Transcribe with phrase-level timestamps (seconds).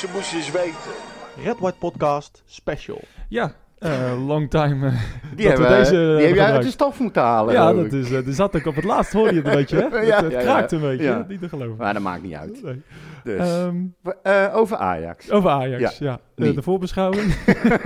[0.00, 1.44] je moest eens weten.
[1.44, 3.00] Red White Podcast Special.
[3.28, 4.86] Ja, eh, long time.
[4.86, 4.92] eh,
[5.34, 7.54] Die, dat we hebben, deze die hebben heb jij uit de stof moeten halen.
[7.54, 9.76] ja, dat is, eh, die zat ik op het laatst, hoorde je het een beetje,
[9.76, 10.00] hè?
[10.06, 10.44] Ja, het het ja, ja.
[10.44, 11.76] kraakt een beetje, niet te geloven.
[11.76, 12.62] Maar dat maakt niet uit.
[12.62, 12.82] Nee.
[13.26, 13.38] Dus.
[13.40, 13.76] Ehm,
[14.22, 15.30] Eh, over Ajax.
[15.30, 16.18] over Ajax, ja.
[16.34, 17.34] Eh, de voorbeschouwing.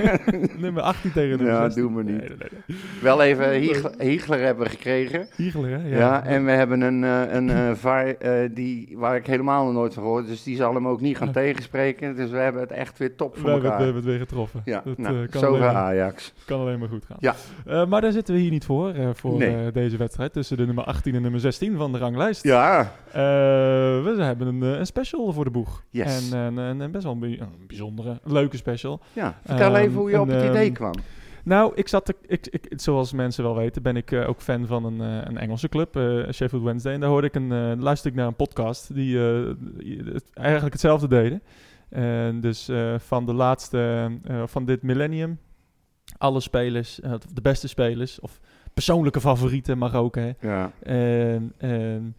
[0.58, 1.82] nummer 18 tegen nummer Ja, 16.
[1.82, 2.18] doen we niet.
[2.18, 2.78] Nee, nee, nee.
[3.02, 5.26] Wel even Hiegler, Hiegler hebben we gekregen.
[5.36, 5.88] Hiegelen, hè?
[5.88, 5.98] Ja.
[5.98, 9.72] Ja, en we hebben een, eh, een eh, VAR eh, die, waar ik helemaal nog
[9.74, 10.26] nooit van gehoord.
[10.26, 11.32] Dus die zal hem ook niet gaan Ja.
[11.32, 12.16] tegenspreken.
[12.16, 13.94] Dus we hebben het echt weer top we voor hebben, het, we elkaar.
[13.94, 14.62] hebben het weer getroffen.
[14.64, 16.32] Ja, dat nou, eh, kan, zover alleen, Ajax.
[16.46, 17.16] kan alleen maar goed gaan.
[17.20, 17.34] Ja.
[17.66, 19.70] Eh, maar daar zitten we hier niet voor, eh, voor Nee.
[19.72, 20.32] deze wedstrijd.
[20.32, 22.42] Tussen de nummer 18 en nummer 16 van de ranglijst.
[22.44, 23.16] Ja, Eh,
[24.04, 25.84] we hebben een, een special voor de boeg.
[25.90, 26.30] Yes.
[26.32, 29.00] En, en, en, en best wel een, bij- een bijzondere, leuke special.
[29.12, 29.38] ja.
[29.44, 30.92] vertel Ehm, even hoe je op het idee ehm, kwam.
[31.44, 34.84] Nou, ik zat, ik, ik, zoals mensen wel weten, ben ik eh, ook fan van
[34.84, 36.92] een, eh, een Engelse club, eh, Sheffield Wednesday.
[36.94, 41.42] En daar hoorde ik een, luisterde ik naar een podcast die het- eigenlijk hetzelfde deden.
[41.88, 44.10] En dus van de laatste,
[44.46, 45.38] van dit millennium,
[46.18, 47.00] alle spelers,
[47.34, 48.40] de beste spelers, of
[48.74, 50.30] persoonlijke favorieten mag ook, hè.
[50.40, 50.72] Ja.
[50.82, 52.16] En, en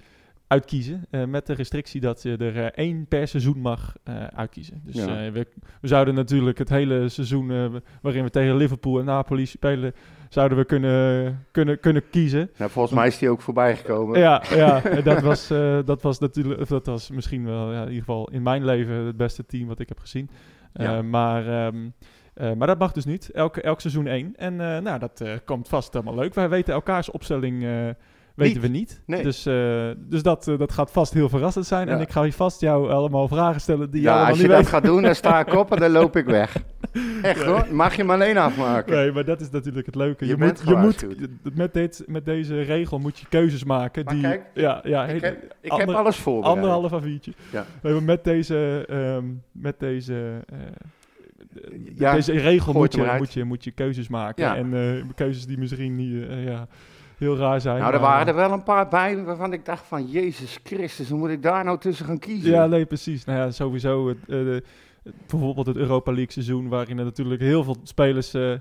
[0.52, 1.06] uitkiezen.
[1.10, 4.82] eh, met de restrictie dat je er eh, één per seizoen mag eh, uitkiezen.
[4.86, 5.32] Dus Ja.
[5.32, 5.48] we,
[5.82, 9.94] we zouden natuurlijk het hele seizoen waarin we tegen Liverpool en Napoli spelen,
[10.30, 12.50] zouden we kunnen, kunnen, kunnen kiezen.
[12.58, 14.20] Nou, volgens mij is die ook voorbij gekomen.
[14.20, 14.80] Ja, ja
[15.10, 15.48] dat, was,
[15.86, 19.18] dat was natuurlijk, dat was misschien wel, ja, in ieder geval in mijn leven het
[19.18, 20.30] beste team wat ik heb gezien.
[20.74, 21.02] Ja.
[21.02, 21.90] maar, ehm,
[22.34, 23.30] eh, maar dat mag dus niet.
[23.32, 24.34] Elk, elk seizoen één.
[24.36, 26.34] En nou, dat komt vast helemaal leuk.
[26.34, 27.66] Wij weten elkaars opstelling.
[28.48, 29.02] Weten we niet.
[29.06, 29.24] Nee.
[29.24, 31.88] Dus, eh, dus dat, eh, dat gaat vast heel verrassend zijn.
[31.88, 31.94] Ja.
[31.94, 34.58] En ik ga je vast jou allemaal vragen stellen die Ja, allemaal als je dat
[34.58, 34.68] weet.
[34.68, 36.56] gaat doen, dan sta ik op en dan loop ik weg.
[37.22, 38.96] Echt hoor, mag je me alleen afmaken.
[38.96, 40.26] Nee, maar dat is natuurlijk het leuke.
[40.26, 41.06] Je moet, je moet,
[41.56, 44.06] met, dit, met deze regel moet je keuzes maken.
[44.06, 46.56] Maar die, kijk, ja, ja, Ik heb, ik heb alles voorbereid.
[46.56, 47.32] anderhalf A4'tje.
[47.52, 47.66] Ja.
[47.82, 50.58] We hebben met deze, ehm, met deze, eh,
[51.96, 54.44] Ja, deze regel moet je, moet, je, moet je keuzes maken.
[54.44, 54.56] Ja.
[54.56, 56.68] En keuzes die misschien niet, ja,
[57.22, 57.80] heel raar zijn.
[57.80, 60.06] Nou, er waren er wel een paar bij waarvan ik dacht van...
[60.06, 62.52] Jezus Christus, hoe moet ik daar nou tussen gaan kiezen?
[62.52, 63.26] Ja, nee, precies.
[63.26, 64.64] Nou ja, sowieso het, eh, de-
[65.28, 68.52] bijvoorbeeld het Europa League seizoen, waarin er natuurlijk heel veel spelers eh,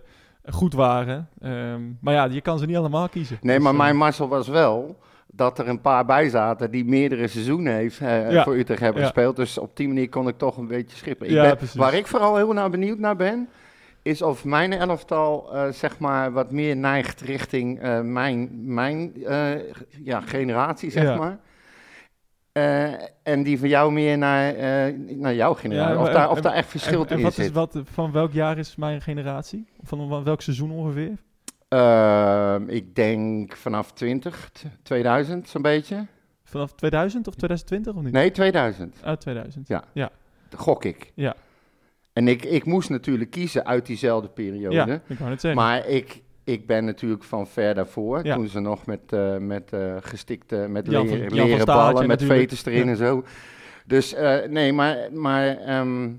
[0.50, 1.28] goed waren.
[1.40, 3.38] Ehm, maar ja, je kan ze niet allemaal kiezen.
[3.40, 4.98] Nee, Dus, maar eh, mijn mazzel was wel
[5.32, 8.42] dat er een paar bij zaten die meerdere seizoenen heeft, eh, Ja.
[8.44, 9.06] voor Utrecht hebben Ja.
[9.08, 9.36] gespeeld.
[9.36, 11.26] Dus op die manier kon ik toch een beetje schippen.
[11.26, 13.48] Ik Ja, ben- waar ik vooral heel naar benieuwd naar ben,
[14.02, 19.50] is of mijn elftal eh, zeg maar wat meer neigt richting eh, mijn, mijn eh,
[20.04, 21.16] ja, generatie, zeg Ja.
[21.16, 21.38] maar.
[23.22, 24.54] En die van jou meer naar,
[25.08, 25.94] naar jouw generatie.
[25.94, 27.44] Ja, of, daar, en- of daar echt en, verschil en in wat zit.
[27.44, 29.66] is wat, van welk jaar is mijn generatie?
[29.82, 31.12] Van wel- welk seizoen ongeveer?
[31.68, 36.06] Ehm, ik denk vanaf 20, t- 2000 zo'n beetje.
[36.44, 38.12] Vanaf 2000 of 2020 of niet?
[38.12, 38.96] Nee, 2000.
[39.02, 39.68] Uit 2000.
[39.68, 39.84] Ja.
[39.92, 40.10] Ja.
[40.56, 41.12] Gok ik.
[41.14, 41.34] Ja.
[42.20, 44.74] En ik, ik moest natuurlijk kiezen uit diezelfde periode.
[44.74, 45.60] Ja, ik wou het zeggen.
[45.62, 48.24] Maar ik, ik ben natuurlijk van ver daarvoor.
[48.26, 48.34] Ja.
[48.34, 51.30] Toen ze nog met, eh, met eh, gestikte, met Jan van- leren
[51.60, 52.40] Staartje ballen, met natuurlijk.
[52.40, 52.90] veters erin Ja.
[52.90, 53.24] en zo.
[53.86, 56.10] Dus eh, nee, maar, maar ehm,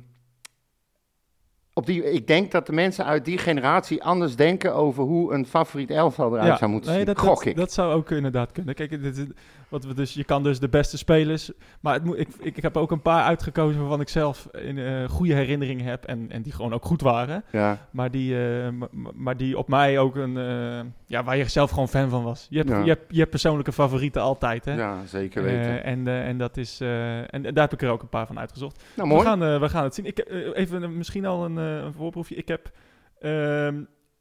[1.74, 5.46] op die, ik denk dat de mensen uit die generatie anders denken over hoe een
[5.46, 7.08] favoriet elftal eruit zou moeten nee, zien.
[7.08, 7.56] dat, Gok dat, ik.
[7.56, 8.76] dat zou ook inderdaad kunnen.
[8.76, 9.26] Kijk, dit, is-
[9.72, 11.52] wat we dus, je kan dus de beste spelers...
[11.80, 14.78] Maar het moet, ik, ik, ik heb ook een paar uitgekozen waarvan ik zelf een
[14.78, 16.06] eh, goede herinneringen heb...
[16.06, 17.44] En, en die gewoon ook goed waren.
[17.52, 17.88] ja.
[17.92, 18.68] Maar die, eh,
[19.14, 20.38] maar die op mij ook een...
[20.38, 22.48] eh, ja, waar je zelf gewoon fan van was.
[22.50, 22.80] Je hebt, Ja.
[22.80, 24.74] je hebt, je hebt persoonlijke favorieten altijd, hè?
[24.76, 25.84] ja, zeker weten.
[25.84, 26.82] En, en dat is...
[26.82, 28.84] en, en daar heb ik er ook een paar van uitgezocht.
[28.96, 30.06] nou, We gaan, we gaan het zien.
[30.06, 32.36] Ik, even misschien al een, een voorproefje.
[32.36, 32.72] Ik heb...
[33.20, 33.76] ehm,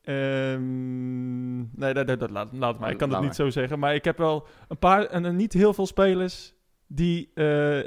[0.05, 2.91] ehm, nee, dat, dat, dat laat, laat maar.
[2.91, 3.78] Ik kan het niet zo zeggen.
[3.78, 5.05] Maar ik heb wel een paar...
[5.06, 6.55] En niet heel veel spelers
[6.87, 7.31] die...
[7.34, 7.44] eh,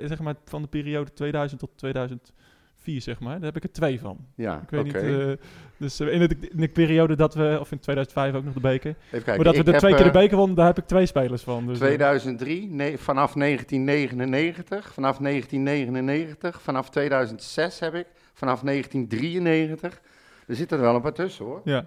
[0.07, 3.35] zeg maar van de periode 2000 tot 2004, zeg maar.
[3.35, 4.17] Daar heb ik er twee van.
[4.35, 4.95] ja, Ik weet niet...
[4.95, 5.31] eh,
[5.77, 7.57] dus eh, in, de, in de periode dat we...
[7.59, 8.89] Of in 2005 ook nog de beker.
[9.05, 9.35] Even kijken.
[9.35, 11.65] maar dat we de twee keer de beker wonnen, daar heb ik twee spelers van.
[11.67, 20.01] Dus, eh, 2003, nee, vanaf 1999, vanaf 1999, vanaf 2006 heb ik, vanaf 1993.
[20.47, 21.61] Er zitten er wel een paar tussen hoor.
[21.63, 21.85] ja.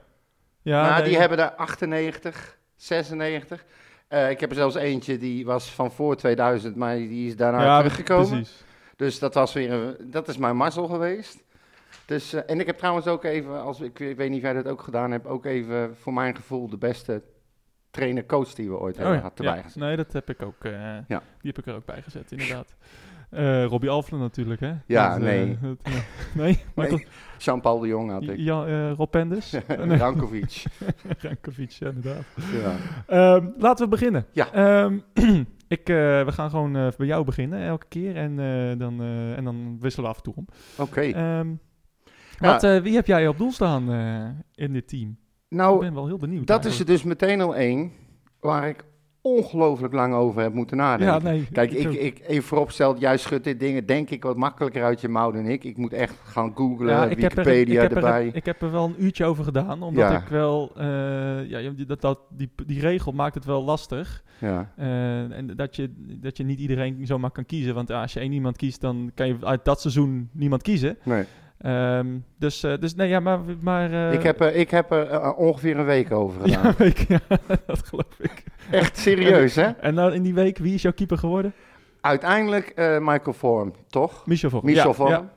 [0.66, 3.64] Ja, maar nee, die hebben er 98, 96.
[4.08, 7.62] Eh, ik heb er zelfs eentje die was van voor 2000, maar die is daarna
[7.62, 8.28] ja, teruggekomen.
[8.28, 8.64] precies.
[8.96, 11.44] Dus dat was weer, een- dat is mijn mazzel geweest.
[12.06, 14.52] Dus, eh, en ik heb trouwens ook even, als, ik, ik weet niet of jij
[14.52, 17.22] dat ook gedaan hebt, ook even voor mijn gevoel de beste
[17.90, 19.62] trainer-coach die we ooit Oh hebben ja, gehad erbij ja.
[19.62, 19.82] gezet.
[19.82, 20.64] Nee, dat heb ik ook.
[20.64, 20.72] eh,
[21.08, 21.22] Ja.
[21.40, 22.74] Die heb ik er ook bij gezet, inderdaad.
[23.30, 24.72] Eh, Robbie Alflen natuurlijk, hè?
[24.86, 25.58] Ja, Dat, eh, nee.
[25.62, 25.92] dat, eh,
[26.34, 26.58] nee?
[26.74, 27.00] Michael,
[27.38, 28.36] Jean-Paul de Jong had ik.
[28.38, 29.54] Ja, eh, Rob Penders?
[29.98, 30.64] Rankovic.
[31.22, 32.24] Rankovic, ja, inderdaad.
[32.52, 32.76] ja.
[33.06, 34.26] Ehm, laten we beginnen.
[34.32, 34.52] Ja.
[34.52, 34.98] Ehm,
[35.68, 38.36] ik, we gaan gewoon bij jou beginnen elke keer en,
[38.78, 39.00] dan,
[39.36, 40.46] en dan wisselen we af en toe om.
[40.78, 41.00] Oké.
[41.00, 41.48] Ehm,
[42.38, 42.52] Ja.
[42.52, 43.90] wat, eh, wie heb jij op doel staan
[44.54, 45.18] in dit team?
[45.48, 46.46] ik nou, ben wel heel benieuwd.
[46.46, 47.92] dat is er dus meteen al één
[48.40, 48.84] waar ik
[49.26, 51.14] ongelooflijk lang over heb moeten nadenken.
[51.14, 51.48] Ja, nee.
[51.52, 55.08] Kijk, ik, ik, even vooropsteld, jij schudt dit dingen denk ik wat makkelijker uit je
[55.08, 55.64] mouw dan ik.
[55.64, 58.26] Ik moet echt gaan googlen, Ja, ik heb, er, Wikipedia heb erbij.
[58.26, 60.18] er, ik heb er wel een uurtje over gedaan, omdat Ja.
[60.20, 64.22] ik wel, eh, ja, dat, dat, die, die regel maakt het wel lastig.
[64.40, 64.72] ja.
[64.76, 67.74] Eh, en dat je, dat je niet iedereen zomaar kan kiezen.
[67.74, 70.98] Want als je één iemand kiest, dan kan je uit dat seizoen niemand kiezen.
[71.02, 71.24] Nee.
[71.58, 72.06] Ehm,
[72.38, 73.40] dus, eh, dus nee, ja, maar...
[73.60, 76.62] maar eh, ik heb er, ik heb er eh, ongeveer een week over gedaan.
[76.62, 77.20] Ja, week, ja,
[77.66, 78.44] dat geloof ik.
[78.70, 79.66] Echt serieus, hè?
[79.66, 81.52] En nou in die week, wie is jouw keeper geworden?
[82.00, 84.26] Uiteindelijk Michael Vorm, toch?
[84.26, 84.64] Michel Vorm.
[84.64, 85.10] Michel ja, Vorm.
[85.10, 85.30] ja.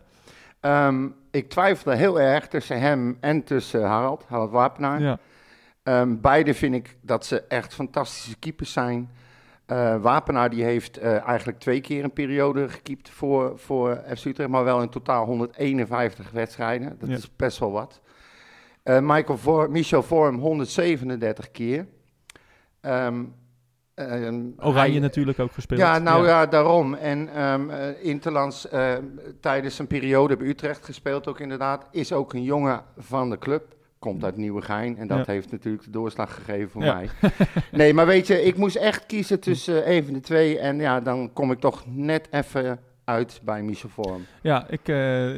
[0.60, 5.01] Ehm, ik twijfelde heel erg tussen hem en tussen Harald, Harald Wapenaar.
[5.01, 5.19] Ja,
[5.89, 9.10] Ehm, beide vind ik dat ze echt fantastische keepers zijn.
[9.69, 14.50] Eh, Wapenaar die heeft eh, eigenlijk twee keer een periode gekiept voor, voor FC Utrecht,
[14.50, 16.95] maar wel in totaal 151 wedstrijden.
[17.00, 17.16] Dat Ja.
[17.16, 18.01] is best wel wat.
[18.83, 21.86] Eh, Michael Vor Michel Vorm 137 keer.
[22.81, 23.24] Ehm,
[23.94, 25.80] ehm, Oranje hij- natuurlijk ook gespeeld.
[25.80, 26.94] ja, nou ja, daarom.
[26.94, 28.68] En ehm eh, Interlands
[29.39, 31.88] tijdens een periode bij Utrecht gespeeld ook inderdaad.
[31.92, 33.75] Is ook een jongen van de club.
[34.00, 34.98] Komt uit Nieuwegein.
[34.98, 35.31] En dat Ja.
[35.31, 36.94] heeft natuurlijk de doorslag gegeven voor Ja.
[36.94, 37.10] mij.
[37.72, 40.60] Nee, maar weet je, ik moest echt kiezen tussen eh, een van de twee.
[40.60, 44.19] En ja, dan kom ik toch net even uit bij Michel.
[44.42, 45.30] Ja, ik, eh,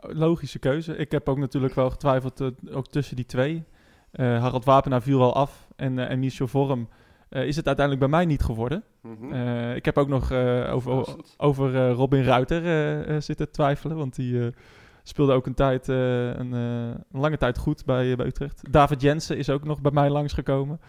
[0.00, 0.96] logische keuze.
[0.96, 3.64] Ik heb ook natuurlijk wel getwijfeld eh, ook tussen die twee.
[4.10, 6.88] Eh, Harald Wapenaar viel al af en, en Michel Vorm
[7.28, 8.82] is het uiteindelijk bij mij niet geworden.
[9.00, 9.34] Mhm.
[9.74, 10.32] Ik heb ook nog
[10.70, 14.50] over, over Robin Ruiter zitten twijfelen, want die
[15.06, 18.72] speelde ook een, tijd, eh, een, eh, een lange tijd goed bij, eh, bij Utrecht.
[18.72, 20.80] David Jensen is ook nog bij mij langsgekomen.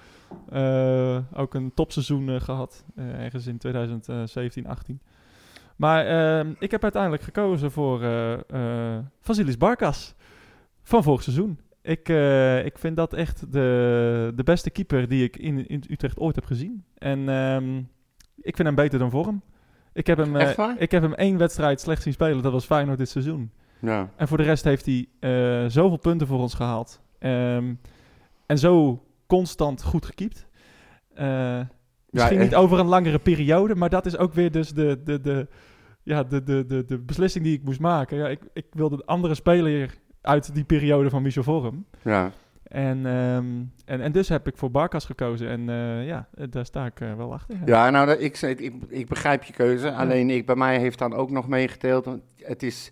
[1.33, 5.01] Ook een topseizoen eh, gehad, eh, ergens in 2017, 18.
[5.75, 7.99] Maar ehm, ik heb uiteindelijk gekozen voor
[9.21, 10.15] Vasilis Barkas
[10.83, 11.59] van vorig seizoen.
[11.81, 12.09] Ik,
[12.65, 16.45] ik vind dat echt de, de beste keeper die ik in, in Utrecht ooit heb
[16.45, 16.83] gezien.
[16.97, 17.77] En ehm,
[18.41, 19.41] ik vind hem beter dan Vorm.
[19.93, 20.35] Ik heb hem,
[20.77, 22.43] ik heb hem één wedstrijd slecht zien spelen.
[22.43, 23.51] Dat was Feyenoord dit seizoen.
[23.79, 24.09] Ja.
[24.15, 27.01] En voor de rest heeft hij eh, zoveel punten voor ons gehaald.
[27.19, 27.73] Ehm,
[28.45, 30.47] en zo constant goed gekiept.
[31.13, 31.59] Eh,
[32.09, 35.47] misschien niet over een langere periode, maar dat is ook weer dus de, de, de,
[36.03, 38.17] ja, de, de, de, de beslissing die ik moest maken.
[38.17, 41.85] Ja, ik, ik wilde een andere speler uit die periode van Michel Vorm.
[42.01, 42.31] ja.
[42.65, 43.45] En, ehm,
[43.85, 45.49] en, en dus heb ik voor Barkas gekozen.
[45.49, 47.57] En eh, ja, daar sta ik wel achter.
[47.65, 49.91] Ja, nou, ik, ik, ik begrijp je keuze.
[49.91, 52.05] Alleen ik, bij mij heeft dan ook nog meegeteeld.
[52.05, 52.91] want Het is,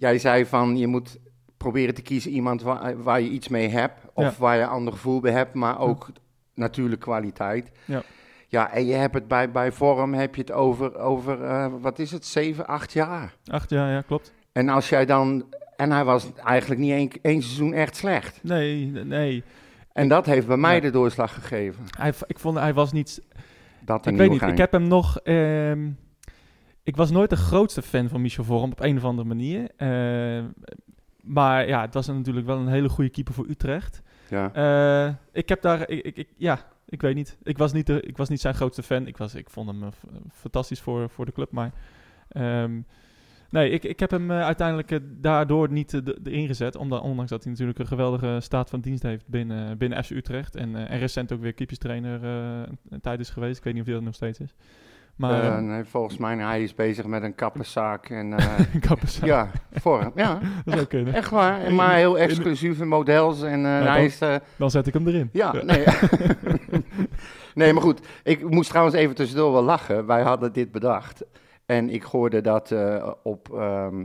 [0.00, 1.18] jij zei van je moet
[1.56, 4.00] proberen te kiezen iemand waar, waar je iets mee hebt.
[4.14, 4.32] Of Ja.
[4.38, 5.54] waar je een ander gevoel bij hebt.
[5.54, 6.08] Maar ook
[6.54, 7.70] natuurlijk kwaliteit.
[7.84, 8.02] Ja.
[8.48, 11.98] Ja, en je hebt het bij, bij vorm heb je het over, over eh, wat
[11.98, 13.34] is het, zeven, acht jaar.
[13.44, 14.32] Acht jaar, ja, klopt.
[14.52, 15.44] En als jij dan,
[15.76, 18.38] en hij was eigenlijk niet één, één seizoen echt slecht.
[18.42, 19.42] Nee, nee.
[19.92, 20.80] En dat heeft bij mij Ja.
[20.80, 21.84] de doorslag gegeven.
[21.98, 23.22] Hij, ik vond hij was niet
[23.80, 25.18] Dat ik weet niet, ik heb hem nog...
[25.20, 25.88] ehm,
[26.82, 29.68] ik was nooit de grootste fan van Michel Vorm op een of andere manier.
[29.76, 30.44] Eh,
[31.22, 34.02] maar ja, het was natuurlijk wel een hele goede keeper voor Utrecht.
[34.28, 34.52] Ja.
[35.06, 35.88] Eh, ik heb daar...
[35.88, 37.38] Ik, ik, ik- ja, ik weet niet.
[37.42, 39.06] Ik was niet, de, ik was niet zijn grootste fan.
[39.06, 39.88] Ik, was, ik vond hem eh,
[40.32, 41.72] fantastisch voor, voor de club, maar...
[42.28, 42.80] ehm,
[43.50, 46.76] nee, ik, ik heb hem uiteindelijk daardoor niet erin gezet.
[46.76, 50.56] Omdat, ondanks dat hij natuurlijk een geweldige staat van dienst heeft binnen, binnen FC Utrecht.
[50.56, 53.58] En, en recent ook weer keeperstrainer een, een tijd is geweest.
[53.58, 54.54] Ik weet niet of hij dat nog steeds is.
[55.20, 58.08] Maar Eh, eh, nee, volgens mij, hij is bezig met een kapperszaak.
[58.08, 58.46] En, eh,
[58.80, 59.18] Kappers.
[59.18, 60.12] ja, vorm.
[60.14, 61.14] Ja, dat zou kunnen.
[61.14, 61.72] echt waar.
[61.72, 63.42] Maar heel exclusieve models.
[63.42, 63.84] En eh, hij
[64.18, 64.40] dan- is...
[64.56, 65.28] Dan zet ik hem erin.
[65.32, 65.84] ja, nee.
[67.54, 68.00] nee, maar goed.
[68.22, 70.06] Ik moest trouwens even tussendoor wel lachen.
[70.06, 71.24] Wij hadden dit bedacht.
[71.66, 72.74] En ik hoorde dat
[73.22, 74.04] op ehm,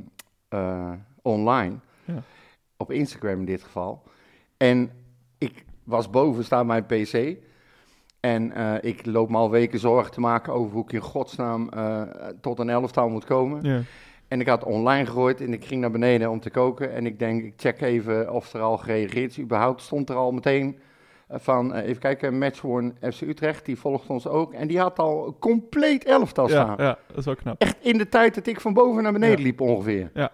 [0.49, 0.91] eh,
[1.21, 1.75] online.
[2.05, 2.21] Ja.
[2.77, 4.03] Op Instagram in dit geval.
[4.57, 4.91] En
[5.37, 7.35] ik was boven staan mijn pc.
[8.25, 11.69] En eh, ik loop me al weken zorgen te maken over hoe ik in godsnaam
[11.69, 12.01] eh,
[12.41, 13.63] tot een elftal moet komen.
[13.63, 13.81] Ja.
[14.27, 16.93] En ik had online gegooid en ik ging naar beneden om te koken.
[16.93, 19.39] En ik denk, ik check even of er al gereageerd is.
[19.39, 20.77] Überhaupt stond er al meteen
[21.27, 24.53] eh, van, even kijken, Matchworn FC Utrecht, die volgt ons ook.
[24.53, 26.75] En die had al compleet elftal Ja, staan.
[26.77, 27.61] ja, dat is wel knap.
[27.61, 29.43] Echt in de tijd dat ik van boven naar beneden Ja.
[29.43, 30.09] liep ongeveer.
[30.13, 30.31] Ja.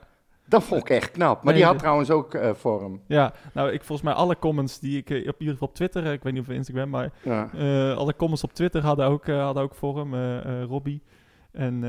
[0.51, 1.35] Dat vond ik echt knap.
[1.35, 3.01] Maar Nee, die had trouwens ook eh, vorm.
[3.07, 6.05] Ja, nou, ik volgens mij alle comments die ik eh, op ieder geval op Twitter,
[6.05, 7.49] eh, ik weet niet of Instagram, maar Ja.
[7.93, 9.75] alle comments op Twitter hadden ook, hadden ook
[10.13, 11.03] eh, Robbie.
[11.51, 11.83] En,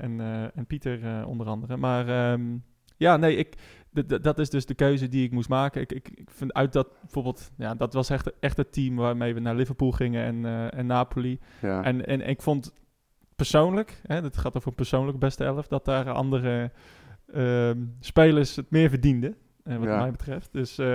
[0.00, 0.20] en,
[0.54, 1.76] en Pieter onder andere.
[1.76, 2.42] Maar ehm,
[2.96, 3.54] ja, nee, ik,
[4.22, 5.80] dat is dus de keuze die ik moest maken.
[5.80, 9.34] Ik, ik, ik vind uit dat bijvoorbeeld, ja, dat was echt, echt het team waarmee
[9.34, 11.38] we naar Liverpool gingen en, en Napoli.
[11.60, 11.82] Ja.
[11.84, 12.72] En, en ik vond
[13.36, 16.70] persoonlijk, hè, het gaat over een persoonlijk beste elf, dat daar andere
[17.34, 19.34] ehm, spelers het meer verdienden.
[19.64, 19.98] eh, wat Ja.
[19.98, 20.48] mij betreft.
[20.52, 20.88] Dus, ehm,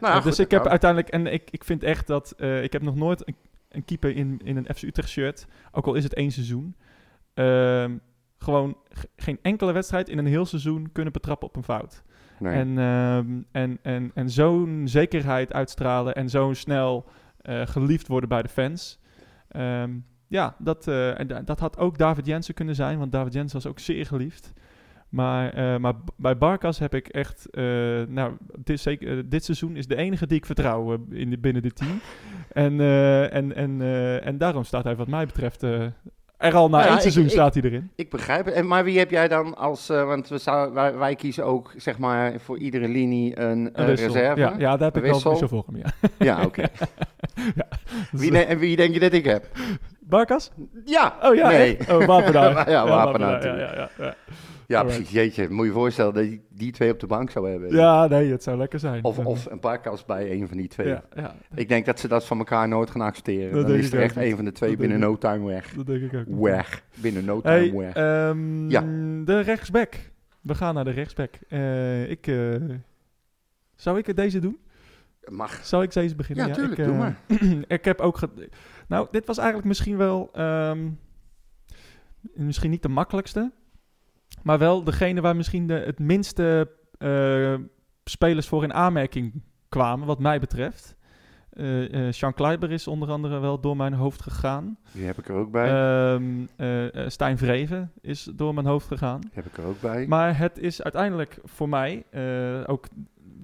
[0.00, 2.72] Nou ja, dus goed, ik heb uiteindelijk, en ik, ik vind echt dat, eh, ik
[2.72, 3.36] heb nog nooit een,
[3.68, 6.76] een keeper in, in een FC Utrecht shirt, ook al is het één seizoen,
[7.34, 7.96] ehm,
[8.38, 8.76] gewoon
[9.16, 12.02] geen enkele wedstrijd in een heel seizoen kunnen betrappen op een fout.
[12.38, 12.52] nee.
[12.54, 12.78] En,
[13.52, 17.04] en, en, en zo'n zekerheid uitstralen en zo snel
[17.40, 18.98] eh, geliefd worden bij de fans.
[20.28, 23.66] Ja, dat, eh, en dat had ook David Jensen kunnen zijn, want David Jensen was
[23.66, 24.52] ook zeer geliefd.
[25.12, 27.62] Maar, eh, maar bij Barkas heb ik echt, eh,
[28.08, 31.62] nou, dit, zeker, eh, dit seizoen is de enige die ik vertrouw in de, binnen
[31.62, 32.00] dit team.
[32.52, 32.80] En,
[33.30, 33.80] en, en,
[34.22, 37.54] en daarom staat hij wat mij betreft, er al na Nou één seizoen ik- staat
[37.54, 37.90] hij erin.
[37.94, 38.54] Ik begrijp het.
[38.54, 39.86] En, maar wie heb jij dan als...
[39.86, 44.12] want we zou, wij, wij kiezen ook, zeg maar, voor iedere linie een, Een wissel.
[44.12, 44.40] reserve.
[44.40, 45.36] Ja, ja, daar heb ik Een wel wissel.
[45.36, 46.08] zo voor hem, ja.
[46.18, 46.62] Ja, oké.
[47.60, 47.66] ja.
[48.10, 49.48] Wie, en wie denk je dat ik heb?
[50.12, 50.50] Barkas?
[50.84, 51.16] Ja.
[51.22, 51.76] Oh ja, Nee.
[51.76, 51.90] echt?
[51.92, 52.70] Oh, Wapenaar.
[52.70, 54.14] Ja, Wapenaar Ja, ja, ja,
[54.66, 54.82] ja.
[54.82, 55.10] Precies.
[55.10, 57.74] Jeetje, moet je voorstellen dat je die twee op de bank zou hebben.
[57.74, 59.04] Ja, nee, het zou lekker zijn.
[59.04, 60.96] Of, of een paar kast bij een van die twee.
[61.54, 63.52] Ik denk dat ze dat van elkaar nooit gaan accepteren.
[63.52, 65.72] Dat Dan is er echt een van de twee Dat binnen no time weg.
[65.74, 66.24] dat denk ik ook.
[66.40, 66.82] Weg.
[66.94, 67.94] Binnen no time Hey, weg.
[67.94, 68.80] ehm, Ja.
[69.24, 69.94] de rechtsback.
[70.40, 71.34] We gaan naar de rechtsback.
[71.48, 72.36] Eh, ik, eh,
[73.76, 74.58] zou ik het deze doen?
[75.28, 75.64] Mag.
[75.64, 76.46] Zou ik deze beginnen?
[76.46, 77.16] Ja, tuurlijk, ik, doe eh, maar.
[77.76, 78.18] ik heb ook...
[78.88, 80.28] nou, dit was eigenlijk misschien wel...
[80.32, 80.88] ehm,
[82.34, 83.52] misschien niet de makkelijkste.
[84.42, 87.54] Maar wel degene waar misschien de, het minste eh,
[88.04, 90.96] spelers voor in aanmerking kwamen, wat mij betreft.
[91.52, 94.78] Eh Sean Kleiber is onder andere wel door mijn hoofd gegaan.
[94.92, 95.68] Die heb ik er ook bij.
[96.56, 99.20] Eh, Stijn Vreven is door mijn hoofd gegaan.
[99.20, 100.06] Die heb ik er ook bij.
[100.06, 102.04] Maar het is uiteindelijk voor mij
[102.66, 102.86] ook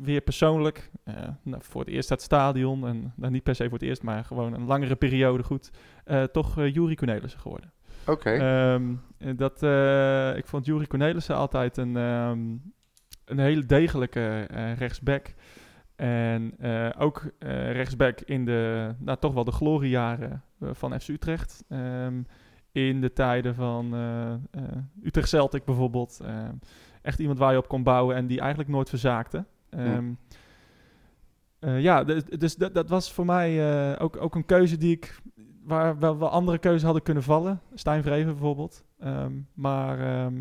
[0.00, 3.78] weer persoonlijk, eh, nou, voor het eerst het stadion, en nou, niet per se voor
[3.78, 5.70] het eerst, maar gewoon een langere periode goed,
[6.04, 7.72] eh, toch uh, Juri Cornelissen geworden.
[8.06, 8.30] Oké.
[8.30, 8.94] Ehm,
[9.36, 9.62] dat,
[10.36, 12.38] ik vond Juri Cornelissen altijd een, ehm,
[13.24, 14.40] een hele degelijke
[14.78, 15.34] rechtsback.
[15.96, 16.54] En
[16.98, 17.30] ook
[17.72, 21.64] rechtsback in de, nou, toch wel de gloriejaren van FC Utrecht.
[21.68, 22.22] Ehm,
[22.72, 23.94] in de tijden van
[25.02, 26.20] Utrecht Celtic bijvoorbeeld.
[27.02, 29.44] Echt iemand waar je op kon bouwen en die eigenlijk nooit verzaakte.
[29.70, 30.12] Ehm,
[31.58, 32.04] eh, ja,
[32.38, 35.20] dus, dat, dat was voor mij eh, ook, ook een keuze die ik
[35.64, 37.60] waar wel, wel andere keuzes hadden kunnen vallen.
[37.74, 38.84] Stijn Vreven bijvoorbeeld.
[38.98, 40.34] Ehm, maar ehm,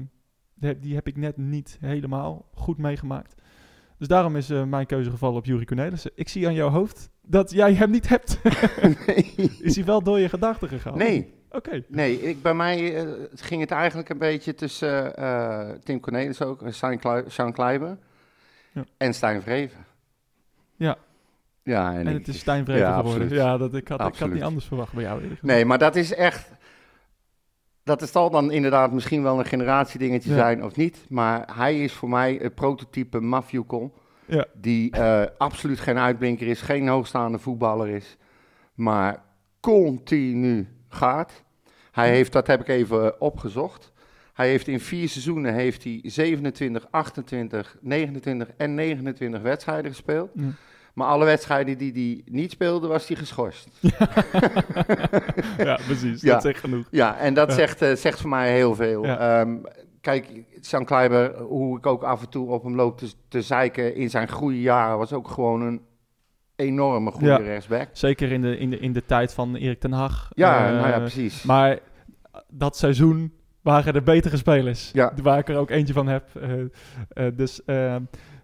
[0.53, 3.36] die, die heb ik net niet helemaal goed meegemaakt.
[3.98, 6.12] Dus daarom is eh, mijn keuze gevallen op Juri Cornelissen.
[6.15, 8.39] Ik zie aan jouw hoofd dat jij hem niet hebt.
[9.07, 9.34] nee.
[9.62, 10.98] is hij wel door je gedachten gegaan?
[10.98, 11.36] Nee.
[11.50, 11.84] Oké.
[11.88, 15.13] Nee, ik, bij mij ging het eigenlijk een beetje tussen
[15.84, 16.74] Tim Cornelis ook, en
[17.27, 17.98] Sean Kleiber
[18.77, 18.86] Ja.
[18.98, 19.86] en Stijn Vreven.
[20.75, 20.98] Ja.
[21.63, 23.22] Ja, en, het is Stijn Vreven ja, geworden.
[23.22, 23.41] absoluut.
[23.41, 25.38] Ja, dat, ik, had, ik had niet anders verwacht bij jou.
[25.41, 26.51] Nee, maar dat is echt.
[27.84, 30.36] Dat is zal dan inderdaad misschien wel een generatiedingetje Ja.
[30.36, 31.05] zijn of niet.
[31.10, 33.91] Maar hij is voor mij het prototype Mafjukon.
[34.25, 34.46] Ja.
[34.53, 38.17] Die eh, absoluut geen uitblinker is, geen hoogstaande voetballer is.
[38.74, 39.24] Maar
[39.60, 41.43] continu gaat.
[41.91, 43.91] Hij heeft, dat heb ik even opgezocht.
[44.38, 50.29] Hij heeft in vier seizoenen heeft hij 27, 28, 29 en 29 wedstrijden gespeeld.
[50.34, 50.44] Ja.
[50.94, 53.67] Maar alle wedstrijden die hij niet speelde, was hij geschorst.
[55.58, 56.22] ja, precies.
[56.22, 56.34] Ja.
[56.34, 56.88] Dat zegt genoeg.
[56.91, 57.53] Ja, en dat.
[57.53, 59.03] Zegt, eh, zegt voor mij heel veel.
[59.06, 59.56] Ehm,
[60.01, 60.29] kijk,
[60.62, 64.10] Sean Kleiber, hoe ik ook af en toe op hem loop te, te zeiken in
[64.10, 65.82] zijn goede jaren, was ook gewoon een
[66.56, 67.38] enorme goede Ja.
[67.38, 67.89] rechtsback.
[67.91, 70.29] Zeker in de, in, de, in de tijd van Erik ten Hag.
[70.36, 71.44] Ja, Eh, nou ja, precies.
[71.44, 71.79] Maar
[72.50, 73.34] dat seizoen
[73.67, 74.89] waren er betere spelers.
[74.93, 75.13] Ja.
[75.21, 76.24] Waar ik er ook eentje van heb.
[76.41, 76.51] Eh,
[77.09, 77.95] eh, dus eh,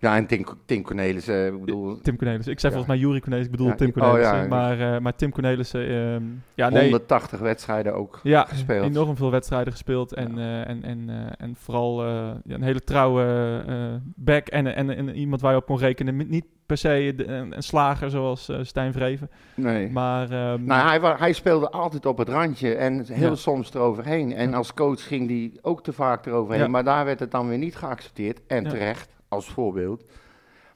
[0.04, 2.52] ja, en Tim, Tim Cornelis, eh, ik bedoel, Tim Cornelissen.
[2.52, 2.78] Ik zei Ja.
[2.80, 3.54] volgens mij Juri Cornelissen.
[3.54, 4.38] Ik bedoel Ja, Tim oh, Cornelissen.
[4.38, 4.48] ja.
[4.48, 5.88] maar, eh, maar Tim Cornelissen...
[5.88, 6.82] ehm, ja, nee.
[6.84, 8.20] 180 wedstrijden ook.
[8.24, 8.86] Ja, gespeeld.
[8.86, 10.14] enorm veel wedstrijden gespeeld.
[10.14, 13.24] En, eh, en, en, eh, en vooral eh, een hele trouwe
[13.68, 13.76] eh,
[14.16, 14.48] back.
[14.48, 16.18] En, en, en iemand waar je op kon rekenen.
[16.30, 19.30] Niet per se de- een, een slager zoals eh, Stijn Vreven.
[19.56, 19.90] Nee.
[19.92, 24.34] Maar ehm, Nou, hij, hij speelde altijd op het randje en heel soms eroverheen.
[24.34, 26.72] En als coach ging hij ook te vaak eroverheen.
[26.72, 28.40] Maar daar werd het dan weer niet geaccepteerd.
[28.48, 28.70] En Ja.
[28.70, 30.04] terecht, als voorbeeld.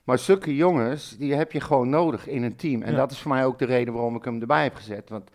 [0.04, 2.82] Maar zulke jongens, die heb je gewoon nodig in een team.
[2.82, 2.98] En Ja.
[2.98, 5.10] dat is voor mij ook de reden waarom ik hem erbij heb gezet.
[5.10, 5.30] Want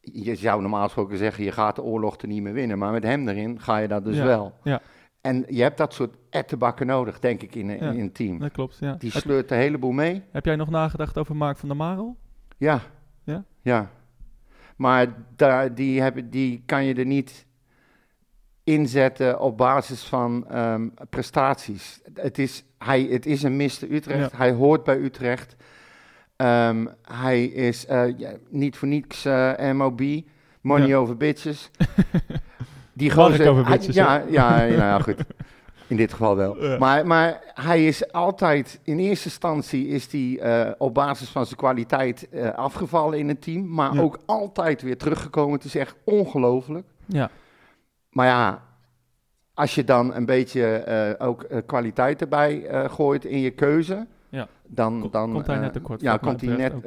[0.00, 2.78] je zou normaal gesproken zeggen, je gaat de oorlog er niet meer winnen.
[2.78, 4.24] Maar met hem erin ga je dat dus Ja.
[4.24, 4.54] wel.
[4.62, 4.80] Ja.
[5.20, 7.90] En je hebt dat soort ettenbakken nodig, denk ik, in, een- Ja.
[7.90, 8.38] in een team.
[8.38, 8.94] dat klopt, ja.
[8.94, 10.22] Die Heb, sleurt een heleboel mee.
[10.30, 12.16] heb jij nog nagedacht over Mark van der Marel?
[12.56, 12.80] Ja.
[13.24, 13.44] Ja?
[13.62, 13.90] Ja.
[14.76, 17.46] Maar daar, die, hebben, die kan je er niet
[18.68, 22.00] inzetten op basis van ehm, prestaties.
[22.14, 23.82] Het is, hij, het is een Mr.
[23.90, 24.36] Utrecht.
[24.36, 25.56] Hij hoort bij Utrecht.
[26.36, 30.00] Ehm, hij is eh, ja, niet voor niets eh, MOB.
[30.60, 30.96] Money Ja.
[30.96, 31.70] over bitches.
[32.92, 35.16] Die gozer- over bitches, ja, ja, goed.
[35.86, 36.78] In dit geval wel.
[36.78, 41.56] Maar, maar hij is altijd, in eerste instantie is hij eh, op basis van zijn
[41.56, 43.68] kwaliteit afgevallen in het team.
[43.68, 45.52] Maar ook altijd weer teruggekomen.
[45.54, 46.86] Het is echt ongelooflijk.
[47.06, 47.30] Ja,
[48.10, 48.62] Maar ja,
[49.54, 54.06] als je dan een beetje eh, ook eh, kwaliteit erbij eh, gooit in je keuze,
[54.28, 54.48] Ja.
[54.66, 56.72] dan, dan komt hij net tekort, Ja, komt hij net.
[56.74, 56.84] Ook,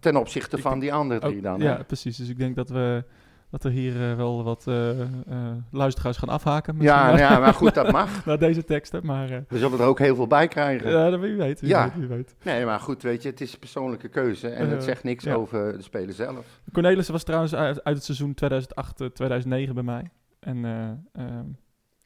[0.00, 1.60] ten opzichte van denk die andere drie ook- dan.
[1.60, 1.84] ja, hè?
[1.84, 2.16] precies.
[2.16, 3.04] Dus ik denk dat we
[3.50, 4.66] dat er hier wel wat
[5.70, 6.76] luisteraars gaan afhaken.
[6.80, 7.16] ja, wel.
[7.18, 8.24] ja, maar goed, dat mag.
[8.24, 10.90] Na deze teksten, maar We zullen er ook heel veel bij krijgen.
[10.90, 11.60] ja, dat wie weet.
[11.60, 11.84] Wie Ja.
[11.84, 12.34] weet, wie weet.
[12.42, 15.34] Nee, maar goed, weet je, het is een persoonlijke keuze en het zegt niks ja.
[15.34, 16.60] over de speler zelf.
[16.72, 20.10] Cornelissen was trouwens uit, uit het seizoen 2008-2009 bij mij.
[20.44, 21.46] En, eh, ehm,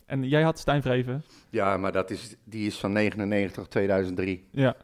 [0.06, 1.22] en jij had Stijn Vreven.
[1.50, 4.48] Ja, maar dat is, die is van 99 2003.
[4.50, 4.76] Ja.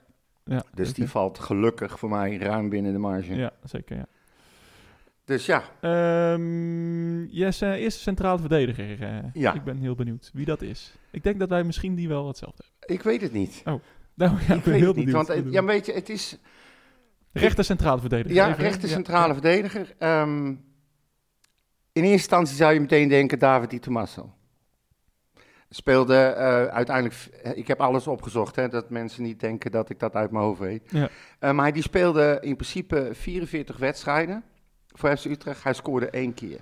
[0.44, 3.34] ja Dus die valt gelukkig voor mij ruim binnen de marge.
[3.34, 4.06] Ja, zeker, ja.
[5.24, 9.02] Dus ja, Ehm yes, eh, eerste centrale verdediger.
[9.02, 9.18] eh.
[9.32, 9.54] Ja.
[9.54, 10.94] Ik ben heel benieuwd wie dat is.
[11.10, 12.96] Ik denk dat wij misschien die wel hetzelfde hebben.
[12.96, 13.62] ik weet het niet.
[13.64, 13.80] Nou,
[14.14, 16.38] ja, ik ik ben weet heel het niet, want ja, weet je, het is...
[17.32, 18.34] Rechter centrale verdediger.
[18.34, 19.94] Ja, rechter centrale verdediger.
[19.98, 20.54] Ehm,
[21.94, 24.32] in eerste instantie zou je meteen denken David Di Tommaso.
[25.70, 29.98] Speelde eh, uiteindelijk, eh, ik heb alles opgezocht, hè, dat mensen niet denken dat ik
[29.98, 30.90] dat uit mijn hoofd weet.
[30.90, 31.08] Ja.
[31.38, 34.44] Eh, maar die speelde in principe 44 wedstrijden
[34.92, 35.62] voor FC Utrecht.
[35.64, 36.60] Hij scoorde één keer.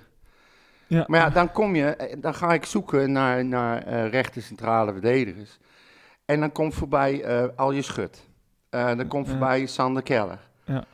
[0.87, 1.03] Ja.
[1.07, 5.57] Maar ja, dan kom je, dan ga ik zoeken naar, naar eh rechter centrale verdedigers.
[6.25, 8.27] En dan komt voorbij eh Alje Schut.
[8.69, 10.39] Dan komt voorbij Sander Keller.
[10.65, 10.85] Ja.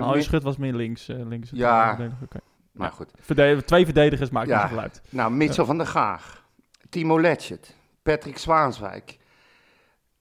[0.00, 1.06] Al je mi- schut was meer links.
[1.06, 1.98] links Ja.
[2.22, 2.38] oké.
[2.72, 3.10] Maar goed.
[3.20, 4.70] Verde- twee verdedigers maakt Ja.
[4.76, 5.00] uit.
[5.08, 6.44] Nou, Mitchell van der Gaag,
[6.88, 9.18] Timo Letchert, Patrick Zwaanswijk.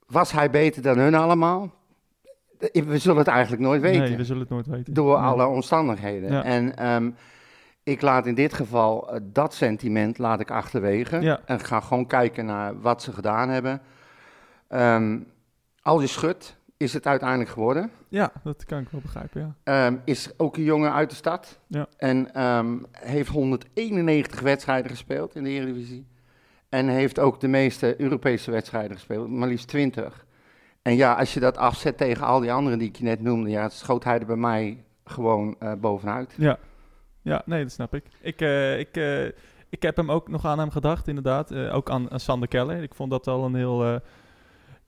[0.08, 1.74] Was hij beter dan hun allemaal?
[2.72, 4.02] We zullen het eigenlijk nooit weten.
[4.02, 4.94] Nee, we zullen het nooit weten.
[4.94, 5.28] Door Nee.
[5.30, 6.32] alle omstandigheden.
[6.32, 6.44] Ja.
[6.44, 7.12] En ehm,
[7.84, 11.20] ik laat in dit geval eh, dat sentiment laat ik achterwege.
[11.22, 11.40] Ja.
[11.46, 13.82] En ga gewoon kijken naar wat ze gedaan hebben.
[14.68, 15.18] Ehm
[15.82, 17.92] Alje Schut is het uiteindelijk geworden.
[18.10, 19.56] Ja, dat kan ik wel begrijpen, ja.
[19.64, 21.60] Ehm, is ook een jongen uit de stad.
[21.68, 21.88] Ja.
[21.98, 26.08] En ehm, heeft 191 wedstrijden gespeeld in de Eredivisie.
[26.70, 30.26] En heeft ook de meeste Europese wedstrijden gespeeld, maar liefst 20.
[30.82, 33.50] En ja, als je dat afzet tegen al die anderen die ik je net noemde,
[33.50, 36.34] ja, schoot hij er bij mij gewoon eh, bovenuit.
[36.38, 36.58] Ja.
[37.22, 38.04] ja, nee, dat snap ik.
[38.22, 39.26] Ik, eh, ik, eh,
[39.70, 41.54] ik heb hem ook nog aan hem gedacht, inderdaad.
[41.56, 42.84] Ook aan, aan Sander Keller.
[42.84, 44.02] Ik vond dat al een heel,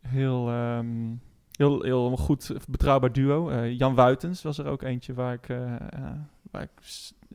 [0.02, 1.16] heel, ehm,
[1.62, 3.50] heel, heel goed betrouwbaar duo.
[3.50, 6.12] Eh, Jan Wuitens was er ook eentje waar ik, eh, eh,
[6.52, 6.70] waar ik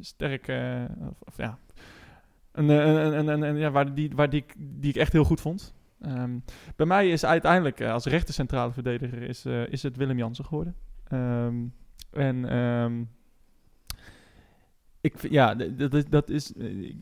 [0.01, 0.53] sterk...
[1.19, 1.59] of, ja,
[2.53, 5.75] een, een, een, een- ja, waar, die, waar die, die ik echt heel goed vond.
[6.01, 6.39] Ehm,
[6.77, 10.75] bij mij is uiteindelijk als rechter centrale verdediger is, is het Willem Jansen geworden.
[11.09, 11.55] Ehm,
[12.11, 13.03] en ehm,
[15.01, 16.53] ik, ja, dat is, dat is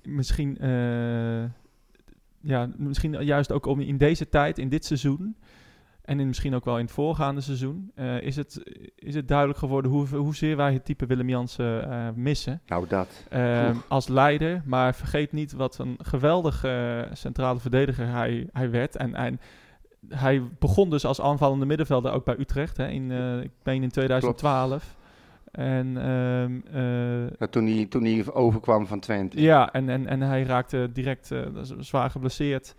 [0.02, 0.56] misschien,
[2.40, 5.36] ja, misschien juist ook om in deze tijd, in dit seizoen,
[6.04, 8.62] en in misschien ook wel in het voorgaande seizoen, eh, is, het,
[8.96, 12.60] is het duidelijk geworden hoe, hoezeer wij het type Willem Jansen eh, missen.
[12.66, 13.24] Nou, dat.
[13.28, 16.68] Ehm, als leider, maar vergeet niet wat een geweldige
[17.08, 18.96] eh, centrale verdediger hij, hij werd.
[18.96, 19.40] En, en
[20.08, 23.10] hij begon dus als aanvallende middenvelder ook bij Utrecht, hè, in,
[23.42, 24.96] ik meen in 2012.
[25.50, 29.40] En ehm, eh, Ja, Toen hij, toen hij overkwam van Twente.
[29.40, 31.30] ja, en, en, en hij raakte direct
[31.78, 32.74] zwaar geblesseerd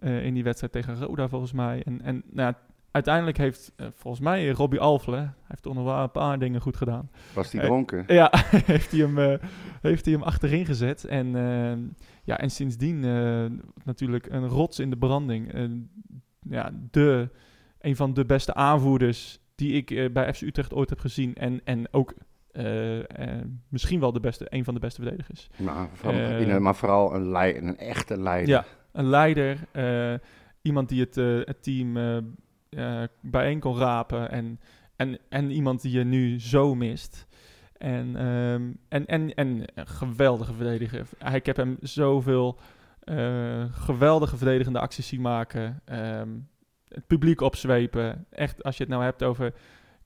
[0.00, 1.82] eh, in die wedstrijd tegen Roda volgens mij.
[1.84, 2.58] En, en nou, ja,
[2.90, 6.76] uiteindelijk heeft eh, volgens mij Robbie hij heeft toch nog wel een paar dingen goed
[6.76, 7.10] gedaan.
[7.34, 8.04] Was hij Eh, dronken?
[8.06, 8.32] Ja,
[8.72, 9.38] heeft hij hem,
[9.82, 11.04] heeft hij hem achterin gezet.
[11.04, 11.30] En,
[12.24, 13.00] ja, en sindsdien
[13.84, 15.52] natuurlijk een rots in de branding.
[16.48, 17.28] Ja, de,
[17.80, 21.34] een van de beste aanvoerders die ik bij FC Utrecht ooit heb gezien.
[21.34, 22.14] En, en ook
[23.68, 25.48] misschien wel de beste, een van de beste verdedigers.
[25.56, 27.28] Maar, van, een- maar vooral een,
[27.66, 28.48] een echte leider.
[28.48, 29.58] Ja, een leider.
[29.72, 30.14] eh,
[30.62, 31.96] iemand die het, eh, het team
[32.70, 34.30] eh, bijeen kon rapen.
[34.30, 34.60] En,
[34.96, 37.26] en, en iemand die je nu zo mist.
[37.76, 41.06] En, ehm, en, en, en een geweldige verdediger.
[41.32, 42.58] Ik heb hem zoveel
[43.00, 45.80] eh, geweldige verdedigende acties zien maken.
[45.84, 46.28] Ehm,
[46.88, 48.26] het publiek opzwepen.
[48.30, 49.52] Echt, als je het nou hebt over...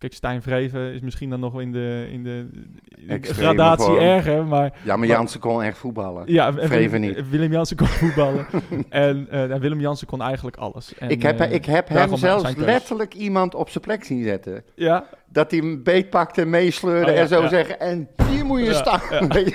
[0.04, 2.48] Kijk, Stijn Vreven is misschien dan nog in de, in de,
[2.96, 3.98] in de Extreme gradatie vorm.
[3.98, 4.72] erger, maar...
[4.82, 6.32] Ja, maar Jansen kon echt voetballen.
[6.32, 7.30] Ja, en Vreven Willem, niet.
[7.30, 8.46] Willem Jansen kon voetballen.
[8.88, 10.94] en eh, nou, Willem Jansen kon eigenlijk alles.
[10.98, 14.64] En, ik heb, eh, ik heb hem zelfs letterlijk iemand op zijn plek zien zetten.
[14.74, 17.48] Ja, Dat hij hem beetpakte, meesleurde Oh ja, en zo ja.
[17.48, 17.80] zeggen.
[17.80, 19.00] En hier moet je Ja, staan.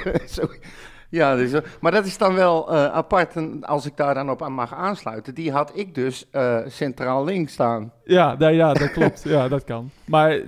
[0.28, 0.50] Zo.
[1.10, 3.36] Ja, dus, eh, maar dat is dan wel apart.
[3.36, 6.30] En als ik daar dan op aan mag aansluiten, die had ik dus
[6.68, 7.92] centraal links staan.
[8.10, 9.24] Ja, nee, ja dat klopt.
[9.24, 9.90] ja, dat kan.
[10.06, 10.42] Maar eh,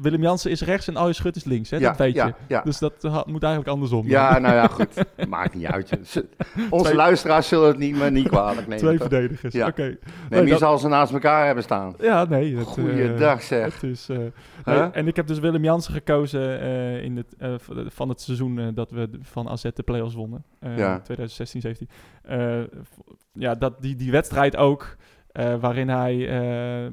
[0.00, 1.76] Willem Jansen is rechts en Arjen Schut is links, hè?
[1.76, 2.34] ja, dat weet je.
[2.48, 2.60] Ja.
[2.62, 4.06] Dus dat ha- moet eigenlijk andersom.
[4.06, 5.04] ja, nou ja, goed.
[5.28, 5.98] Maakt niet uit.
[6.04, 6.26] Ze-
[6.70, 8.84] Onze Twee- luisteraars zullen het niet, maar niet kwalijk nemen.
[8.84, 9.54] Twee verdedigers.
[9.54, 9.66] Ja.
[9.66, 9.82] Oké.
[9.82, 9.96] Nee,
[10.30, 11.94] Nee, wie dat- zal ze naast elkaar hebben staan?
[12.00, 12.54] Ja, nee.
[12.54, 13.74] Dat, eh, Goeiedag zeg.
[13.80, 14.16] Het is, eh,
[14.64, 14.80] Huh?
[14.80, 17.54] nee, en ik heb dus Willem Jansen gekozen eh, in het, eh,
[17.88, 20.44] van het seizoen eh, dat we van AZ de play-offs wonnen.
[20.60, 20.98] Eh, Ja.
[21.00, 21.88] 2016, 17.
[22.22, 22.38] Eh,
[22.82, 24.96] v- ja, dat, die, die wedstrijd ook,
[25.32, 26.92] eh, waarin hij eh, eh,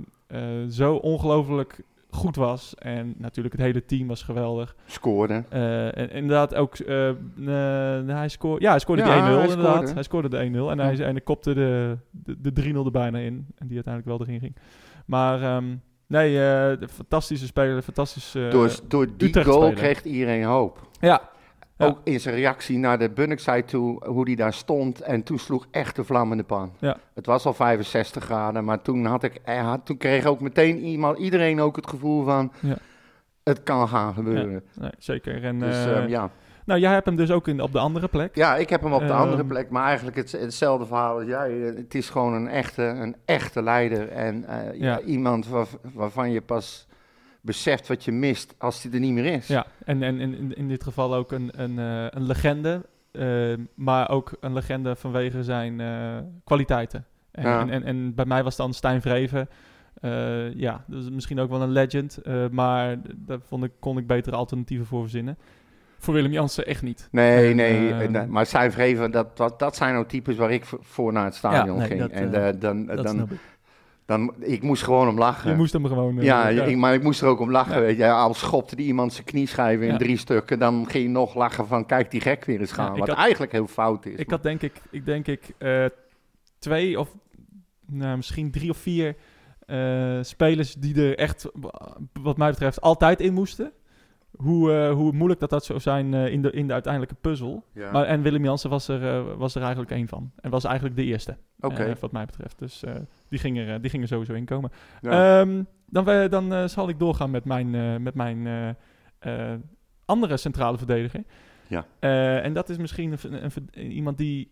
[0.69, 2.75] zo ongelooflijk goed was.
[2.75, 4.75] En natuurlijk het hele team was geweldig.
[4.85, 5.43] Scoorde.
[5.93, 7.11] En inderdaad ook, eh,
[8.05, 9.73] hij, scoorde, ja, hij scoorde Ja, die 1-0 hij inderdaad.
[9.75, 9.93] scoorde.
[9.93, 13.17] Hij scoorde de 1-0 en hij, en hij kopte de, de, de 3-0 er bijna
[13.17, 13.45] in.
[13.57, 14.55] En die uiteindelijk wel erin ging.
[15.05, 15.65] Maar ehm,
[16.07, 16.31] nee,
[16.79, 18.35] de fantastische speler, fantastisch...
[18.35, 20.87] eh, door, door die goal kreeg iedereen hoop.
[20.99, 21.21] ja,
[21.79, 21.85] Ja.
[21.85, 25.01] Ook in zijn reactie naar de Bunnockside toe, hoe die daar stond.
[25.01, 26.71] En toen sloeg echt de vlam in de pan.
[26.79, 26.97] Ja.
[27.13, 31.17] Het was al 65 graden, maar toen, had ik, had, toen kreeg ook meteen iemand,
[31.17, 32.51] iedereen ook het gevoel van...
[32.59, 32.75] Ja.
[33.43, 34.63] Het kan gaan gebeuren.
[34.79, 35.43] nee, zeker.
[35.43, 36.29] En, Dus eh, ehm, ja.
[36.65, 38.35] Nou, jij hebt hem dus ook in, op de andere plek.
[38.35, 39.17] ja, ik heb hem op de Ehm.
[39.21, 41.51] andere plek, maar eigenlijk het, hetzelfde verhaal als jij.
[41.51, 44.09] Het is gewoon een echte, een echte leider.
[44.09, 44.99] En eh, Ja.
[45.01, 46.87] iemand waar- waarvan je pas
[47.41, 49.47] beseft wat je mist als hij er niet meer is.
[49.47, 54.09] Ja, en, en in, in, dit geval ook een, een, eh, een legende, eh, maar
[54.09, 57.05] ook een legende vanwege zijn eh, kwaliteiten.
[57.31, 57.59] En, Ja.
[57.61, 59.49] en, en, en bij mij was dan Stijn Vreven.
[60.55, 62.19] Ja, dat is misschien ook wel een legend,
[62.51, 65.37] maar daar vond ik, kon ik betere alternatieven voor verzinnen.
[65.97, 67.07] Voor Willem Jansen echt niet.
[67.11, 71.13] Nee, nee, nee, maar zijn vreven, dat, dat, dat zijn nou types waar ik voor
[71.13, 71.99] naar het stadion nee, ging.
[71.99, 73.29] dat, en dan, Dat dan.
[74.09, 75.49] Dan, ik moest gewoon om lachen.
[75.51, 76.17] Je moest hem gewoon...
[76.19, 77.81] eh, ja, Ik, maar ik moest er ook om lachen, Ja.
[77.81, 78.11] weet je.
[78.11, 81.85] Al schopte die iemand zijn knieschijven in drie stukken, dan ging je nog lachen van,
[81.85, 82.97] kijk die gek weer eens gaan.
[82.97, 84.19] wat had- eigenlijk heel fout is.
[84.19, 85.85] Ik had denk ik, ik denk ik eh,
[86.59, 87.15] twee of
[87.85, 89.15] nou, misschien drie of vier
[89.65, 93.71] eh, spelers die er echt, wa- wat mij betreft, altijd in moesten.
[94.43, 97.65] Hoe, eh, hoe moeilijk dat dat zou zijn eh, in, de, in de uiteindelijke puzzel.
[97.73, 97.91] Ja.
[97.91, 100.31] Maar, en Willem Jansen was er, eh, was er eigenlijk één van.
[100.41, 101.83] En was eigenlijk de eerste, Oké.
[101.83, 102.59] eh, wat mij betreft.
[102.59, 102.83] Dus
[103.29, 104.71] die, ging er, die ging er sowieso in komen.
[105.01, 105.41] Ja.
[105.41, 105.63] Ehm,
[106.29, 108.47] dan zal ik doorgaan met mijn, met mijn
[110.05, 111.23] andere centrale verdediger.
[111.67, 111.85] Ja.
[112.41, 114.49] En dat is misschien een, een- een- iemand die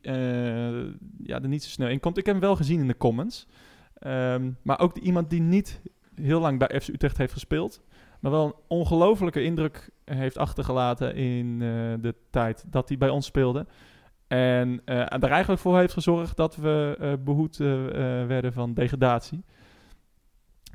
[1.24, 2.18] ja, er niet zo snel in komt.
[2.18, 3.48] Ik heb hem wel gezien in de comments.
[3.94, 5.82] Ehm, maar ook iemand die niet
[6.16, 7.82] heel lang bij FC Utrecht heeft gespeeld.
[8.28, 11.68] Maar wel een ongelofelijke indruk heeft achtergelaten in eh,
[12.02, 13.66] de tijd dat hij bij ons speelde.
[14.28, 17.86] En eh, er eigenlijk voor heeft gezorgd dat we eh, behoed eh,
[18.22, 19.44] eh, werden van degradatie.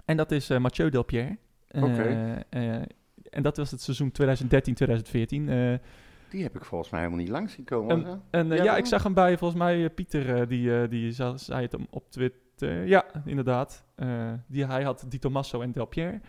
[0.05, 1.37] En dat is Mathieu Delpierre.
[1.69, 2.75] Eh,
[3.31, 5.49] en dat was het seizoen 2013-2014.
[5.49, 5.75] eh
[6.31, 8.23] die heb ik volgens mij helemaal niet langs zien komen.
[8.31, 12.11] En eh, Ja, ik zag hem bij, volgens mij, Pieter, die, die zei het op
[12.11, 12.87] Twitter.
[12.87, 13.85] Ja, inderdaad.
[14.47, 16.21] Die, hij had Di Tommaso en Delpierre.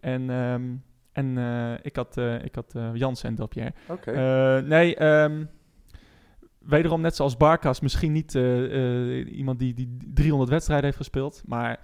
[0.00, 0.74] En, ehm,
[1.12, 3.72] en eh, ik had, eh ik had eh, Jansen en Delpierre.
[3.88, 4.12] Oké.
[4.66, 5.44] Nee, ehm,
[6.58, 8.34] wederom net zoals Barkas, misschien niet
[9.32, 11.42] iemand die, die 300 wedstrijden heeft gespeeld.
[11.46, 11.80] Maar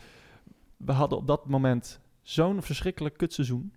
[0.77, 3.75] we hadden op dat moment zo'n verschrikkelijk kutseizoen.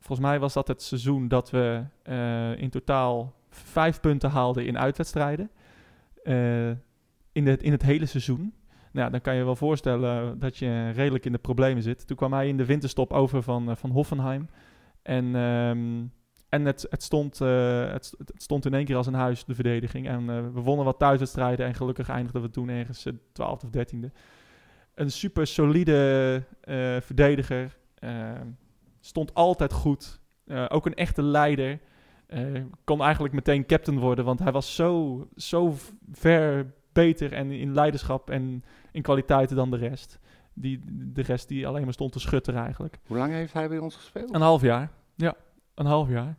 [0.00, 1.84] Volgens mij was dat het seizoen dat we
[2.56, 5.50] in totaal vijf punten haalden in uitwedstrijden.
[7.32, 8.54] In, het, in het hele seizoen.
[8.92, 12.06] Nou, dan kan je wel voorstellen dat je redelijk in de problemen zit.
[12.06, 14.48] Toen kwam hij in de winterstop over van, eh, van Hoffenheim.
[15.02, 16.04] En, ehm,
[16.48, 19.44] en het, het, stond, eh, het, st- het stond in één keer als een huis,
[19.44, 20.08] de verdediging.
[20.08, 23.70] En eh, we wonnen wat thuiswedstrijden en gelukkig eindigden we toen ergens eh, 12 of
[23.70, 24.10] 13e.
[24.94, 26.42] Een super solide
[27.00, 27.76] verdediger.
[27.94, 28.30] eh,
[29.00, 30.20] stond altijd goed.
[30.68, 31.78] Ook een echte leider.
[32.84, 35.74] Kon eigenlijk meteen captain worden, want hij was zo, zo
[36.12, 40.18] ver beter en in leiderschap en in kwaliteiten dan de rest.
[40.54, 40.80] Die,
[41.12, 42.98] de rest die alleen maar stond te schutteren eigenlijk.
[43.06, 44.34] Hoe lang heeft hij bij ons gespeeld?
[44.34, 44.90] Een half jaar.
[45.14, 45.34] Ja,
[45.74, 46.36] een half jaar.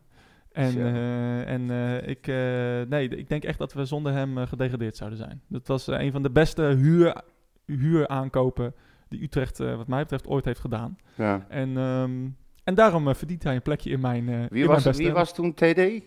[0.51, 4.95] En, eh, en eh, ik, eh, nee, ik denk echt dat we zonder hem gedegradeerd
[4.95, 5.41] zouden zijn.
[5.47, 7.21] Dat was een van de beste huur,
[7.65, 8.73] huuraankopen
[9.09, 10.97] die Utrecht, wat mij betreft, ooit heeft gedaan.
[11.15, 11.45] Ja.
[11.49, 12.27] En, ehm,
[12.63, 15.33] en daarom verdient hij een plekje in mijn, in Wie, mijn was, beste wie was
[15.33, 16.03] toen TD?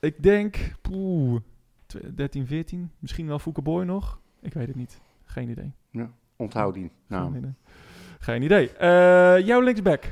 [0.00, 1.40] Ik denk, poeh,
[2.14, 4.20] 13, 14, misschien wel Fouke Boy nog.
[4.40, 5.00] Ik weet het niet.
[5.24, 5.72] Geen idee.
[6.36, 7.32] Onthoud die naam.
[7.32, 7.54] Geen idee.
[8.18, 8.72] Geen idee.
[8.72, 10.04] Eh, jouw linksback.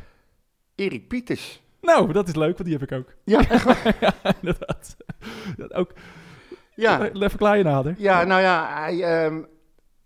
[0.74, 1.62] Erik Pieters.
[1.80, 3.14] Nou, dat is leuk, want die heb ik ook.
[3.24, 3.40] Ja,
[4.00, 4.96] ja, inderdaad.
[5.56, 5.92] Dat ook.
[6.74, 7.08] ja.
[7.08, 7.94] Eh, Even klaar je nader.
[7.98, 9.42] Ja, nou ja, hij, ehm,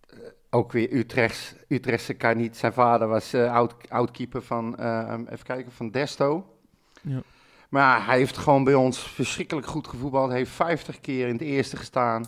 [0.09, 0.19] eh,
[0.51, 2.57] ook weer Utrechts, Utrechtse kan niet.
[2.57, 6.57] Zijn vader was eh oud, oud-keeper van, ehm, even kijken, van Desto.
[7.03, 7.23] Ja.
[7.69, 10.31] Maar hij heeft gewoon bij ons verschrikkelijk goed gevoetbald.
[10.31, 12.27] Heeft 50 keer in het eerste gestaan.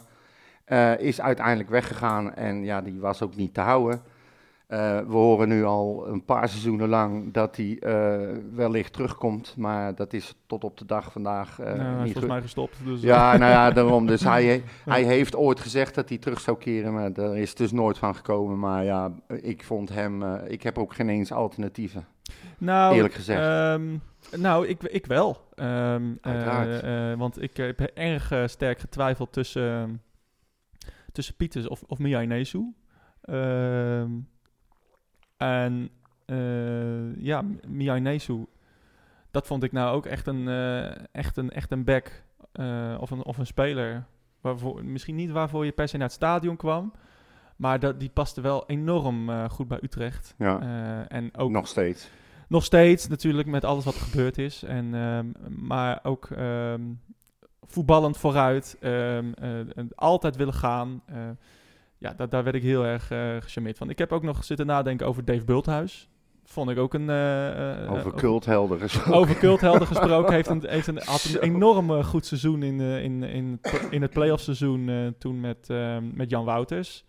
[0.64, 4.02] Eh, is uiteindelijk weggegaan en ja, die was ook niet te houden.
[4.70, 9.54] Eh, we horen nu al een paar seizoenen lang dat hij eh, wellicht terugkomt.
[9.56, 12.42] Maar dat is tot op de dag vandaag eh, Nou, hij is niet volgens mij
[12.42, 12.76] gestopt.
[12.84, 14.06] Dus, Ja, nou ja, daarom.
[14.06, 17.72] Dus hij, hij heeft ooit gezegd dat hij terug zou keren, maar daar is dus
[17.72, 18.58] nooit van gekomen.
[18.58, 22.06] Maar ja, ik vond hem, ik heb ook geen eens alternatieven.
[22.58, 23.40] Nou, Eerlijk gezegd.
[23.40, 23.96] ehm,
[24.36, 25.48] nou, ik, ik wel.
[25.54, 30.02] Ehm, eh, want ik heb erg eh, sterk getwijfeld tussen,
[31.12, 32.74] tussen Pieters of, of Mia Inesu.
[33.22, 34.10] Ehm,
[35.36, 35.90] en
[37.16, 38.46] ja, Mia Inesu,
[39.30, 40.48] dat vond ik nou ook echt een,
[41.12, 42.22] echt een, echt een back
[42.98, 44.04] of, een, of een speler.
[44.40, 46.92] Waarvoor, misschien niet waarvoor je per se naar het stadion kwam.
[47.56, 50.34] Maar dat, die paste wel enorm goed bij Utrecht.
[50.38, 50.60] Ja,
[51.08, 52.10] en ook nog steeds.
[52.50, 54.62] Nog steeds natuurlijk met alles wat er gebeurd is.
[54.62, 55.26] En, ehm,
[55.66, 56.80] maar ook ehm,
[57.66, 58.76] voetballend vooruit.
[58.80, 61.02] ehm, eh, en altijd willen gaan.
[61.06, 61.16] Eh,
[61.98, 63.90] ja, da- daar werd ik heel erg eh gecharmeerd van.
[63.90, 66.08] Ik heb ook nog zitten nadenken over Dave Bulthuis.
[66.44, 67.10] Vond ik ook een...
[67.10, 68.12] eh, eh, Over eh,
[68.80, 69.14] gesproken.
[69.14, 70.32] over culthelden gesproken.
[70.34, 73.60] Heeft een, heeft een, had een enorm eh, goed seizoen in, eh, in, in,
[73.90, 75.68] in het playoff seizoen eh, toen met,
[76.14, 77.04] met Jan Wouters.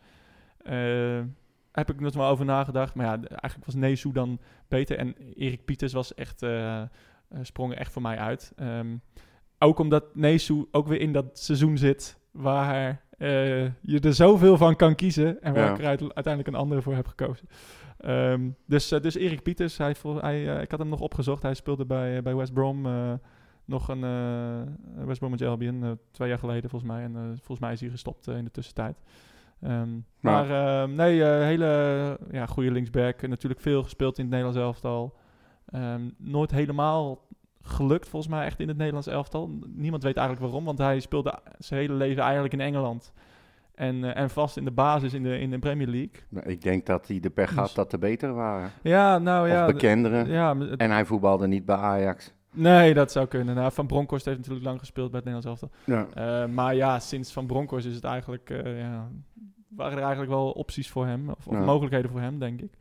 [1.71, 2.95] Heb ik nog wel over nagedacht.
[2.95, 4.97] Maar ja, eigenlijk was Nesu dan beter.
[4.97, 6.87] En Erik Pieters was echt, eh, eh,
[7.41, 8.53] sprong echt voor mij uit.
[8.55, 8.95] Ehm,
[9.59, 14.75] ook omdat Nesu ook weer in dat seizoen zit waar eh, je er zoveel van
[14.75, 15.41] kan kiezen.
[15.41, 15.71] En waar Ja.
[15.71, 17.47] ik er uit- uiteindelijk een andere voor heb gekozen.
[17.97, 21.41] Ehm, dus, dus Erik Pieters, hij, hij, ik had hem nog opgezocht.
[21.43, 22.87] Hij speelde bij, bij West Brom.
[23.65, 24.01] nog een
[25.05, 27.03] West Bromwich Albion, twee jaar geleden volgens mij.
[27.03, 28.97] En volgens mij is hij gestopt in de tussentijd.
[29.61, 33.27] Ehm, maar ehm, nee, eh, hele ja, goede linksback.
[33.27, 35.15] Natuurlijk veel gespeeld in het Nederlands elftal.
[35.65, 37.27] Ehm, nooit helemaal
[37.61, 39.49] gelukt volgens mij echt in het Nederlands elftal.
[39.67, 43.13] Niemand weet eigenlijk waarom, want hij speelde zijn hele leven eigenlijk in Engeland.
[43.75, 46.11] En, eh, en vast in de basis in de, in de Premier League.
[46.29, 48.69] Nou, Ik denk dat hij de pech had Dus- dat er beter waren.
[48.83, 49.65] Ja, nou ja.
[49.67, 50.27] of bekenderen.
[50.29, 52.33] Ja, het- En hij voetbalde niet bij Ajax.
[52.53, 53.55] nee, dat zou kunnen.
[53.55, 56.05] Nou, Van Bronckhorst heeft natuurlijk lang gespeeld bij het Nederlands elftal.
[56.15, 56.47] Ja.
[56.47, 59.07] Maar ja, sinds Van Bronckhorst is het eigenlijk, eh, ja,
[59.75, 61.29] waren er eigenlijk wel opties voor hem.
[61.29, 61.59] Of, of Ja.
[61.63, 62.71] mogelijkheden voor hem, denk ik.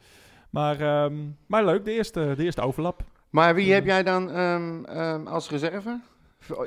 [0.50, 1.14] Maar, ehm,
[1.46, 3.02] maar leuk, de eerste, de eerste overlap.
[3.30, 6.00] Maar wie heb jij dan ehm, ehm, als reserve?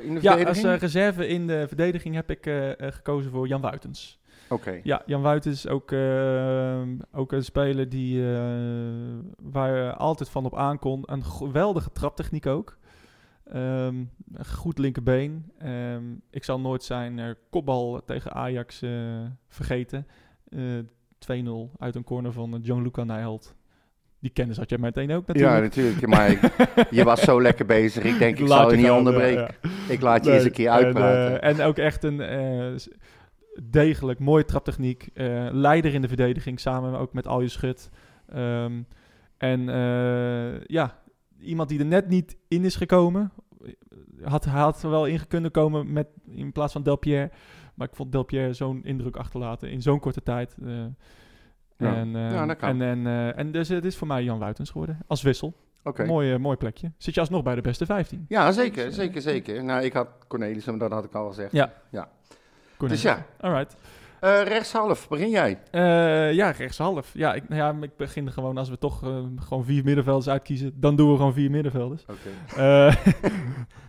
[0.02, 3.46] In de Ja, als eh, reserve in de verdediging heb ik eh, eh, gekozen voor
[3.48, 4.18] Jan Wuitens.
[4.48, 4.80] Oké.
[4.82, 5.92] Ja, Jan Wuitens is ook,
[7.12, 8.22] ook een speler die,
[9.42, 11.02] waar je altijd van op aankon.
[11.06, 12.76] Een geweldige traptechniek ook.
[13.44, 14.10] Een
[14.46, 15.52] goed linkerbeen.
[15.58, 18.90] Ehm, ik zal nooit zijn eh, kopbal tegen Ajax eh,
[19.48, 20.06] vergeten.
[20.48, 20.60] Eh
[21.18, 23.54] 2-0 uit een corner van John Luca Nijholt.
[24.20, 25.74] Die kennis had jij meteen ook Ja, natuurlijk.
[25.74, 26.06] natuurlijk.
[26.06, 28.04] Maar ik- je was zo lekker bezig.
[28.04, 29.48] Ik denk, ik Laat zal je niet gaan, onderbreken.
[29.62, 29.70] ja.
[29.88, 31.40] Ik laat je Nee, eens een keer en, uitpraten.
[31.42, 32.74] eh, En, ook echt een eh,
[33.62, 35.08] degelijk, mooie traptechniek.
[35.14, 37.90] eh, leider in de verdediging, samen ook met Alje Schut.
[38.28, 38.82] Ehm,
[39.38, 40.98] en eh, ja,
[41.44, 43.32] iemand die er net niet in is gekomen.
[44.22, 47.30] Had, had er wel in kunnen komen met, in plaats van Delpierre.
[47.74, 50.56] Maar ik vond Delpierre zo'n indruk achterlaten in zo'n korte tijd.
[50.64, 50.84] eh,
[51.76, 51.94] Ja.
[51.94, 52.68] En, eh, Ja, dat kan.
[52.68, 54.98] en, en, eh, en dus het is voor mij Jan Wuitens geworden.
[55.06, 55.54] Als wissel.
[55.82, 56.04] Oké.
[56.04, 56.92] Mooi, mooi plekje.
[56.96, 58.24] Zit je alsnog bij de beste 15.
[58.28, 59.64] Ja, zeker, zeker, zeker.
[59.64, 61.52] Nou, ik had Cornelissen, maar dat had ik al gezegd.
[61.52, 61.72] Ja.
[61.90, 62.08] ja.
[62.78, 63.76] Dus ja, Alright.
[64.24, 65.58] Eh, rechtshalf, begin jij.
[65.70, 67.10] Eh, ja, rechtshalf.
[67.14, 70.72] Ja ik, ja, ik begin gewoon als we toch eh, gewoon vier middenvelders uitkiezen.
[70.80, 72.02] Dan doen we gewoon vier middenvelders.
[72.02, 72.30] Oké.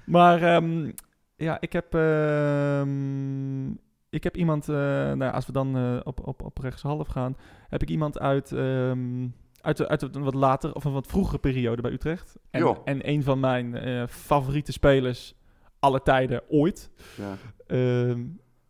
[0.06, 0.92] Maar ehm,
[1.36, 3.70] ja, ik heb, ehm,
[4.10, 7.38] ik heb iemand, nou, als we dan op, op, op rechtshalf gaan,
[7.70, 9.28] heb ik iemand uit, ehm,
[9.62, 12.36] uit, uit een wat later of een wat vroegere periode bij Utrecht.
[12.50, 13.78] En, en een van mijn
[14.10, 15.36] favoriete spelers
[15.80, 16.90] alle tijden ooit.
[17.18, 17.38] Ja.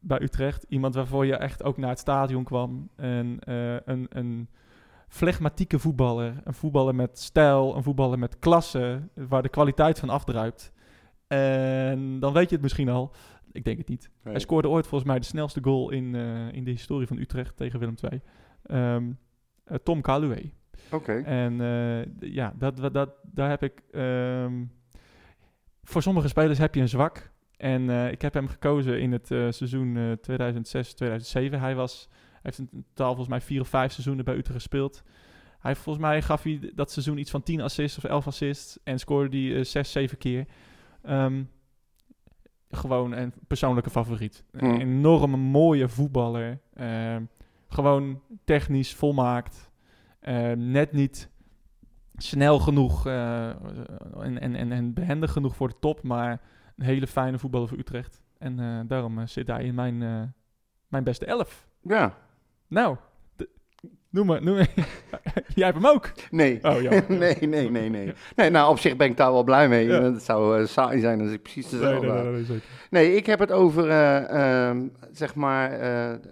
[0.05, 0.65] Bij Utrecht.
[0.69, 2.89] Iemand waarvoor je echt ook naar het stadion kwam.
[2.95, 4.49] En eh, een, een
[5.07, 6.41] flegmatieke voetballer.
[6.43, 7.75] Een voetballer met stijl.
[7.75, 9.09] Een voetballer met klasse.
[9.13, 10.73] Waar de kwaliteit van afdruipt.
[11.27, 13.13] En dan weet je het misschien al.
[13.51, 14.09] Ik denk het niet.
[14.23, 14.33] Nee.
[14.33, 17.57] Hij scoorde ooit volgens mij de snelste goal in, eh, in de historie van Utrecht
[17.57, 18.21] tegen Willem II.
[18.63, 19.11] Ehm,
[19.63, 20.51] eh, Tom Kaluwe.
[20.91, 21.13] Oké.
[21.13, 21.57] En
[22.19, 23.83] ja, dat, dat, dat, daar heb ik.
[23.91, 24.63] ehm,
[25.83, 27.33] voor sommige spelers heb je een zwak.
[27.57, 31.59] En eh, ik heb hem gekozen in het eh, seizoen eh 2006-2007.
[31.59, 32.09] Hij was,
[32.41, 35.03] heeft in totaal volgens mij vier of vijf seizoenen bij Utrecht gespeeld.
[35.59, 38.79] Hij volgens mij gaf hij dat seizoen iets van 10 assists of 11 assists.
[38.83, 40.45] En scoorde die eh 6, 7 keer.
[41.01, 41.43] Ehm,
[42.69, 44.43] gewoon een persoonlijke favoriet.
[44.51, 44.69] Hmm.
[44.69, 46.59] Een enorme mooie voetballer.
[46.73, 47.23] Ehm,
[47.67, 49.71] gewoon technisch volmaakt.
[50.19, 51.29] Ehm, net niet
[52.17, 53.49] snel genoeg eh,
[54.19, 56.41] en, en, en, en behendig genoeg voor de top, maar
[56.77, 58.21] een hele fijne voetballer voor Utrecht.
[58.37, 60.21] En eh, daarom eh, zit hij in mijn, eh,
[60.87, 61.67] mijn beste elf.
[61.81, 62.17] Ja.
[62.67, 62.97] Nou,
[64.09, 64.43] noem maar.
[64.43, 64.69] Noem maar.
[65.55, 66.11] Jij hebt hem ook.
[66.31, 66.59] Nee.
[66.61, 66.89] Oh ja.
[67.07, 68.13] nee, nee, nee, nee.
[68.35, 69.87] Nee, nou, op zich ben ik daar wel blij mee.
[69.87, 70.01] Ja.
[70.01, 72.61] Het zou saai zijn als ik precies dezelfde nee, nee, nee.
[72.89, 75.69] Nee, ik heb het over, eh, ehm, zeg maar,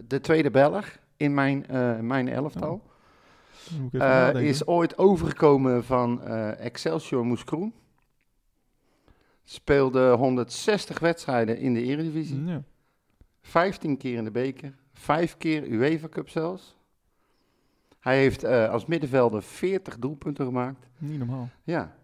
[0.07, 1.65] de tweede Belg in mijn,
[2.01, 2.81] mijn elftal.
[3.91, 4.43] Nadenken.
[4.43, 6.23] is ooit overgekomen van
[6.57, 7.73] Excelsior Moeskroen.
[9.43, 12.43] Speelde 160 wedstrijden in de Eredivisie.
[12.43, 12.63] Ja.
[13.41, 14.75] 15 keer in de beker.
[14.93, 16.75] 5 keer UEFA Cup zelfs.
[17.99, 20.87] Hij heeft eh, als middenvelder 40 doelpunten gemaakt.
[20.97, 21.49] Niet normaal.
[21.63, 21.95] Ja.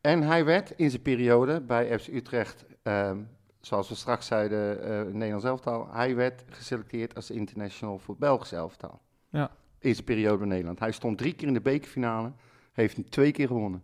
[0.00, 3.18] En hij werd in zijn periode bij FC Utrecht, ehm,
[3.60, 9.00] zoals we straks zeiden, eh Nederlands elftal, hij werd geselecteerd als international voor Belgisch elftal.
[9.28, 9.50] Ja.
[9.78, 10.78] In zijn periode bij Nederland.
[10.78, 12.32] Hij stond drie keer in de bekerfinale,
[12.72, 13.82] heeft hem twee keer gewonnen.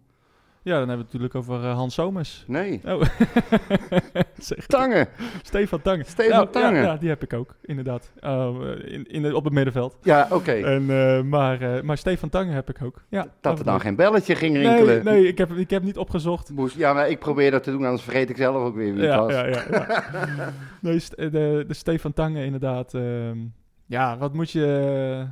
[0.65, 2.45] Ja, dan hebben we het natuurlijk over eh, Hans Somers.
[2.47, 3.03] Nee, Oh.
[4.67, 5.09] Tangen.
[5.43, 6.05] Stefan Tangen.
[6.05, 6.75] Stefan Nou, Tangen.
[6.75, 8.11] Ja, ja, die heb ik ook, inderdaad.
[8.21, 9.97] Oh, in, in de, op het middenveld.
[10.03, 10.53] Ja, oké.
[10.53, 13.03] En, eh, maar, eh, maar Stefan Tangen heb ik ook.
[13.09, 15.05] Ja, Dat er dan geen belletje ging rinkelen.
[15.05, 16.51] Nee, nee ik, heb, ik heb niet opgezocht.
[16.51, 19.03] Moest, ja, maar ik probeer dat te doen, anders vergeet ik zelf ook weer wie
[19.03, 19.33] het Ja, was.
[19.33, 20.03] ja, ja, ja.
[20.81, 22.95] nee, de, de Stefan Tangen inderdaad.
[22.95, 23.39] ehm,
[23.87, 25.27] ja, wat moet je,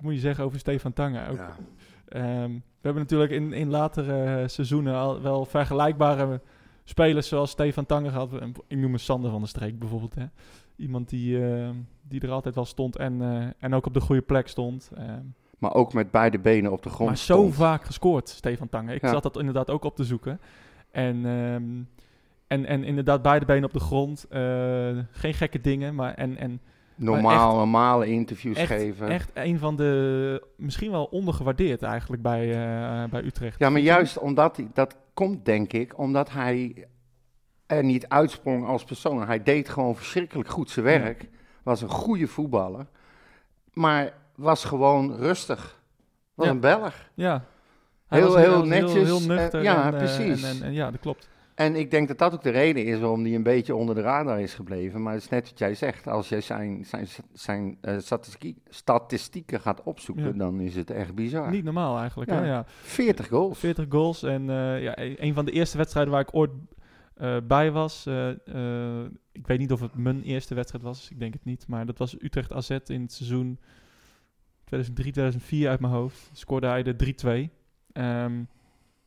[0.00, 1.28] moet je zeggen over Stefan Tangen?
[1.28, 1.56] Ook, Ja.
[2.08, 6.40] Ehm, we hebben natuurlijk in, in latere eh, seizoenen al wel vergelijkbare
[6.84, 8.32] spelers zoals Stefan Tangen gehad.
[8.68, 10.14] Ik noem een Sander van der Streek bijvoorbeeld.
[10.14, 10.24] Hè.
[10.76, 11.74] Iemand die, ehm,
[12.08, 14.90] die er altijd wel stond en, eh, en ook op de goede plek stond.
[14.96, 15.22] Ehm,
[15.58, 18.94] Maar ook met beide benen op de grond maar zo vaak gescoord, Stefan Tangen.
[18.94, 19.08] Ik Ja.
[19.10, 20.40] zat dat inderdaad ook op te zoeken.
[20.90, 21.24] En,
[22.46, 24.26] en, en inderdaad beide benen op de grond.
[24.28, 26.60] eh, geen gekke dingen, maar en, en
[26.98, 29.08] Normaal, normale interviews echt, geven.
[29.08, 30.46] echt een van de...
[30.56, 33.58] Misschien wel ondergewaardeerd eigenlijk bij, eh, bij Utrecht.
[33.58, 36.86] Ja, maar juist omdat dat komt denk ik, omdat hij
[37.66, 39.26] er niet uitsprong als persoon.
[39.26, 41.28] Hij deed gewoon verschrikkelijk goed zijn werk.
[41.62, 42.86] Was een goede voetballer.
[43.72, 45.80] Maar was gewoon rustig.
[46.34, 46.52] Was Ja.
[46.52, 46.94] een Belg.
[47.14, 47.44] Ja.
[48.06, 49.62] Hij Heel- heel netjes, Heel, eh, nuchter.
[49.62, 50.42] ja, en, eh, precies.
[50.60, 51.28] En, en ja, dat klopt.
[51.58, 54.00] En ik denk dat dat ook de reden is waarom hij een beetje onder de
[54.00, 55.02] radar is gebleven.
[55.02, 56.06] Maar het is net wat jij zegt.
[56.06, 60.32] Als je zijn, zijn, zijn eh, statistiek- statistieken gaat opzoeken, Ja.
[60.32, 61.50] dan is het echt bizar.
[61.50, 62.30] Niet normaal eigenlijk.
[62.30, 62.36] Ja.
[62.36, 62.46] Hè?
[62.46, 62.64] Ja.
[62.66, 63.58] 40 goals.
[63.58, 64.22] 40 goals.
[64.22, 66.50] En eh, ja, een een van de eerste wedstrijden waar ik ooit
[67.14, 68.06] eh, bij was.
[69.32, 71.10] ik weet niet of het mijn eerste wedstrijd was.
[71.10, 71.66] Ik denk het niet.
[71.68, 73.58] Maar dat was Utrecht AZ in het seizoen
[74.64, 76.30] 2003, 2004 uit mijn hoofd.
[76.32, 77.50] Scoorde hij de 3-2.
[77.92, 78.42] Ehm,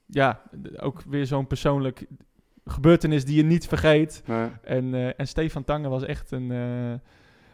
[0.06, 0.42] ja,
[0.80, 2.06] ook weer zo'n persoonlijk
[2.66, 4.24] gebeurtenis die je niet vergeet.
[4.62, 6.48] En, eh, en Stefan Tangen was echt een...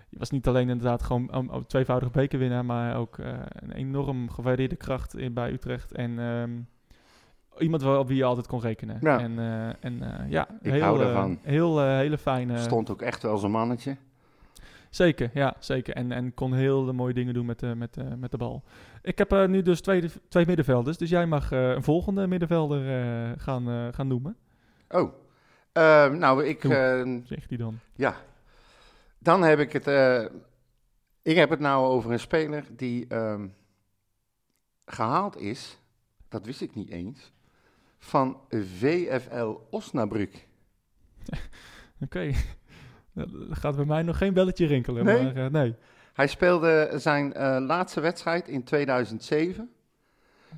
[0.09, 4.29] je was niet alleen inderdaad gewoon een, een tweevoudig bekerwinnaar, maar ook eh, een enorm
[4.29, 5.91] gewaardeerde kracht in, bij Utrecht.
[5.91, 6.51] En ehm,
[7.57, 8.97] iemand wel op wie je altijd kon rekenen.
[9.01, 9.19] Ja.
[9.19, 9.39] En,
[9.79, 11.39] en ja, Ik heel, hou daarvan.
[11.41, 12.57] heel, hele fijne...
[12.57, 13.97] Stond ook echt wel zo'n mannetje.
[14.89, 15.95] Zeker, ja, zeker.
[15.95, 18.63] En, en kon heel mooie dingen doen met, de met, de met de bal.
[19.01, 22.81] Ik heb nu dus twee, twee middenvelders, dus jij mag een volgende middenvelder
[23.39, 24.35] gaan, gaan noemen.
[24.89, 25.13] Oh.
[25.71, 26.61] Eh, nou, ik...
[26.61, 26.75] Doe.
[26.75, 27.79] eh, Zeg die dan.
[27.95, 28.15] Ja,
[29.19, 29.87] dan heb ik het.
[29.87, 30.25] eh,
[31.21, 33.47] ik heb het nou over een speler die ehm,
[34.85, 35.79] gehaald is,
[36.29, 37.31] dat wist ik niet eens,
[37.99, 40.47] van VFL Osnabrück.
[42.03, 42.31] Oké.
[43.15, 45.05] Er gaat bij mij nog geen belletje rinkelen.
[45.05, 45.23] Nee?
[45.23, 45.75] Maar, eh, nee.
[46.13, 49.69] Hij speelde zijn eh, laatste wedstrijd in 2007.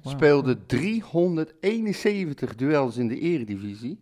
[0.04, 0.14] Wauw.
[0.16, 4.00] Speelde 371 duels in de eredivisie.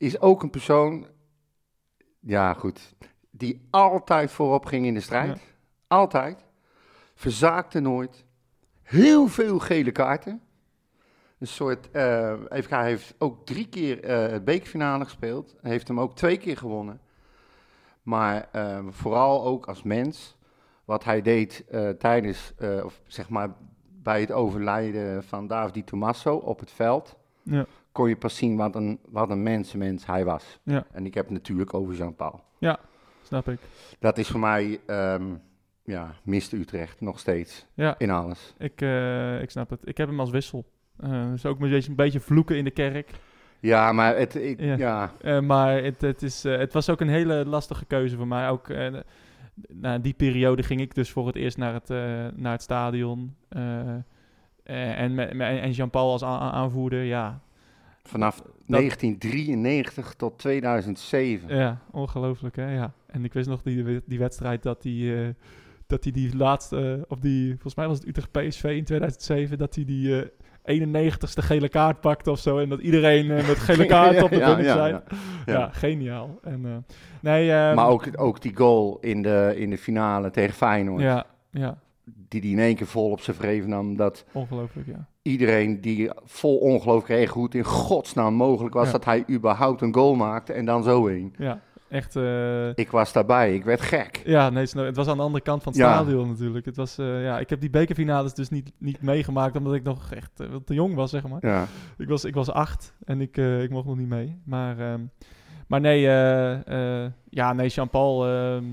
[0.00, 1.06] Is ook een persoon,
[2.20, 2.94] ja goed,
[3.30, 5.38] die altijd voorop ging in de strijd.
[5.38, 5.44] Ja.
[5.86, 6.44] Altijd.
[7.14, 8.24] Verzaakte nooit.
[8.82, 10.42] Heel veel gele kaarten.
[11.38, 15.56] Een soort, even kijken, hij heeft ook drie keer eh het bekerfinale gespeeld.
[15.60, 17.00] Heeft hem ook twee keer gewonnen.
[18.02, 20.36] Maar eh, vooral ook als mens,
[20.84, 21.64] wat hij deed
[21.98, 22.52] tijdens,
[22.84, 23.54] of zeg maar
[24.02, 27.66] bij het overlijden van David Di Tommaso op het veld, Ja.
[28.00, 30.58] Kon je pas zien wat een, wat een mensenmens hij was.
[30.62, 30.84] Ja.
[30.92, 32.40] En ik heb het natuurlijk over Jean-Paul.
[33.22, 33.58] Snap ik.
[33.98, 35.24] Dat is voor mij, ehm
[35.84, 38.54] ja, mist Utrecht nog steeds Ja, in alles.
[38.58, 39.80] ik, eh, ik snap het.
[39.84, 40.64] Ik heb hem als wissel.
[41.00, 43.10] Eh dus ook een beetje, een beetje vloeken in de kerk.
[43.60, 44.76] Ja, maar het, ik, Ja.
[44.76, 45.12] ja.
[45.20, 48.48] Eh, maar het, het, is, het was ook een hele lastige keuze voor mij.
[48.48, 48.68] Ook
[49.68, 51.88] na die periode ging ik dus voor het eerst naar het,
[52.36, 53.36] naar het stadion.
[54.64, 57.40] En, en Jean-Paul als aanvoerder, ja.
[58.02, 61.56] Vanaf 1993 tot 2007.
[61.56, 62.92] Ja, ongelooflijk hè, ja.
[63.06, 65.22] En ik wist nog die, die wedstrijd dat hij...
[65.26, 65.28] eh,
[65.86, 69.74] dat hij die laatste, of die, volgens mij was het Utrecht PSV in 2007, dat
[69.74, 70.30] hij die
[70.64, 72.58] eh, 91ste gele kaart pakte of zo.
[72.58, 74.92] En dat iedereen eh, met gele kaart op de Ja, ja, zijn.
[74.92, 75.02] ja.
[75.46, 75.68] Ja, Ja.
[75.72, 76.38] geniaal.
[76.42, 76.76] En, eh,
[77.20, 81.26] nee, ehm, Maar ook, ook die goal in de, in de finale tegen Feyenoord, Ja,
[81.50, 81.78] ja,
[82.30, 85.06] die die in één keer vol op zijn vreef nam, dat ongelooflijk, ja.
[85.22, 88.92] iedereen die vol ongeloof kreeg hoe het in godsnaam mogelijk was Ja.
[88.92, 91.34] dat hij überhaupt een goal maakte en dan zo een.
[91.38, 92.16] Ja, echt...
[92.16, 94.22] eh, Ik was daarbij, ik werd gek.
[94.24, 95.94] Ja, nee, het was aan de andere kant van het Ja.
[95.94, 96.64] stadion natuurlijk.
[96.66, 100.12] Het was, eh, ja, ik heb die bekerfinales dus niet, niet meegemaakt, omdat ik nog
[100.12, 101.46] echt eh, te jong was, zeg maar.
[101.46, 101.66] Ja.
[101.98, 104.40] Ik was, ik was acht en ik, ik mocht nog niet mee.
[104.44, 105.00] Maar, ehm,
[105.66, 106.00] maar nee,
[107.30, 108.64] ja, nee, Jean-Paul, ehm,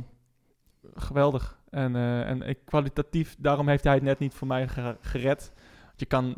[0.95, 1.57] geweldig.
[1.78, 5.51] En, eh, en ik, kwalitatief, daarom heeft hij het net niet voor mij ge- gered.
[5.86, 6.36] Want je kan,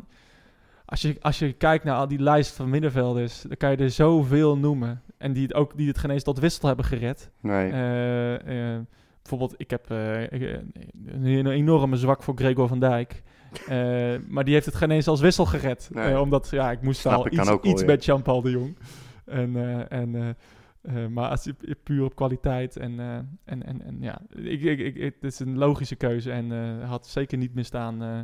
[0.84, 3.90] als je, als je kijkt naar al die lijst van middenvelders, dan kan je er
[3.90, 5.02] zoveel noemen.
[5.18, 7.30] En die het ook die het geen eens tot wissel hebben gered.
[7.40, 7.70] Nee.
[7.70, 8.80] Eh, eh,
[9.22, 13.22] bijvoorbeeld, ik heb een, enorme zwak voor Gregor van Dijk.
[14.28, 15.88] Maar die heeft het geen eens als wissel gered.
[15.92, 16.20] Nee.
[16.20, 17.86] Omdat, ja, ik moest Snap ik dan iets, iets ja.
[17.86, 18.78] met Jean-Paul de Jong.
[19.24, 19.56] En,
[19.88, 20.36] en,
[20.82, 24.78] eh, maar als je puur op kwaliteit en, eh, en, en, en ja, ik, ik,
[24.78, 28.20] ik, het is een logische keuze en eh, had zeker niet mistaan, eh,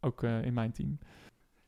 [0.00, 0.98] ook in mijn team.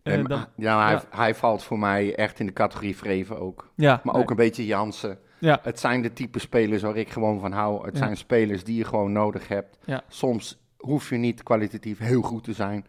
[0.03, 1.03] En, dan, ja, hij, ja.
[1.11, 3.73] hij valt voor mij echt in de categorie Vreven ook.
[3.77, 5.19] ja, Maar nee, ook een beetje Jansen.
[5.39, 7.85] ja, Het zijn de type spelers waar ik gewoon van hou.
[7.85, 8.05] Het Ja.
[8.05, 9.79] zijn spelers die je gewoon nodig hebt.
[9.85, 10.03] Ja.
[10.09, 12.85] Soms hoef je niet kwalitatief heel goed te zijn.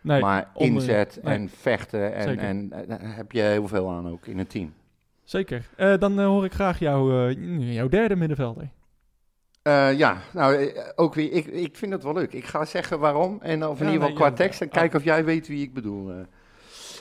[0.00, 2.14] nee, maar onder- inzet en vechten.
[2.14, 4.72] En, en daar heb je heel veel aan ook in een team.
[5.26, 5.68] Zeker.
[5.76, 8.68] Eh, dan eh, hoor ik graag jou, eh, jouw derde middenvelder.
[9.96, 11.32] Ja, nou ook weer.
[11.32, 12.32] Ik, ik vind het wel leuk.
[12.32, 13.38] Ik ga zeggen waarom.
[13.42, 14.32] En of in Ja, ieder geval nee, qua ja.
[14.32, 14.60] tekst.
[14.60, 14.72] En Ah.
[14.72, 16.12] kijken of jij weet wie ik bedoel.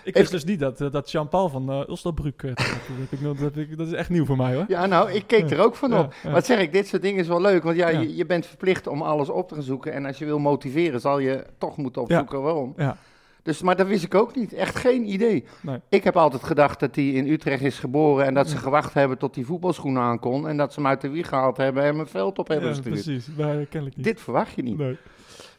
[0.04, 4.26] Ik wist dus niet dat, dat Jean-Paul van uh, dat, dat, dat is echt nieuw
[4.26, 4.66] voor mij, hoor.
[4.68, 6.14] Ja, nou, ik keek er ook van op.
[6.24, 6.32] ja.
[6.32, 7.64] Wat zeg ik, dit soort dingen is wel leuk.
[7.64, 8.00] Want ja, Ja.
[8.00, 9.94] Je, je bent verplicht om alles op te gaan zoeken.
[9.94, 12.74] En als je wil motiveren, zal je toch moeten opzoeken waarom.
[12.78, 12.98] Ja.
[13.46, 14.54] Dus, maar dat wist ik ook niet.
[14.54, 15.46] Echt geen idee.
[15.62, 15.80] Nee.
[15.90, 19.18] Ik heb altijd gedacht dat hij in Utrecht is geboren en dat ze gewacht hebben
[19.18, 20.48] tot hij voetbalschoenen aankon.
[20.48, 22.70] En dat ze hem uit de wieg gehaald hebben en hem een veld op hebben
[22.70, 22.94] Ja, gestuurd.
[23.04, 23.28] precies.
[23.36, 24.06] Maar eh, kennelijk niet.
[24.06, 24.78] Dit verwacht je niet.
[24.78, 24.98] Nee.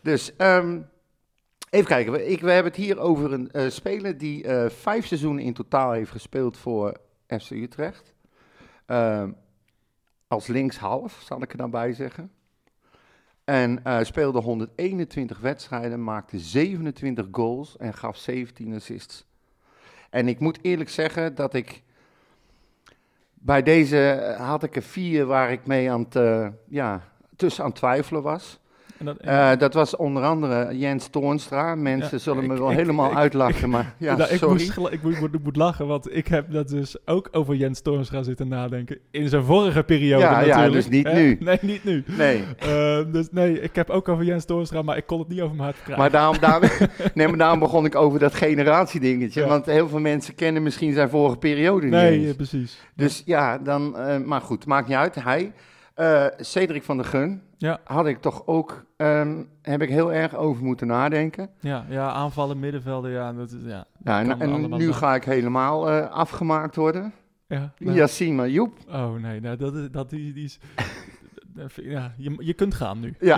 [0.03, 0.80] Dus ehm,
[1.70, 2.12] even kijken.
[2.12, 5.55] We, ik, we hebben het hier over een eh, speler die eh, vijf seizoenen in
[5.55, 6.97] totaal heeft gespeeld voor
[7.41, 8.14] FC Utrecht.
[8.87, 9.30] Ehm,
[10.28, 12.30] als linkshalf, zal ik er dan bij zeggen.
[13.47, 19.26] En eh, speelde 121 wedstrijden, maakte 27 goals en gaf 17 assists.
[20.11, 21.82] En ik moet eerlijk zeggen dat ik
[23.34, 27.64] bij deze eh, had ik er vier waar ik mee aan het, eh, ja, tussen
[27.64, 28.61] aan het twijfelen was.
[28.99, 31.74] En dat, Eh, dat was onder andere Jens Toornstra.
[31.74, 34.53] Mensen Ja, zullen me wel ik- helemaal ik- uitlachen, maar ja, Nou, ik, sorry.
[34.55, 38.24] moest, ik, moet, ik moet- lachen, want ik heb dat dus ook over Jens gaan
[38.24, 38.99] zitten nadenken.
[39.11, 40.72] In zijn vorige periode Ja, ja, natuurlijk.
[40.72, 41.14] dus niet hè?
[41.20, 41.36] nu.
[41.40, 42.05] Nee, niet nu.
[42.18, 45.40] Nee, Eh, dus nee, ik heb ook over Jens Toornstra, maar ik kon het niet
[45.40, 45.99] over mijn hart krijgen.
[45.99, 46.68] maar daarom, daarom,
[47.14, 49.40] nee, maar daarom begon ik over dat generatiedingetje.
[49.40, 49.47] Ja.
[49.49, 52.36] Want heel veel mensen kennen misschien zijn vorige periode niet nee, eens.
[52.36, 52.80] precies.
[52.94, 55.14] Dus ja, dan, eh, maar goed, maakt niet uit.
[55.14, 55.53] Hij,
[55.97, 57.78] eh, Cedric van der Gun, Ja.
[57.84, 61.49] had ik toch ook, ehm, heb ik heel erg over moeten nadenken.
[61.61, 63.32] Ja, ja, aanvallen, middenvelden, ja.
[63.32, 67.12] Dat is, ja, Ja, en kan en nu ga ik helemaal eh, afgemaakt worden.
[67.47, 68.72] ja, nou, Yassine Joep.
[68.88, 70.59] Oh nee, nou, dat, is- dat, die, die is...
[71.75, 73.15] ja, je, je kunt gaan nu.
[73.21, 73.37] Ja.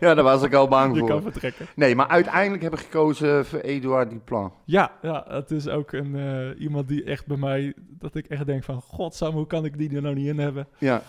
[0.00, 1.08] ja, daar was ik al bang Je voor.
[1.08, 1.66] kan vertrekken.
[1.76, 4.52] Nee, maar uiteindelijk heb ik gekozen voor Edouard Duplan.
[4.64, 7.74] Ja, ja, het is ook een, eh, iemand die echt bij mij...
[7.76, 8.80] Dat ik echt denk van...
[8.80, 10.66] Godsam, hoe kan ik die er nou niet in hebben?
[10.78, 11.02] Ja,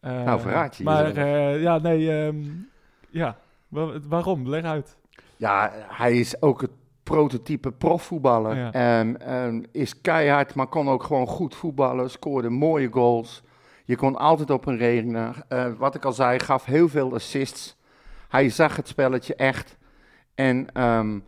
[0.00, 2.12] Eh, Nou, verraad je Maar eh, ja, nee...
[2.24, 2.36] ehm,
[3.10, 3.36] ja,
[3.68, 4.48] Wa- waarom?
[4.48, 4.96] Leg uit.
[5.36, 6.70] ja hij is ook het
[7.02, 8.56] prototype profvoetballer.
[8.56, 8.72] Ja.
[8.72, 12.10] En, en is keihard, maar kon ook gewoon goed voetballen.
[12.10, 13.42] Scoorde mooie goals.
[13.86, 15.34] Je kon altijd op een rekenen.
[15.48, 17.76] Eh, wat ik al zei, gaf heel veel assists.
[18.28, 19.76] Hij zag het spelletje echt.
[20.34, 21.18] En ehm,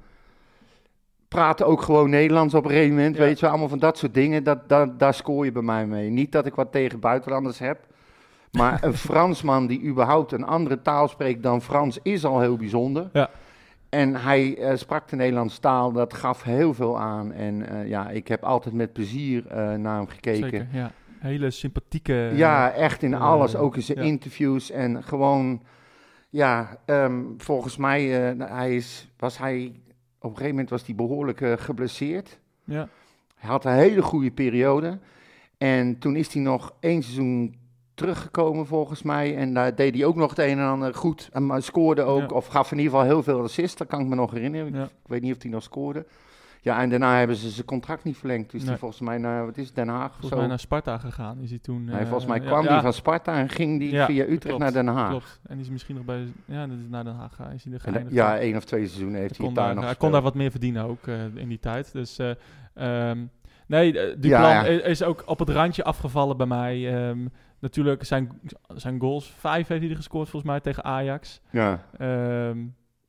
[1.29, 3.17] praatte ook gewoon Nederlands op een gegeven moment.
[3.17, 3.23] Ja.
[3.23, 4.45] Weet je, allemaal van dat soort dingen.
[4.45, 6.11] Dat, dat, daar scoor je bij mij mee.
[6.11, 7.79] Niet dat ik wat tegen buitenlanders heb.
[8.53, 13.09] Maar een Fransman die überhaupt een andere taal spreekt dan Frans is al heel bijzonder.
[13.13, 13.31] Ja.
[13.89, 17.33] En hij eh, sprak de Nederlandse taal, dat gaf heel veel aan.
[17.33, 19.45] En eh, ja, ik heb altijd met plezier
[19.79, 20.51] naar hem gekeken.
[20.51, 20.91] Zeker, ja.
[21.19, 22.31] Hele sympathieke...
[22.35, 24.05] Ja, echt in eh, alles, ook in zijn ja.
[24.05, 25.63] interviews en gewoon,
[26.31, 29.73] ja, ehm, volgens mij eh, hij is, was hij,
[30.19, 32.39] op een gegeven moment was hij behoorlijk eh, geblesseerd.
[32.65, 32.89] ja.
[33.37, 34.99] Hij had een hele goede periode
[35.59, 37.55] en toen is hij nog één seizoen
[37.95, 41.29] teruggekomen volgens mij en daar deed hij ook nog het een en ander goed.
[41.33, 42.37] En maar scoorde ook, Ja.
[42.37, 44.75] of gaf in ieder geval heel veel assists, dat kan ik me nog herinneren.
[44.75, 44.83] Ja.
[44.85, 46.07] Ik weet niet of hij nog scoorde.
[46.61, 48.51] Ja, en daarna hebben ze zijn contract niet verlengd.
[48.51, 48.71] Dus Nee.
[48.71, 50.37] die volgens mij naar, wat is het, Den Haag Volgens zo?
[50.37, 51.85] mij naar Sparta gegaan is hij toen.
[51.85, 54.23] nee, eh, volgens mij ja, kwam ja, die van Sparta en ging die Ja, via
[54.23, 55.09] Utrecht klopt, naar Den Haag.
[55.11, 55.41] Klopt.
[55.47, 56.27] En die is misschien nog bij.
[56.45, 57.53] Ja, dat is naar Den Haag gegaan.
[57.53, 59.95] Is hij er En, ja, één of twee seizoenen heeft Hij daar daar, nog hij
[59.95, 61.93] kon daar wat meer verdienen ook eh, in die tijd.
[61.93, 62.31] Dus eh,
[62.75, 63.19] ehm,
[63.67, 66.95] nee, eh, Duplan Ja, is ook op het randje afgevallen bij mij.
[67.09, 67.27] Ehm,
[67.59, 68.41] natuurlijk zijn,
[68.75, 69.31] zijn goals.
[69.39, 71.41] Vijf heeft hij gescoord volgens mij tegen Ajax.
[71.51, 72.59] Ja, Ehm,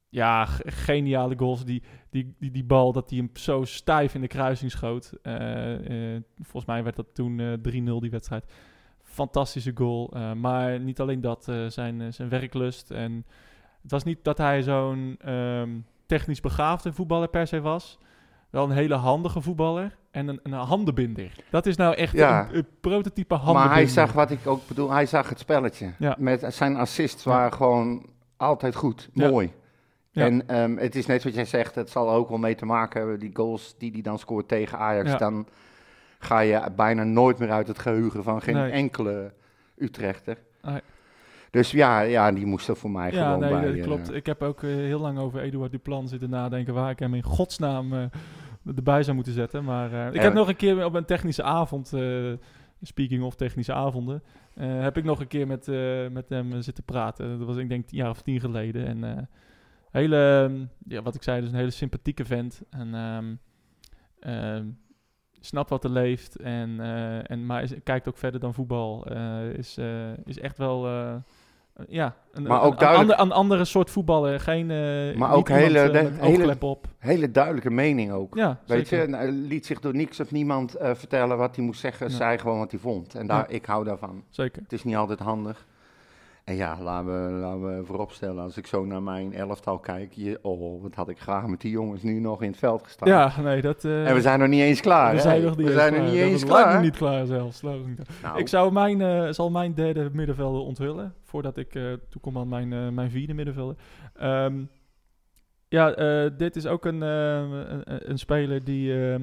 [0.10, 1.66] ja, geniale goals.
[1.66, 5.12] Die, die, die, die bal dat hij hem zo stijf in de kruising schoot.
[5.22, 8.45] Eh, eh, volgens mij werd dat toen eh 3-0 die wedstrijd.
[9.03, 10.12] Fantastische goal.
[10.14, 12.91] Eh, maar niet alleen dat, eh, zijn, eh, zijn werklust.
[12.91, 13.26] En
[13.82, 15.70] het was niet dat hij zo'n ehm,
[16.05, 17.97] technisch begaafde voetballer per se was.
[18.49, 21.32] Wel een hele handige voetballer en een, een handenbinder.
[21.51, 22.47] Dat is nou echt Ja.
[22.49, 23.70] een, een prototype handenbinder.
[23.70, 25.93] maar hij zag wat ik ook bedoel, hij zag het spelletje.
[25.99, 26.16] Ja.
[26.20, 27.32] Met zijn assists Ja.
[27.32, 29.53] waren gewoon altijd goed, mooi.
[30.12, 30.26] Ja.
[30.26, 32.99] En ehm, het is net wat jij zegt, het zal ook wel mee te maken
[32.99, 35.18] hebben, die goals die hij dan scoort tegen Ajax, Ja.
[35.18, 35.47] dan
[36.20, 38.72] ga je bijna nooit meer uit het geheugen van geen Nee.
[38.72, 39.34] enkele
[39.78, 40.38] Utrechter.
[40.62, 40.82] Nee.
[41.51, 43.66] Dus ja, ja, die moest er voor mij Ja, gewoon nee, bij.
[43.66, 44.14] dat eh, klopt.
[44.14, 47.24] Ik heb ook eh, heel lang over Eduard Duplan zitten nadenken waar ik hem in
[47.24, 48.03] godsnaam eh,
[48.76, 49.64] erbij zou moeten zetten.
[49.64, 50.22] Maar eh, ik Ja.
[50.22, 52.32] heb nog een keer op een technische avond, eh,
[52.82, 54.24] speaking of technische avonden,
[54.55, 57.38] eh, heb ik nog een keer met, eh, met hem eh, zitten praten.
[57.38, 58.86] Dat was ik denk een jaar of tien geleden.
[58.86, 59.24] En eh,
[59.91, 62.61] hele, ehm, ja, wat ik zei, dus een hele sympathieke vent.
[62.69, 63.33] En ehm,
[64.19, 64.65] ehm,
[65.39, 66.35] snapt wat er leeft.
[66.35, 69.05] En, eh, en, maar is, kijkt ook verder dan voetbal.
[69.05, 70.87] Eh, is, eh, is echt wel...
[71.87, 74.39] ja, een, Maar ook een, duidelijk- ander- een andere soort voetballer.
[74.39, 74.65] Geen,
[75.17, 76.87] Maar ook hele- de- hele- op.
[76.97, 78.35] Hele duidelijke mening ook.
[78.35, 78.97] Ja, Weet zeker.
[79.07, 82.09] je, en hij liet zich door niks of niemand vertellen wat hij moest zeggen.
[82.09, 82.15] Ja.
[82.15, 83.15] Zei gewoon wat hij vond.
[83.15, 84.23] En daar, ik hou daarvan.
[84.29, 84.61] Zeker.
[84.61, 85.67] Het is niet altijd handig.
[86.49, 90.39] En ja, laten we, laten we vooropstellen, als ik zo naar mijn elftal kijk, je,
[90.41, 93.07] oh, wat had ik graag met die jongens nu nog in het veld gestaan.
[93.09, 93.85] Ja, nee, dat...
[93.85, 95.09] eh, En we zijn nog niet eens klaar.
[95.09, 95.21] we hè?
[95.21, 96.03] zijn nog niet we eens zijn klaar.
[96.03, 96.81] nog niet Dat eens klaar.
[96.81, 97.61] niet klaar zelfs.
[97.61, 97.79] Nou,
[98.35, 102.93] Ik zou mijn, eh, zal mijn derde middenvelder onthullen, voordat ik eh toekom aan mijn,
[102.93, 103.75] mijn vierde middenvelder.
[104.15, 104.63] Ehm,
[105.67, 105.91] ja,
[106.29, 109.21] dit is ook een, een, een speler die ehm,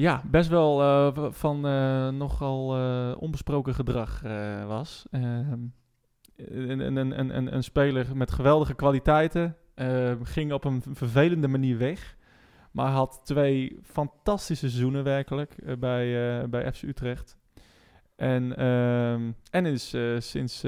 [0.00, 4.20] ja, best wel eh, van eh, nogal eh, onbesproken gedrag
[4.66, 5.06] was.
[5.10, 5.66] Ehm,
[6.36, 12.16] een, een, een, een, speler met geweldige kwaliteiten, eh, ging op een vervelende manier weg.
[12.70, 17.38] Maar had twee fantastische seizoenen werkelijk bij, bij FC Utrecht.
[18.16, 20.64] En, ehm, en is sinds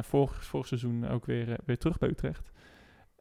[0.00, 2.50] vorig, vorig seizoen ook weer, weer terug bij Utrecht.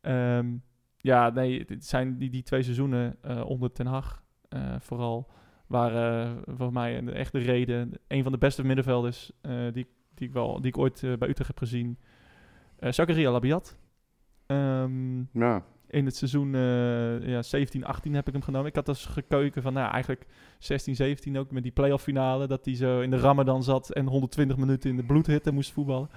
[0.02, 0.56] Ehm,
[0.98, 4.23] ja, nee, het zijn die, die twee seizoenen onder Ten Hag
[4.80, 5.30] vooral
[5.68, 7.92] waren eh, voor mij een, echt de reden.
[8.08, 11.30] Een van de beste middenvelders eh, die, die, ik wel, die ik ooit eh, bij
[11.30, 11.98] Utrecht heb gezien.
[12.80, 13.78] Eh Zakaria Labiat.
[14.46, 15.64] Ehm, ja.
[15.88, 18.68] in het seizoen eh ja, 17, 18 heb ik hem genomen.
[18.68, 20.26] Ik had dus gekeken van, nou, eigenlijk
[20.60, 22.48] 16, 17 ook met die playoff finale.
[22.48, 26.10] Dat hij zo in de Ramadan zat en 120 minuten in de bloedhitte moest voetballen.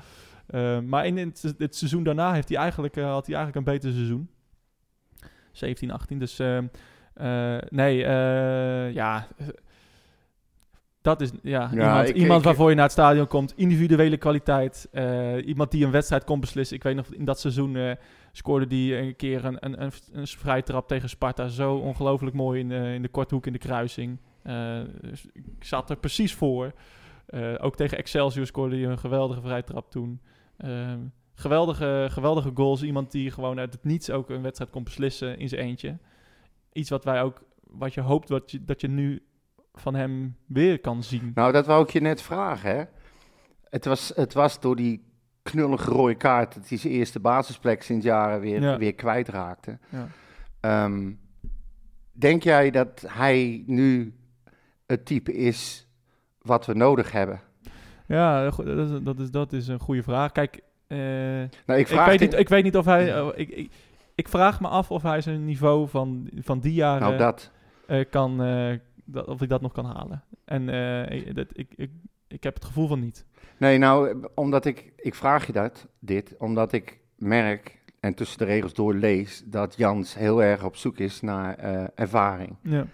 [0.47, 3.72] Eh, maar in het, het seizoen daarna heeft hij eigenlijk, eh, had hij eigenlijk een
[3.72, 4.30] beter seizoen.
[5.53, 6.18] 17, 18.
[6.18, 6.41] Dus
[7.16, 9.26] eh, nee, eh, ja.
[11.02, 13.52] Dat is ja, Ja, iemand, ik- iemand ik- waarvoor je naar het stadion komt.
[13.56, 14.88] Individuele kwaliteit.
[14.92, 16.76] eh, iemand die een wedstrijd kon beslissen.
[16.76, 17.96] Ik weet nog, in dat seizoen
[18.32, 21.48] scoorde die een keer een, een, een, een vrijtrap tegen Sparta.
[21.48, 24.18] Zo ongelooflijk mooi in, de- in de korte hoek in de kruising.
[25.00, 26.72] Dus ik zat er precies voor.
[27.58, 30.20] Ook tegen Excelsior scoorde hij een geweldige vrijtrap toen.
[30.56, 30.98] Ehm,
[31.34, 32.82] geweldige, geweldige goals.
[32.82, 35.96] Iemand die gewoon uit het niets ook een wedstrijd kon beslissen in zijn eentje.
[36.76, 39.22] Iets wat wij ook, wat je hoopt wat je, dat je nu
[39.74, 41.30] van hem weer kan zien.
[41.34, 42.84] Nou, dat wou ik je net vragen, hè.
[43.70, 45.04] Het was, het was door die
[45.42, 48.78] knullige rode kaart dat hij zijn eerste basisplek sinds jaren weer, Ja.
[48.78, 49.78] weer kwijtraakte.
[49.88, 50.08] Ja.
[50.60, 51.12] Ehm,
[52.12, 54.14] denk jij dat hij nu
[54.86, 55.88] het type is
[56.42, 57.40] wat we nodig hebben?
[58.06, 60.32] Ja, dat is, dat is, dat is een goede vraag.
[60.32, 63.20] Kijk, eh, Nou, ik ik, vraag weet dit- niet, ik weet niet of hij...
[63.20, 63.70] oh, ik, ik,
[64.16, 67.50] ik vraag me af of hij zijn niveau van, van die jaren nou, dat.
[67.86, 68.42] eh, kan...
[68.42, 70.24] eh, dat, of hij dat nog kan halen.
[70.44, 71.90] En eh, ik, dat, ik, ik,
[72.28, 73.24] ik heb het gevoel van niet.
[73.56, 78.44] Nee, nou, omdat ik, ik vraag je dat, dit, omdat ik merk en tussen de
[78.44, 81.58] regels door lees dat Jans heel erg op zoek is naar
[81.94, 82.56] ervaring.
[82.62, 82.86] Ja,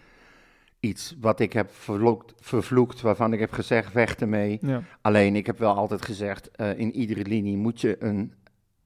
[0.80, 4.58] Iets wat ik heb vervloekt, vervloekt, waarvan ik heb gezegd, weg ermee.
[4.60, 8.32] ja, Alleen, ik heb wel altijd gezegd, in iedere linie moet je, een,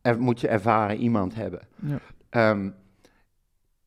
[0.03, 1.61] er, moet je ervaren iemand hebben.
[1.77, 1.99] ja.
[2.37, 2.71] Ehm,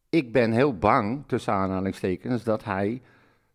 [0.10, 3.02] ik ben heel bang, tussen aanhalingstekens, dat hij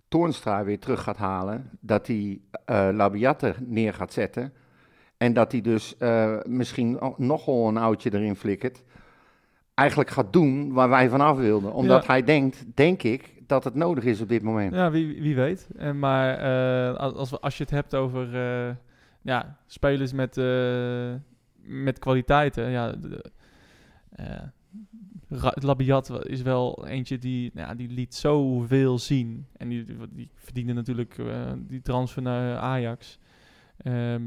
[0.09, 1.71] Toornstra weer terug gaat halen.
[1.81, 4.53] Dat hij eh Labiate neer gaat zetten.
[5.17, 8.83] En dat hij dus eh, misschien al- nogal een oudje erin flikkert.
[9.75, 11.73] eigenlijk gaat doen waar wij vanaf wilden.
[11.73, 12.09] Omdat Ja.
[12.13, 14.75] hij denkt, denk ik, dat het nodig is op dit moment.
[14.75, 15.69] Ja, wie, wie weet.
[15.77, 18.29] En maar eh, als, als, we- als je het hebt over
[19.23, 20.37] ja, spelers met,
[21.63, 23.31] met kwaliteiten, ja, de-
[25.55, 29.47] Labiat is wel eentje die, nou ja, die liet zoveel zien.
[29.57, 33.19] En die, die verdiende natuurlijk eh, die transfer naar Ajax.
[33.77, 34.23] Ehm,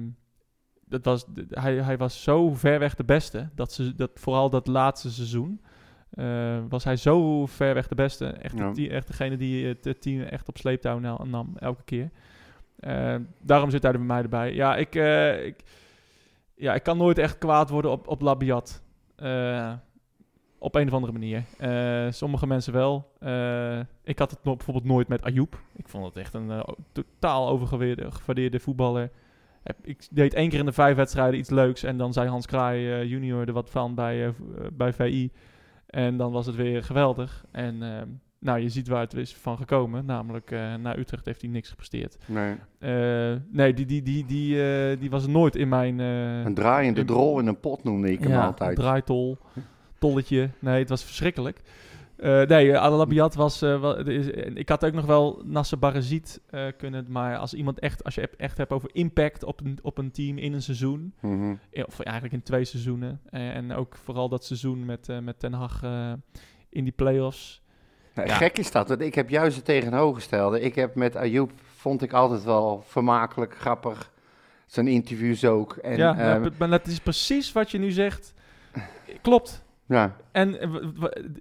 [0.86, 4.68] dat was, hij, hij was zo ver weg de beste, dat, ze, dat vooral dat
[4.68, 5.62] laatste seizoen,
[6.10, 8.26] eh, was hij zo ver weg de beste.
[8.26, 8.72] Echt, Ja.
[8.72, 12.10] die, echt degene die het team echt op sleeptouw na- nam, elke keer.
[12.80, 14.54] Eh, daarom zit hij er bij mij erbij.
[14.54, 15.64] Ja, ik, eh, ik,
[16.56, 18.82] ja, ik kan nooit echt kwaad worden op, op Labiat.
[20.60, 21.44] Op een of andere manier.
[21.58, 23.12] Eh, sommige mensen wel.
[23.20, 25.60] Eh, ik had het no- bijvoorbeeld nooit met Ayoub.
[25.76, 29.10] Ik vond het echt een eh, totaal overgewaardeerde gewaardeerde voetballer.
[29.82, 31.84] Ik deed één keer in de vijf wedstrijden iets leuks.
[31.84, 34.34] En dan zei Hans Kraai junior er wat van bij,
[34.74, 35.32] bij VI.
[35.88, 37.46] En dan was het weer geweldig.
[37.52, 38.08] En ehm,
[38.40, 40.06] nou, je ziet waar het is van gekomen.
[40.06, 40.50] Namelijk,
[40.80, 42.18] naar Utrecht heeft hij niks gepresteerd.
[42.26, 42.56] Nee.
[43.50, 46.00] Nee, die, die, die, die, die was nooit in mijn...
[46.00, 48.76] Een draaiende drol in een pot noemde ik hem ja, altijd.
[48.76, 49.38] draaitol,
[50.00, 50.50] tolletje.
[50.60, 51.62] Nee, het was verschrikkelijk.
[52.18, 53.62] Eh nee, uh, Adelabiat was...
[53.62, 57.06] eh, wel, is, ik had ook nog wel Nasser Barazit eh kunnen...
[57.10, 58.04] Maar als iemand echt...
[58.04, 61.14] Als je echt hebt over impact op een, op een team in een seizoen...
[61.22, 61.56] Mhm.
[61.72, 63.22] eh, Of eigenlijk in twee seizoenen.
[63.30, 66.12] eh, en ook vooral dat seizoen met, eh, met Ten Hag eh,
[66.70, 67.62] in die play-offs.
[68.14, 68.36] Nou, Ja.
[68.36, 70.60] Gek is dat, want ik heb juist het tegenovergestelde.
[70.62, 74.12] Ik heb met Ayoub, vond ik altijd wel vermakelijk, grappig.
[74.66, 75.76] Zijn interviews ook.
[75.76, 78.34] En, ja, ehm, maar dat is precies wat je nu zegt.
[79.22, 79.66] Klopt.
[79.88, 80.16] Ja.
[80.32, 80.70] En eh,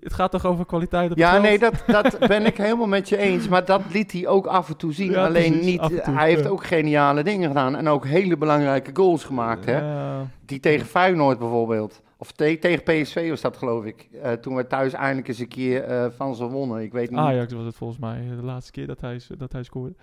[0.01, 3.17] het gaat toch over kwaliteit op Ja, nee, dat, dat ben ik helemaal met je
[3.17, 3.49] eens.
[3.49, 5.11] Maar dat liet hij ook af en toe zien.
[5.11, 6.05] Ja, Alleen precies, niet.
[6.05, 7.77] toe, hij heeft ook geniale dingen gedaan.
[7.77, 9.65] En ook hele belangrijke goals gemaakt.
[9.65, 9.79] Hè?
[9.79, 12.03] Ja, Die tegen Feyenoord bijvoorbeeld.
[12.19, 14.09] Of te- tegen PSV was dat, geloof ik.
[14.23, 16.83] Eh, toen we thuis eindelijk eens een keer eh, van ze wonnen.
[16.83, 17.19] Ik weet niet.
[17.19, 19.95] Ajax was het volgens mij de laatste keer dat hij, dat hij scoorde.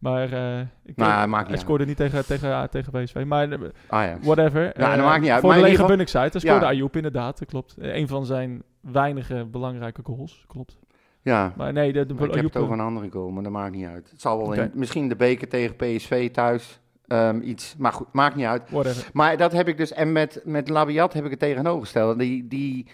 [0.00, 1.60] Maar eh, ik Nou, weet- maakt niet hij uit.
[1.60, 3.22] scoorde niet tegen, tegen, tegen PSV.
[3.26, 4.26] Maar eh, Ajax.
[4.26, 4.62] whatever.
[4.62, 5.40] Ja, Eh, dat maakt niet uit.
[5.40, 6.66] Voor Maar de lege ieder geval- Bunnik hij scoorde.
[6.66, 7.76] Ayoub inderdaad, dat klopt.
[7.78, 10.78] Eh, een van zijn weinige belangrijke goals, klopt.
[11.22, 11.52] Ja.
[11.56, 13.86] Maar nee, de, de ik heb het over een andere goal, maar dat maakt niet
[13.86, 14.10] uit.
[14.10, 17.74] Het zal wel in, misschien de beker tegen PSV thuis ehm, iets.
[17.78, 18.70] Maar goed, maakt niet uit.
[18.70, 19.10] Whatever.
[19.12, 22.18] Maar dat heb ik dus, en met, met Labiat heb ik het tegenovergesteld.
[22.18, 22.86] Die, die,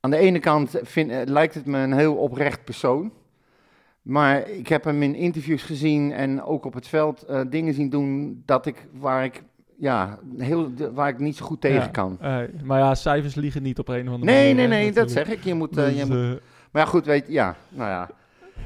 [0.00, 3.12] aan de ene kant vind, eh, lijkt het me een heel oprecht persoon.
[4.06, 7.90] Maar ik heb hem in interviews gezien en ook op het veld eh, dingen zien
[7.90, 9.42] doen dat ik, waar, ik,
[9.76, 11.86] ja, heel, waar ik niet zo goed tegen Ja.
[11.86, 12.16] kan.
[12.20, 14.68] Eh, maar ja, cijfers liegen niet op een of andere Nee, manier.
[14.68, 15.44] nee, hè, nee, dat zeg ik.
[15.44, 16.40] Je moet, eh, Dus, je moet
[16.70, 18.10] maar ja, goed, weet ja, nou ja.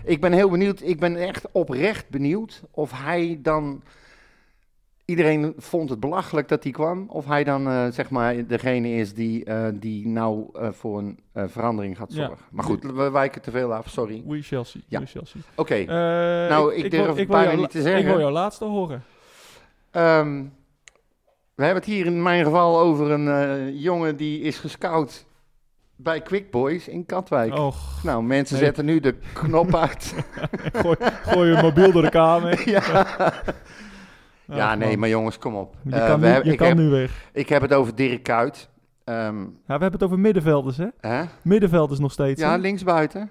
[0.05, 3.83] Ik ben heel benieuwd, ik ben echt oprecht benieuwd of hij dan...
[5.11, 7.05] Iedereen vond het belachelijk dat hij kwam.
[7.09, 11.19] Of hij dan, eh, zeg maar, degene is die, eh, die nou eh, voor een
[11.49, 12.27] verandering gaat Ja.
[12.27, 12.45] zorgen.
[12.51, 14.23] Maar goed, we wijken te veel af, sorry.
[14.27, 14.85] we shall see.
[14.89, 15.03] Ja.
[15.07, 15.23] See.
[15.55, 15.85] Oké,
[16.49, 18.01] Nou, ik durf het wil bijna niet te zeggen.
[18.01, 19.03] Ik wil jouw laatste horen.
[19.91, 20.43] ehm,
[21.55, 25.25] we hebben het hier in mijn geval over een jongen die is gescout
[25.97, 27.55] bij Quick Boys in Katwijk.
[27.59, 28.65] Oh, Nou, mensen Nee.
[28.65, 30.15] zetten nu de knop uit.
[30.73, 32.69] gooi, gooi je mobiel door de kamer.
[32.71, 33.07] ja.
[34.51, 35.75] Ja, nee, maar jongens, kom op.
[35.85, 37.25] Je Eh, kan, nu, hebben- je ik, kan heb, nu weg.
[37.33, 38.69] ik heb het over Dirk Kuyt.
[39.05, 40.87] Ehm, Ja, we hebben het over middenvelders, hè?
[41.01, 41.23] hè?
[41.43, 42.41] Middenvelders nog steeds.
[42.41, 42.57] Ja, hè?
[42.59, 43.31] linksbuiten.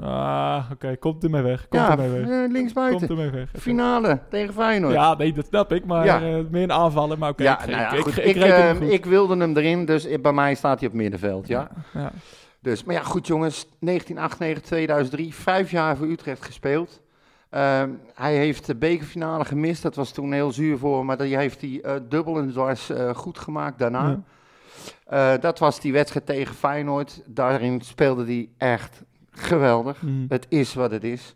[0.00, 0.96] Ah, oké.
[0.96, 1.68] Komt ermee weg.
[1.68, 2.28] Komt Ja, ermee weg.
[2.28, 3.08] eh, Komt linksbuiten.
[3.08, 3.48] ermee weg.
[3.58, 4.92] Finale tegen Feyenoord.
[4.92, 5.84] Ja, nee, dat snap ik.
[5.84, 6.20] Maar Ja.
[6.22, 7.18] eh, meer een aanvallen.
[7.18, 8.18] Maar oké, Ja, ik, nou ja, ik, goed.
[8.18, 11.70] ik, Ik, ik wilde hem erin, dus bij mij staat hij op middenveld, ja.
[11.94, 12.12] ja.
[12.62, 17.00] Dus, maar ja, goed jongens, 1998, 2003, vijf jaar voor Utrecht gespeeld.
[17.50, 21.36] Ehm, hij heeft de bekerfinale gemist, dat was toen heel zuur voor hem, maar die
[21.36, 24.08] heeft hij eh, dubbel en dwars eh, goed gemaakt daarna.
[24.08, 24.22] Ja.
[25.34, 30.02] Eh, dat was die wedstrijd tegen Feyenoord, daarin speelde hij echt geweldig.
[30.02, 30.24] Mhm.
[30.28, 31.34] Het is wat het is.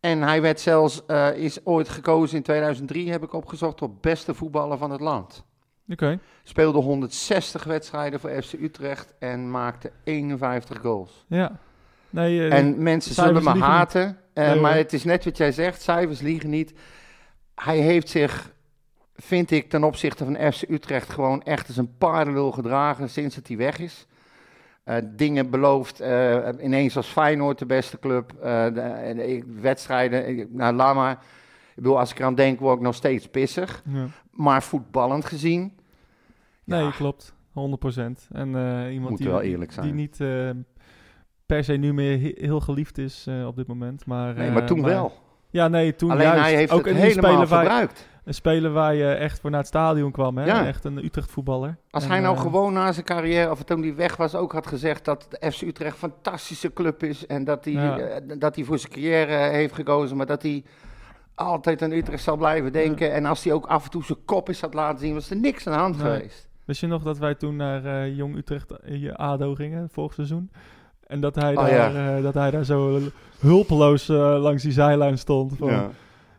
[0.00, 1.02] En hij werd zelfs,
[1.34, 5.44] is ooit gekozen in 2003, heb ik opgezocht, tot beste voetballer van het land.
[5.88, 6.18] Oké.
[6.42, 11.24] Speelde 160 wedstrijden voor FC Utrecht en maakte 51 goals.
[11.28, 11.58] Ja.
[12.12, 15.52] Nee, eh, En mensen zullen me haten, eh, Nee, maar het is net wat jij
[15.52, 16.72] zegt, cijfers liegen niet.
[17.54, 18.52] Hij heeft zich,
[19.16, 23.46] vind ik, ten opzichte van FC Utrecht gewoon echt als een paardenlul gedragen sinds dat
[23.48, 24.06] hij weg is.
[24.84, 26.02] Eh, dingen beloofd,
[26.60, 31.12] ineens was Feyenoord de beste club, de, wedstrijden, nou laat maar.
[31.12, 33.82] Ik bedoel, als ik eraan denk, word ik nog steeds pissig.
[33.92, 34.06] ja.
[34.30, 35.72] Maar voetballend gezien,
[36.64, 36.90] Nee, Ja.
[36.90, 37.34] klopt.
[37.52, 38.28] 100%.
[38.32, 39.86] En eh, iemand Moet die, wel eerlijk zijn.
[39.86, 40.18] die niet
[41.46, 44.06] per se nu meer he- heel geliefd is eh, op dit moment.
[44.06, 45.12] Maar, nee, eh, maar toen wel.
[45.50, 46.42] Ja, nee, toen Alleen juist.
[46.42, 48.10] hij heeft ook het een helemaal verbruikt.
[48.24, 50.38] Een speler waar je echt voor naar het stadion kwam.
[50.38, 50.44] Hè?
[50.44, 50.66] Ja.
[50.66, 51.76] Echt een Utrecht voetballer.
[51.90, 54.52] Als En, hij nou eh, gewoon na zijn carrière, of toen hij weg was, ook
[54.52, 57.26] had gezegd dat de FC Utrecht een fantastische club is.
[57.26, 57.98] En dat hij, Ja.
[57.98, 60.64] eh, dat hij voor zijn carrière heeft gekozen, maar dat hij
[61.34, 63.12] altijd aan Utrecht zal blijven denken.
[63.12, 65.36] En als hij ook af en toe zijn kop is had laten zien, was er
[65.36, 66.12] niks aan de hand Nee.
[66.16, 66.48] geweest.
[66.64, 70.50] Wist je nog dat wij toen naar eh, Jong Utrecht eh, ADO gingen, vorig seizoen?
[71.06, 72.16] En dat hij, Oh, daar, ja.
[72.16, 72.98] eh, dat hij daar zo
[73.38, 75.56] hulpeloos eh, langs die zijlijn stond.
[75.58, 75.88] Van, Ja.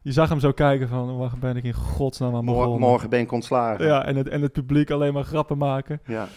[0.01, 2.79] Je zag hem zo kijken van, waar ben ik in godsnaam aan begonnen?
[2.79, 3.85] morgen ben ik ontslagen.
[3.85, 6.01] Ja, en het, en het publiek alleen maar grappen maken.
[6.05, 6.27] Ja.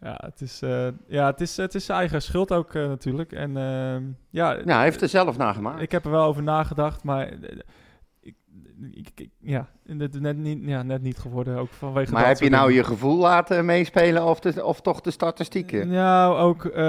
[0.00, 3.32] Ja, het is, eh, ja, het is, het is zijn eigen schuld ook natuurlijk.
[3.32, 5.80] En ehm, ja, Ja, hij heeft er zelf naar gemaakt.
[5.82, 7.28] ik heb er wel over nagedacht, maar
[8.92, 11.56] ik, ik, ik- ja, net niet, ja, net niet geworden.
[11.58, 12.82] Ook vanwege maar heb je nou dingen.
[12.82, 15.88] je gevoel laten meespelen of, de, of toch de statistieken?
[15.88, 16.82] Nou, ook, eh,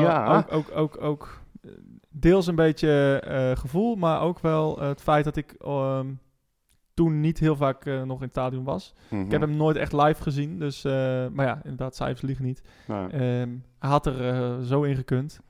[0.00, 0.36] Ja.
[0.36, 1.70] ook, ook, ook, ook eh,
[2.08, 6.06] deels een beetje eh, gevoel, maar ook wel eh, het feit dat ik ehm,
[6.94, 8.94] toen niet heel vaak eh, nog in het stadion was.
[9.10, 9.20] Mhm.
[9.24, 10.92] Ik heb hem nooit echt live gezien, dus, eh,
[11.32, 12.62] maar ja, inderdaad, cijfers liegen niet.
[12.88, 15.40] Ehm, hij had er eh, zo in gekund.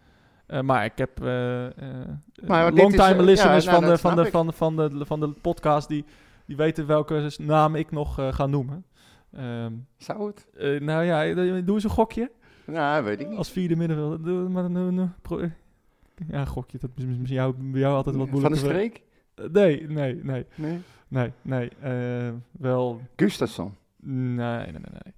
[0.50, 4.30] Eh, maar ik heb eh eh longtime listeners ja, nou, van, de, van, de, ik.
[4.30, 6.04] van, de, van, de, van de podcast die,
[6.46, 8.84] die weten welke naam ik nog ga noemen.
[9.32, 10.46] Ehm, Zou het?
[10.82, 12.30] nou ja, doe eens een gokje.
[12.66, 13.38] Nou, weet ik niet.
[13.38, 14.22] Als vierde middenvelder.
[14.24, 15.12] Doe maar een,
[16.28, 16.78] ja, gokje.
[16.80, 18.70] Dat is misschien jou, bij jou altijd wat Van de moeilijker.
[18.70, 19.02] streek?
[19.52, 20.82] Nee, nee, nee, Nee.
[21.08, 21.70] nee, nee.
[22.52, 23.74] wel Gustafsson.
[24.02, 25.12] Nee, nee, nee, nee.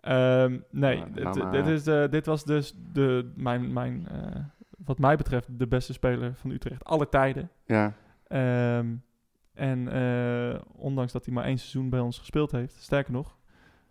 [0.00, 4.06] Ehm, nee, Nou, dit, nou dit, is, de- dit was dus de, mijn, mijn
[4.90, 7.50] wat mij betreft, de beste speler van Utrecht aller tijden.
[7.64, 7.94] Ja.
[8.26, 8.94] Ehm,
[9.54, 13.36] en eh, ondanks dat hij maar één seizoen bij ons gespeeld heeft, sterker nog,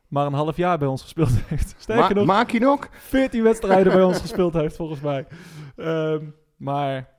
[0.08, 1.76] maar een half jaar bij ons gespeeld heeft.
[1.78, 2.88] Sterker Ma- nog, maak je nog?
[2.92, 5.28] 14 wedstrijden bij ons gespeeld heeft, volgens mij.
[5.76, 6.26] Ehm,
[6.56, 7.10] maar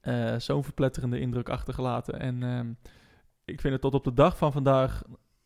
[0.00, 2.20] eh, zo'n verpletterende indruk achtergelaten.
[2.20, 2.72] En ehm,
[3.44, 5.02] ik vind het tot op de dag van vandaag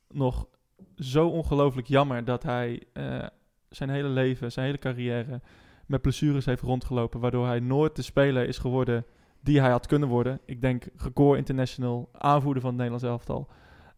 [0.09, 0.49] nog
[0.97, 3.27] zo ongelooflijk jammer dat hij eh,
[3.69, 5.41] zijn hele leven, zijn hele carrière
[5.87, 7.21] met blessures heeft rondgelopen.
[7.21, 9.05] Waardoor hij nooit de speler is geworden
[9.41, 10.41] die hij had kunnen worden.
[10.45, 13.49] Ik denk record international, aanvoerder van het Nederlands elftal.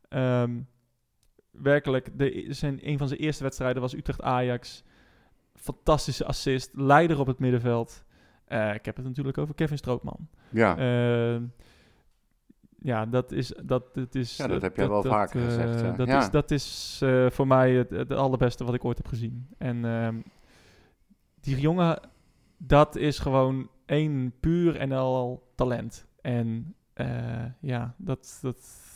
[0.09, 0.61] Ehm,
[1.51, 4.85] werkelijk, de, zijn, een van zijn eerste wedstrijden was Utrecht-Ajax.
[5.55, 8.05] Fantastische assist, leider op het middenveld.
[8.45, 10.29] Eh, ik heb het natuurlijk over Kevin Strootman.
[10.51, 10.77] Ja.
[10.77, 11.43] Ehm,
[12.79, 13.53] ja, dat is...
[13.65, 15.91] Dat, dat is Ja, dat heb jij wel vaker eh, gezegd, ja.
[15.91, 16.19] Dat Ja.
[16.19, 19.49] is, dat is eh, voor mij het, het allerbeste wat ik ooit heb gezien.
[19.59, 20.17] En ehm,
[21.41, 22.01] die jongen,
[22.57, 26.07] dat is gewoon één puur en al talent.
[26.21, 28.39] En eh, ja, dat...
[28.43, 28.87] dat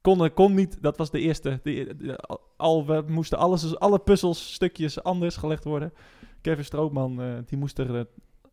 [0.00, 1.60] kon, kon niet, dat was de eerste.
[1.62, 5.92] De, de- al, we moesten alles, alle puzzelstukjes anders gelegd worden.
[6.40, 8.04] Kevin Strootman, eh, die moest er eh,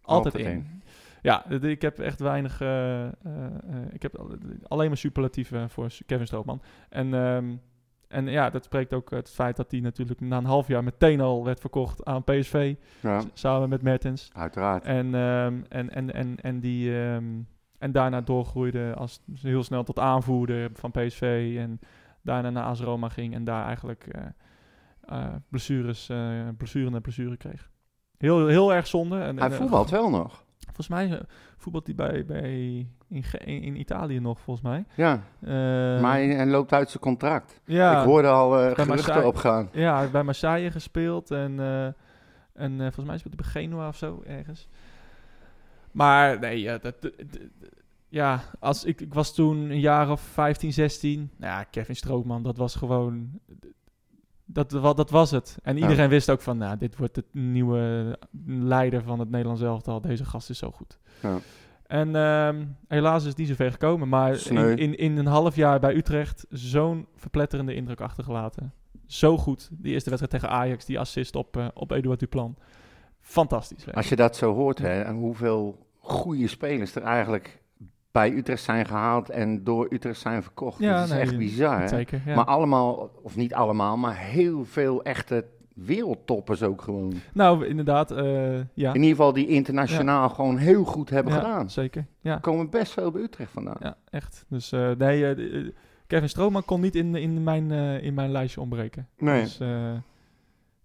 [0.01, 0.82] altijd Altijd in.
[1.21, 2.53] Ja, ik heb echt weinig.
[3.91, 4.36] ik heb al-
[4.67, 6.61] alleen maar superlatieven voor Kevin Strootman.
[6.89, 7.55] En, ehm,
[8.08, 11.22] en ja, dat spreekt ook het feit dat hij natuurlijk na een half jaar meteen
[11.22, 12.76] al werd verkocht aan PSV.
[12.99, 14.30] Ja, Samen met Mertens.
[14.34, 14.84] uiteraard.
[14.84, 17.26] En, ehm, en, en, en, en, die, ehm,
[17.78, 21.56] en daarna doorgroeide als heel snel tot aanvoerder van PSV.
[21.60, 21.80] En
[22.22, 24.22] daarna naar AS Roma ging en daar eigenlijk eh
[25.06, 27.70] eh, blessures, eh blessure na blessure kreeg.
[28.18, 29.20] Heel, heel erg zonde.
[29.20, 30.45] En, Hij en, voetbalt wel nog.
[30.60, 31.22] Volgens mij eh,
[31.58, 34.86] voetbalt hij bij, bij in, in, Italië nog, volgens mij.
[34.95, 35.49] Ja, Eh,
[36.01, 37.62] maar hij, hij loopt uit zijn contract.
[37.66, 39.70] ja, Ik hoorde al Bij geruchten opgaan.
[39.72, 41.60] Ja, bij Marseille gespeeld en,
[42.53, 44.68] en volgens mij speelt hij bij Genoa of zo ergens.
[45.91, 47.39] Maar nee, ja, dat, dat- dat-
[48.08, 51.32] ja als ik, ik was toen een jaar of 15, 16.
[51.38, 53.39] Nou ja, Kevin Strootman, dat was gewoon.
[54.46, 55.58] Dat, dat, was het.
[55.64, 55.82] En Ja.
[55.82, 60.02] iedereen wist ook van, nou, dit wordt het nieuwe leider van het Nederlands elftal.
[60.02, 61.00] Deze gast is zo goed.
[61.22, 61.38] Ja.
[61.88, 64.10] En ehm, helaas is het niet zo ver gekomen.
[64.10, 68.74] Maar in, in, in een half jaar bij Utrecht zo'n verpletterende indruk achtergelaten.
[69.06, 69.70] Zo goed.
[69.72, 72.56] Die eerste wedstrijd tegen Ajax, die assist op, eh, op Eduard Duplan.
[73.20, 73.93] Fantastisch.
[73.93, 77.62] Als je dat zo hoort, hè, en hoeveel goede spelers er eigenlijk
[78.16, 80.80] bij Utrecht zijn gehaald en door Utrecht zijn verkocht.
[80.80, 81.80] Ja, dat is nee, echt bizar.
[81.80, 81.88] Hè?
[81.88, 82.36] Zeker, ja.
[82.36, 87.13] Maar allemaal, of niet allemaal, maar heel veel echte wereldtoppers ook gewoon.
[87.34, 88.89] nou, inderdaad, eh, ja.
[88.89, 91.70] In ieder geval die internationaal gewoon heel goed hebben ja, gedaan.
[91.70, 92.38] Zeker, ja.
[92.38, 93.78] Komen best veel bij Utrecht vandaan.
[93.80, 94.45] Ja, echt.
[94.49, 95.72] Dus eh, nee, eh,
[96.07, 99.07] Kevin Strootman kon niet in, in, mijn, in mijn lijstje ontbreken.
[99.18, 99.41] Nee.
[99.41, 99.59] Dus,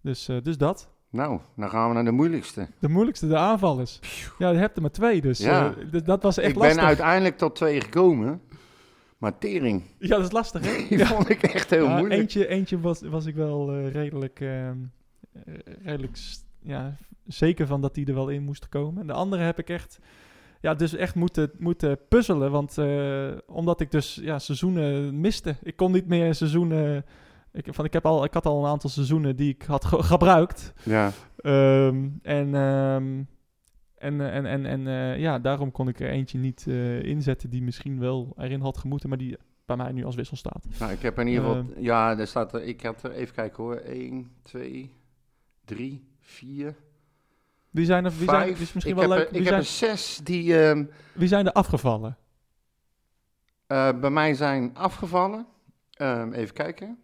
[0.01, 0.91] dus, dus dat.
[1.11, 2.69] Nou, dan gaan we naar de moeilijkste.
[2.79, 4.01] De moeilijkste, de aanvallers.
[4.39, 5.75] Ja, je hebt er maar twee, dus Ja.
[5.93, 6.77] eh, dat was echt ik lastig.
[6.77, 8.43] ben uiteindelijk tot twee gekomen,
[9.19, 10.77] maar tering, Ja, dat is lastig, hè?
[10.89, 11.07] die Ja.
[11.07, 12.21] vond ik echt heel Ja, moeilijk.
[12.21, 14.77] Eentje, eentje was, was ik wel eh, redelijk, ehm,
[15.33, 16.19] eh, redelijk
[16.63, 16.97] ja,
[17.27, 19.07] zeker van dat die er wel in moest komen.
[19.07, 19.99] De andere heb ik echt
[20.61, 22.51] ja, dus echt moeten, moeten puzzelen.
[22.51, 25.57] Want eh, omdat ik dus ja, seizoenen miste.
[25.63, 27.05] Ik kon niet meer seizoenen...
[27.53, 30.03] Ik, van, ik, heb al, ik had al een aantal seizoenen die ik had ge-
[30.03, 30.73] gebruikt.
[30.85, 31.11] Ja.
[31.37, 33.23] Ehm, en, ehm,
[33.95, 37.51] en, eh, en, en, en eh, ja, daarom kon ik er eentje niet eh, inzetten
[37.51, 39.37] die misschien wel erin had gemoeten, maar die
[39.67, 40.67] bij mij nu als wissel staat.
[40.79, 41.59] Nou, ik heb in ieder geval...
[41.59, 41.83] Ehm.
[41.83, 42.63] ja, daar staat er...
[42.63, 43.11] Ik had er...
[43.11, 43.75] Even kijken hoor.
[43.77, 44.95] 1, 2,
[45.65, 46.75] 3, 4,
[47.71, 48.49] Wie zijn er, wie zijn, 5.
[48.53, 50.55] dit is misschien ik wel heb, leuk, er- ik zijn, heb er zes die
[51.15, 52.17] wie zijn er afgevallen?
[53.67, 55.47] bij mij zijn afgevallen.
[56.33, 56.99] Even kijken.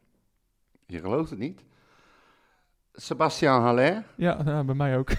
[0.86, 1.64] Je gelooft het niet.
[2.92, 4.04] Sebastian Haller.
[4.16, 5.10] Ja, bij mij ook.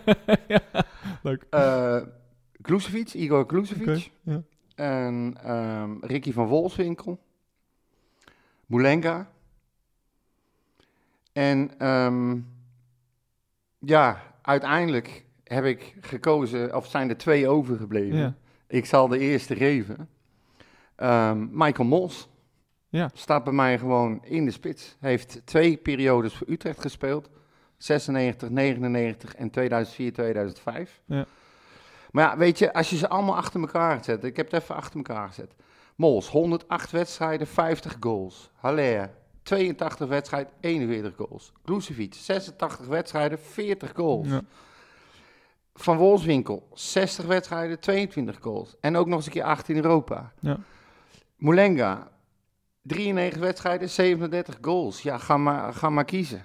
[0.48, 0.60] ja,
[1.22, 1.46] leuk.
[1.50, 2.00] eh
[2.62, 3.88] Glucevic, Igor Glucevic.
[3.88, 4.42] Oké, ja.
[4.74, 7.18] En ehm, Ricky van Wolfswinkel.
[8.66, 9.30] Moulenga.
[11.32, 12.38] En ehm,
[13.78, 18.18] ja, uiteindelijk heb ik gekozen, of zijn er twee overgebleven.
[18.18, 18.34] Ja.
[18.66, 20.08] Ik zal de eerste geven.
[20.96, 22.28] Ehm, Michael Mols.
[22.88, 23.10] Ja.
[23.14, 24.96] Staat bij mij gewoon in de spits.
[25.00, 27.28] Heeft twee periodes voor Utrecht gespeeld.
[27.76, 31.00] 96, 99 en 2004, 2005.
[31.04, 31.26] Ja.
[32.10, 34.24] Maar ja, weet je, als je ze allemaal achter elkaar zet.
[34.24, 35.54] Ik heb het even achter elkaar gezet.
[35.96, 38.50] Mols, 108 wedstrijden, 50 goals.
[38.54, 39.10] Haller,
[39.42, 41.52] 82 wedstrijden, 41 goals.
[41.64, 44.28] Glucevic, 86 wedstrijden, 40 goals.
[44.28, 44.40] Ja.
[45.74, 48.76] Van Wolfswinkel, 60 wedstrijden, 22 goals.
[48.80, 50.32] En ook nog eens een keer 8 in Europa.
[50.40, 50.58] Ja.
[51.36, 52.10] Moulenga,
[52.88, 55.02] 93 wedstrijden, 37 goals.
[55.02, 56.42] Ja, ga maar, ga maar kiezen.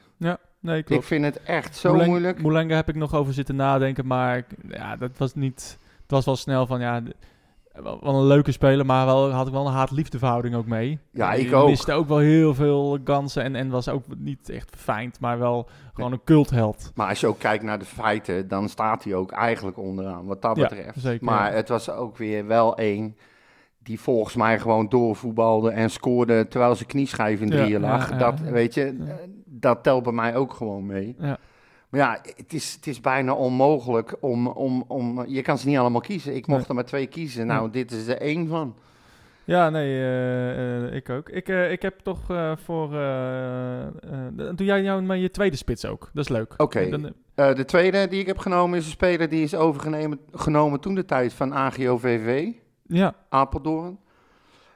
[0.59, 1.05] Nee, Ik klopt.
[1.05, 2.41] vind het echt zo moeilijk.
[2.41, 5.77] Moulenga heb ik nog over zitten nadenken, maar ik- ja, dat was niet...
[6.01, 7.01] Het was wel snel van, ja,
[7.73, 10.99] wel, een leuke speler, maar wel had ik wel een haat-liefde verhouding ook mee.
[11.11, 11.67] Ja, ik ook.
[11.67, 15.67] miste ook wel heel veel kansen en, en was ook niet echt fijn, maar wel
[15.93, 16.91] gewoon een cultheld.
[16.95, 20.41] Maar als je ook kijkt naar de feiten, dan staat hij ook eigenlijk onderaan, wat
[20.41, 20.99] dat Ja, betreft.
[20.99, 21.55] zeker, maar ja.
[21.55, 23.17] het was ook weer wel één
[23.83, 28.09] die volgens mij gewoon doorvoetbalde en scoorde terwijl zijn knieschijf in Ja, drieën lag.
[28.09, 28.51] ja, dat, ja.
[28.51, 28.97] weet je,
[29.45, 31.15] dat telt bij mij ook gewoon mee.
[31.19, 31.37] Ja.
[31.89, 35.23] Maar ja, het is, het is bijna onmogelijk om, om, om...
[35.27, 36.35] Je kan ze niet allemaal kiezen.
[36.35, 36.69] Ik mocht Nee.
[36.69, 37.47] er maar twee kiezen.
[37.47, 38.75] Nou, dit is er één van.
[39.45, 41.29] Ja, nee, eh, eh, ik ook.
[41.29, 42.19] Ik, eh, ik heb toch
[42.63, 42.89] voor...
[44.55, 46.09] doe jij nou maar je tweede spits ook?
[46.13, 46.53] Dat is leuk.
[46.57, 47.11] Oké.
[47.35, 51.05] De tweede die ik heb genomen is een speler die is overgenomen genomen toen de
[51.05, 52.51] tijd van AGOVV.
[52.83, 53.99] Ja, Apeldoorn.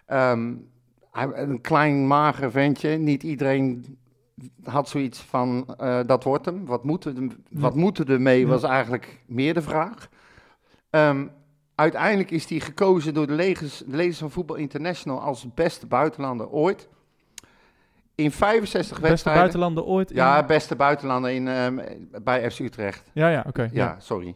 [0.05, 2.89] Hij, een klein, mager ventje.
[2.97, 3.97] Niet iedereen
[4.63, 6.65] had zoiets van, eh, dat wordt hem.
[6.65, 8.47] Wat moeten we, wat moeten we ermee, Ja.
[8.47, 10.09] was eigenlijk meer de vraag.
[10.89, 11.27] Ehm,
[11.75, 16.49] uiteindelijk is hij gekozen door de lezers, de lezers van Voetbal International als beste buitenlander
[16.49, 16.87] ooit.
[18.15, 19.41] In 65 beste wedstrijden.
[19.43, 20.09] buitenlander ooit.
[20.09, 21.79] in- Ja, beste buitenlander in, ehm,
[22.23, 23.09] bij FC Utrecht.
[23.13, 23.69] ja, ja oké.
[23.71, 24.35] Ja, sorry.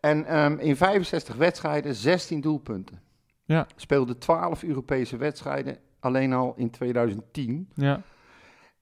[0.00, 3.00] En ehm, in 65 wedstrijden 16 doelpunten.
[3.44, 3.66] Ja.
[3.76, 7.68] Speelde 12 Europese wedstrijden, alleen al in 2010.
[7.74, 8.00] ja.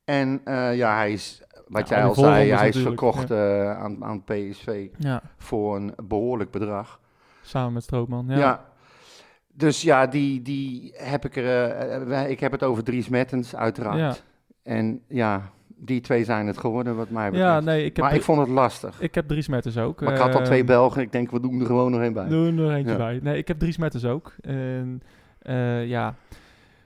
[0.04, 4.04] En eh, ja, hij is, wat Ja, jij al zei, hij is verkocht eh, aan,
[4.04, 5.22] aan PSV ja.
[5.36, 7.00] voor een behoorlijk bedrag.
[7.42, 8.24] Samen met Strootman.
[8.28, 8.36] Ja.
[8.38, 8.64] Ja.
[9.52, 11.70] Dus ja, die, die heb ik er.
[12.10, 13.98] eh, ik heb het over Dries Mertens, uiteraard.
[13.98, 14.14] Ja.
[14.62, 15.50] En ja,
[15.80, 17.50] die twee zijn het geworden, wat mij betreft.
[17.50, 19.00] Ja, nee, ik heb, maar ik vond het lastig.
[19.00, 20.00] ik heb Dries Metters ook.
[20.00, 21.02] Maar ik had al twee Ehm, Belgen.
[21.02, 22.28] Ik denk, we doen er gewoon nog één bij.
[22.28, 22.96] Doe er nog eentje Ja.
[22.96, 23.18] bij.
[23.22, 24.34] Nee, ik heb Dries Metters ook.
[24.40, 25.02] En
[25.38, 26.14] eh, ja,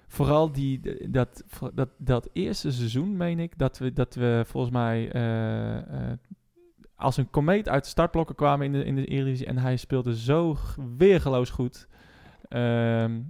[0.09, 0.81] vooral die,
[1.11, 6.19] dat, dat, dat eerste seizoen, meen ik, dat we, dat we volgens mij eh, eh,
[6.95, 9.47] als een komeet uit de startblokken kwamen in de, in de Eredivisie.
[9.47, 10.57] En hij speelde zo
[10.97, 11.89] weergeloos goed.
[12.49, 13.21] Ehm,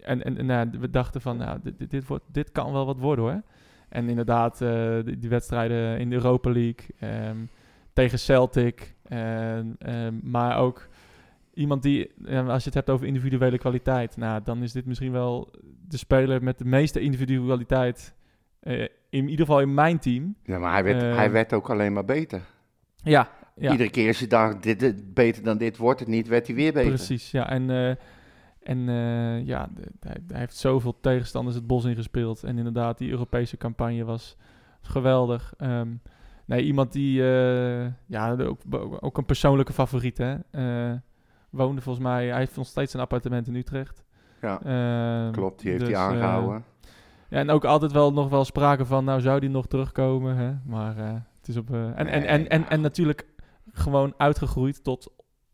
[0.00, 2.98] en en, nou, we dachten van, nou, dit, dit, dit, wordt, dit kan wel wat
[2.98, 3.42] worden hoor.
[3.90, 7.36] En inderdaad, eh, die, die wedstrijden in de Europa League ehm,
[7.92, 8.94] tegen Celtic.
[9.08, 10.88] en, ehm, maar ook
[11.54, 15.50] iemand die, als je het hebt over individuele kwaliteit, nou, dan is dit misschien wel
[15.88, 18.14] de speler met de meeste individualiteit.
[18.60, 20.34] eh, in ieder geval in mijn team.
[20.42, 22.40] Ja, maar hij werd, hij werd ook alleen maar beter.
[23.02, 23.70] Ja, ja.
[23.72, 26.56] Iedere keer als je dacht, dit, dit- beter dan dit wordt het niet, werd hij
[26.56, 26.88] weer beter.
[26.88, 27.48] Precies, ja.
[27.50, 27.94] En, eh,
[28.70, 32.44] en eh, ja, de- hij, hij heeft zoveel tegenstanders het bos ingespeeld.
[32.44, 34.36] En inderdaad, die Europese campagne was
[34.80, 35.54] geweldig.
[35.56, 35.88] Ehm,
[36.44, 38.60] nee, iemand die, eh, ja, ook,
[39.00, 40.36] ook een persoonlijke favoriet, hè.
[40.50, 40.96] Eh,
[41.50, 44.04] woonde volgens mij, hij heeft nog steeds een appartement in Utrecht.
[44.40, 46.64] Ja, Ehm, klopt, die heeft dus, hij eh, aangehouden.
[47.28, 50.52] ja, en ook altijd wel nog wel sprake van, nou zou die nog terugkomen, hè.
[50.64, 50.96] Maar
[51.38, 51.70] het is op...
[51.70, 53.26] en, en, en, en, en natuurlijk
[53.72, 55.12] gewoon uitgegroeid tot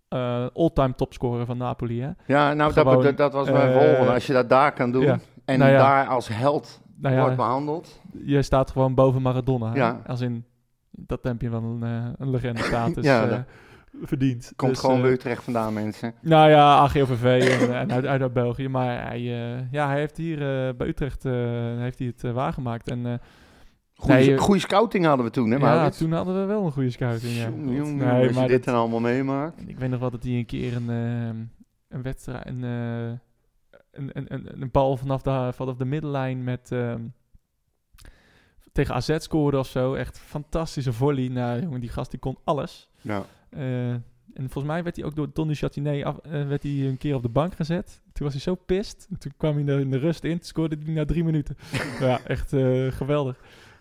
[0.08, 2.10] eh all-time topscorer van Napoli, hè.
[2.26, 4.12] ja, nou, dat, gewoon, dat, dat was mijn eh, volgende.
[4.12, 5.18] Als je dat daar kan doen ja.
[5.44, 5.78] en Nou ja.
[5.78, 8.00] daar als held Nou ja, wordt behandeld.
[8.24, 9.74] je staat gewoon boven Maradona.
[9.74, 10.00] Ja.
[10.06, 10.44] Als in,
[10.90, 13.04] dat heb je wel een, eh, een legende status.
[13.04, 13.44] Ja,
[14.02, 14.52] verdiend.
[14.56, 16.14] Komt Dus, gewoon Utrecht vandaan, mensen.
[16.20, 18.68] Nou ja, AGOVV en, en uit, uit, België.
[18.68, 19.20] Maar hij,
[19.70, 20.38] ja, hij heeft hier
[20.76, 21.22] bij Utrecht
[21.78, 22.90] heeft hij het waargemaakt.
[22.90, 23.20] En
[23.96, 26.90] Goeie, Nee, eh, scouting hadden we toen, hè, ja, toen hadden we wel een goede
[26.90, 27.32] scouting.
[27.32, 27.48] Ja.
[27.48, 29.68] Jongen, jongen, Nee, als je maar dit dan allemaal meemaakt.
[29.68, 31.36] Ik weet nog wel dat hij een keer een, ehm,
[31.88, 33.08] een wedstrijd, een, eh,
[33.90, 37.00] een, een, een, een bal vanaf de, vanaf de middenlijn met ehm,
[38.72, 39.94] tegen AZ scoorde of zo.
[39.94, 41.28] Echt fantastische volley.
[41.28, 42.90] Nou, jongen, die gast die kon alles.
[43.00, 43.24] Ja.
[43.50, 47.14] Eh, en volgens mij werd hij ook door Tony Chatinet af, werd hij een keer
[47.14, 48.02] op de bank gezet.
[48.12, 49.08] Toen was hij zo pist.
[49.18, 50.30] Toen kwam hij in de, in de rust in.
[50.30, 51.56] Toen scoorde hij na drie minuten.
[52.00, 52.48] ja, echt
[52.94, 53.40] geweldig.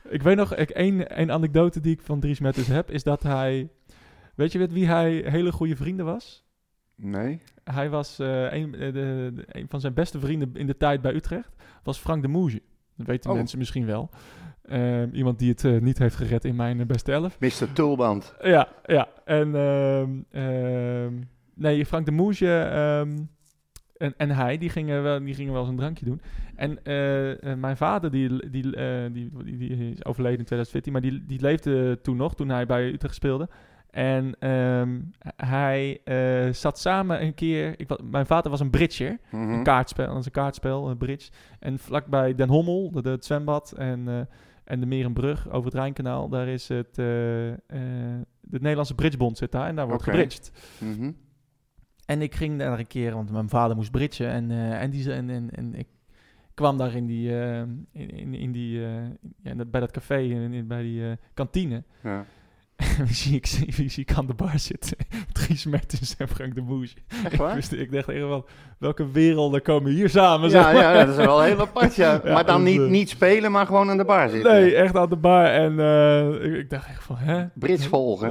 [0.10, 3.24] Ik weet nog, ik, één, één anekdote die ik van Dries Mertens heb, is dat
[3.24, 3.70] hij...
[4.36, 6.44] Weet je met wie hij hele goede vrienden was?
[6.96, 7.42] Nee?
[7.64, 11.02] Hij was eh, een, eh, de, de- een van zijn beste vrienden in de tijd
[11.02, 11.56] bij Utrecht.
[11.84, 12.62] Was Frank de Moege.
[12.98, 13.36] Dat weten Oh.
[13.36, 14.10] mensen misschien wel.
[14.62, 17.40] Ehm, iemand die het eh, niet heeft gered in mijn beste elf.
[17.40, 17.74] Mr.
[17.74, 18.36] Tulband.
[18.42, 19.08] Ja, ja.
[19.26, 21.14] En ehm, ehm,
[21.54, 22.12] nee, Frank de
[22.48, 23.18] ehm,
[23.98, 26.22] en, en hij, die gingen, wel, die gingen wel eens een drankje doen.
[26.56, 30.92] En eh, eh, mijn vader, die, die, eh, die, die, die is overleden in 2014,
[30.92, 33.50] maar die, die leefde toen nog, toen hij bij Utrecht speelde.
[33.92, 35.00] En ehm,
[35.36, 36.02] hij
[36.54, 39.50] zat samen een keer, ik, mijn vader was een bridger, Mhm.
[39.50, 41.32] een kaartspel, dat is een kaartspel, een bridge.
[41.60, 44.20] En vlakbij Den Hommel, de, de- het zwembad en, eh,
[44.64, 47.06] en de Merenbrug over het Rijnkanaal, daar is het, eh,
[48.42, 50.12] de Nederlandse Bridgebond zit daar en daar wordt Oké.
[50.12, 50.52] gebridged.
[50.80, 51.12] Mhm.
[52.06, 55.14] En ik ging daar een keer, want mijn vader moest bridgen en, eh, en, die,
[55.14, 55.88] en, en, en ik
[56.54, 57.60] kwam daar in die, eh,
[57.92, 61.84] in, in, in die eh, bij dat café, in, in- bij die kantine.
[62.04, 62.26] Ja.
[62.76, 64.98] En wie zie ik, wie zie ik aan de bar zitten?
[65.34, 66.94] Dries Mertens en Frank de Moes.
[67.24, 68.46] Echt Ik, wist, ik dacht echt wel,
[68.78, 70.50] welke werelden komen hier samen?
[70.50, 70.76] Ja, maar.
[70.76, 72.20] ja, dat is wel heel apart, ja.
[72.24, 74.52] Ja, maar dan dus, niet, eh, niet spelen, maar gewoon aan de bar zitten.
[74.54, 75.46] Nee, echt aan de bar.
[75.46, 77.46] En eh, ik, ik dacht echt van, hè?
[77.54, 78.30] Brits volgen.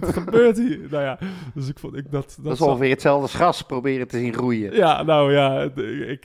[0.00, 0.78] Wat gebeurt hier?
[0.90, 1.18] Nou ja,
[1.54, 2.24] dus ik vond ik dat...
[2.36, 4.74] Dat, Dat is ongeveer hetzelfde als gras proberen te zien groeien.
[4.74, 5.76] Ja, nou ja, ik,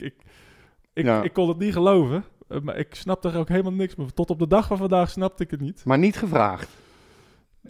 [0.94, 2.24] ik, ik kon het niet geloven.
[2.48, 4.12] eh, Maar ik snapte er ook helemaal niks meer.
[4.12, 5.82] Tot op de dag van vandaag snapte ik het niet.
[5.84, 6.68] Maar niet gevraagd.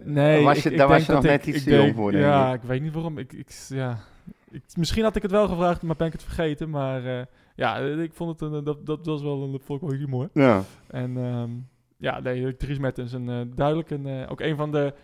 [0.02, 2.24] Nee, was ik- je- ik daar was je nog net iets te jong voor, denk
[2.24, 2.62] Ja, ik.
[2.62, 3.18] ik weet niet waarom.
[3.18, 3.98] Ik, ik, ja,
[4.50, 6.70] ik, misschien had ik het wel gevraagd, maar ben ik het vergeten.
[6.70, 7.24] Maar eh,
[7.56, 10.28] ja, ik vond het een, dat, dat was wel een, dat vond ik wel humor.
[10.32, 10.62] Ja.
[10.86, 11.50] En ehm,
[11.96, 14.94] ja, nee, Dries Mertens een eh, duidelijk een, eh, ook een van de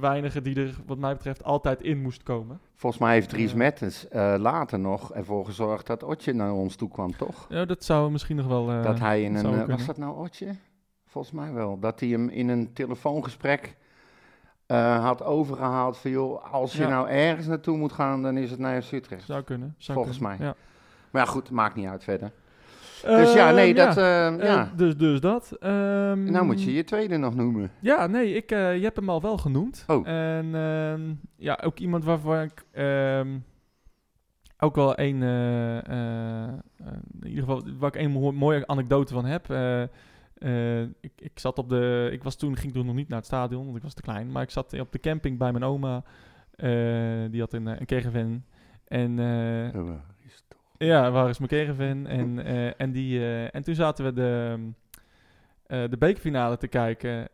[0.00, 2.60] weinigen die er, wat mij betreft, altijd in moest komen.
[2.76, 3.54] Volgens mij heeft Dries.
[3.54, 7.46] Mertens eh, later nog ervoor gezorgd dat Otje naar ons toe kwam, toch?
[7.48, 8.70] Ja, dat zou misschien nog wel.
[8.70, 9.54] eh, dat hij in een...
[9.60, 10.54] eh, was dat nou Otje?
[11.06, 11.78] Volgens mij wel.
[11.78, 13.76] Dat hij hem in een telefoongesprek
[14.66, 16.10] eh, had overgehaald van...
[16.10, 16.88] joh, als je Ja.
[16.88, 19.24] nou ergens naartoe moet gaan, dan is het naar FC Utrecht.
[19.24, 19.74] Zou kunnen.
[19.78, 20.46] Zou Volgens kunnen, mij.
[20.46, 20.54] Ja.
[21.10, 22.30] Maar ja, goed, maakt niet uit verder.
[23.06, 23.94] Dus ja, Ehm, nee, dat...
[23.94, 24.00] Ja.
[24.00, 24.70] eh, Eh, ja.
[24.76, 25.52] dus, dus dat.
[25.60, 27.70] Ehm, Nou moet je je tweede nog noemen.
[27.80, 29.84] Ja, nee, ik, je hebt hem al wel genoemd.
[29.86, 30.08] Oh.
[30.08, 31.00] En ehm,
[31.36, 32.64] ja, ook iemand waarvan ik
[34.58, 35.22] ook wel een,
[37.20, 39.46] in ieder geval, waar ik een mo- mooie anekdote van heb.
[40.44, 43.26] Eh, ik, ik zat op de, ik was toen, ging toen nog niet naar het
[43.26, 44.32] stadion, want ik was te klein.
[44.32, 46.04] Maar ik zat op de camping bij mijn oma.
[46.56, 48.44] Eh, die had een, eh, een caravan.
[48.84, 49.16] En
[50.78, 52.06] ja, waar is mijn caravan?
[52.06, 52.44] En,
[52.76, 54.58] en, die, en toen zaten we de,
[55.88, 57.28] de bekerfinale te kijken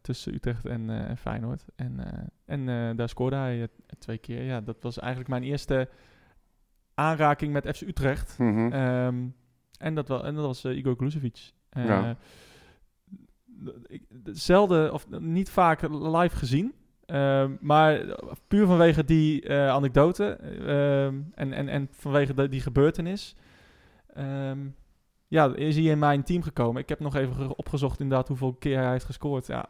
[0.00, 1.64] tussen Utrecht en, en Feyenoord.
[1.76, 2.00] En,
[2.44, 3.68] en daar scoorde hij
[3.98, 4.42] twee keer.
[4.42, 5.88] Ja, dat was eigenlijk mijn eerste
[6.94, 8.38] aanraking met FC Utrecht.
[8.38, 8.72] Mhm.
[8.72, 9.26] Ehm,
[9.78, 11.54] en, dat wel, en dat was Igor Glusevic.
[11.76, 12.16] Ja.
[13.86, 16.74] ik- Zelden of niet vaak live gezien.
[17.06, 18.00] Ehm, maar
[18.48, 20.24] puur vanwege die eh, anekdote
[20.66, 23.34] ehm, en, en, en vanwege de- die gebeurtenis.
[24.14, 24.58] ehm,
[25.28, 26.82] ja, is hij in mijn team gekomen.
[26.82, 29.46] Ik heb nog even ge- opgezocht inderdaad hoeveel keer hij heeft gescoord.
[29.46, 29.66] Ja,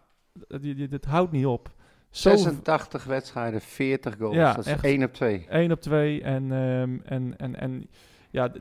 [0.61, 1.75] dit, houdt niet op.
[2.11, 4.35] Zo 86 wedstrijden, 40 goals.
[4.35, 4.85] Ja, dat is echt.
[4.85, 5.47] 1 op 2.
[5.49, 6.23] 1 op 2.
[6.23, 7.89] En, ehm, en, en, en
[8.31, 8.53] ja,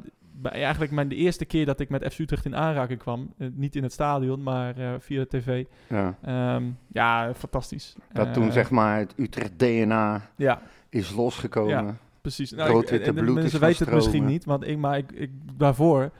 [0.41, 3.33] bij- eigenlijk mijn, de eerste keer dat ik met FC Utrecht in aanraking kwam.
[3.37, 5.65] eh, niet in het stadion, maar eh, via de tv.
[5.89, 6.15] Ja.
[6.21, 7.95] Ehm, ja, fantastisch.
[8.13, 11.85] Dat Eh, toen zeg maar het Utrecht DNA Ja, is losgekomen.
[11.85, 11.97] Ja.
[12.21, 12.51] precies.
[12.51, 16.11] Nou, Rood-witte bloed is mensen weten het misschien niet, want ik, maar ik, ik, daarvoor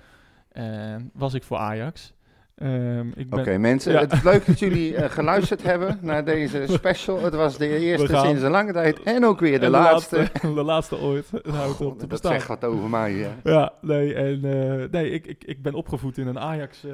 [0.51, 2.13] eh, was ik voor Ajax.
[2.56, 3.99] Ben, Oké mensen, Ja.
[3.99, 7.24] het is leuk dat jullie eh, geluisterd hebben naar deze special.
[7.24, 10.30] Het was de eerste gaan- sinds een lange tijd en ook weer de, laatste.
[10.41, 11.30] de laatste ooit.
[11.43, 13.28] Het houdt op te dat zegt wat over mij.
[13.43, 16.91] Ja, nee, en, eh, nee ik, ik, ik ben opgevoed in een Ajax, eh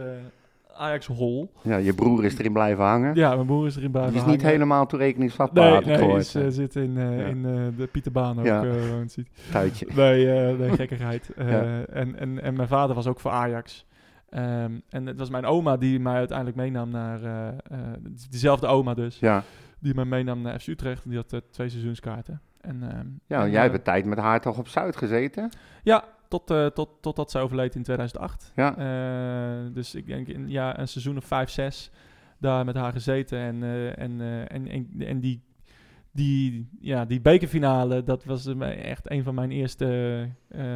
[0.77, 1.51] Ajax hol.
[1.61, 3.15] Ja, je broer is erin blijven hangen.
[3.15, 6.43] Ja, mijn broer is erin bij Die is niet helemaal toerekeningsvatbaar, Nee, nee, is, eh,
[6.47, 7.25] zit in, eh, Ja.
[7.25, 8.45] in eh, de Pieterbaan ook.
[8.45, 8.63] Ja.
[8.63, 8.71] eh,
[9.15, 9.25] hij.
[9.51, 9.87] Tuitje.
[9.95, 11.29] Nee, eh, nee gekkigheid.
[11.37, 11.81] Eh, Ja.
[11.93, 13.85] en, en, en mijn vader was ook voor Ajax.
[14.31, 17.23] Ehm, en het was mijn oma die mij uiteindelijk meenam naar...
[17.23, 17.77] eh,
[18.29, 19.19] diezelfde oma dus.
[19.19, 19.43] Ja,
[19.79, 21.09] die mij meenam naar FC Utrecht.
[21.09, 22.41] Die had eh, twee seizoenskaarten.
[22.61, 25.49] En, ehm, Ja, en, jij hebt tijd met haar toch op Zuid gezeten?
[25.83, 28.51] Ja, tot, tot, totdat ze overleed in 2008.
[28.55, 29.69] Ja.
[29.69, 31.91] Dus ik denk in ja, een seizoen of vijf, zes
[32.37, 33.39] daar met haar gezeten.
[33.39, 33.63] En,
[33.95, 35.41] en, en, en, en die,
[36.11, 40.27] die, ja, die bekerfinale, dat was echt een van mijn eerste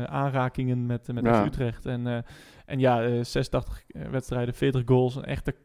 [0.06, 1.42] aanrakingen met, met Ja.
[1.42, 1.86] FC Utrecht.
[1.86, 2.24] En,
[2.66, 5.16] en ja, eh 86 wedstrijden, 40 goals.
[5.16, 5.56] Een echte,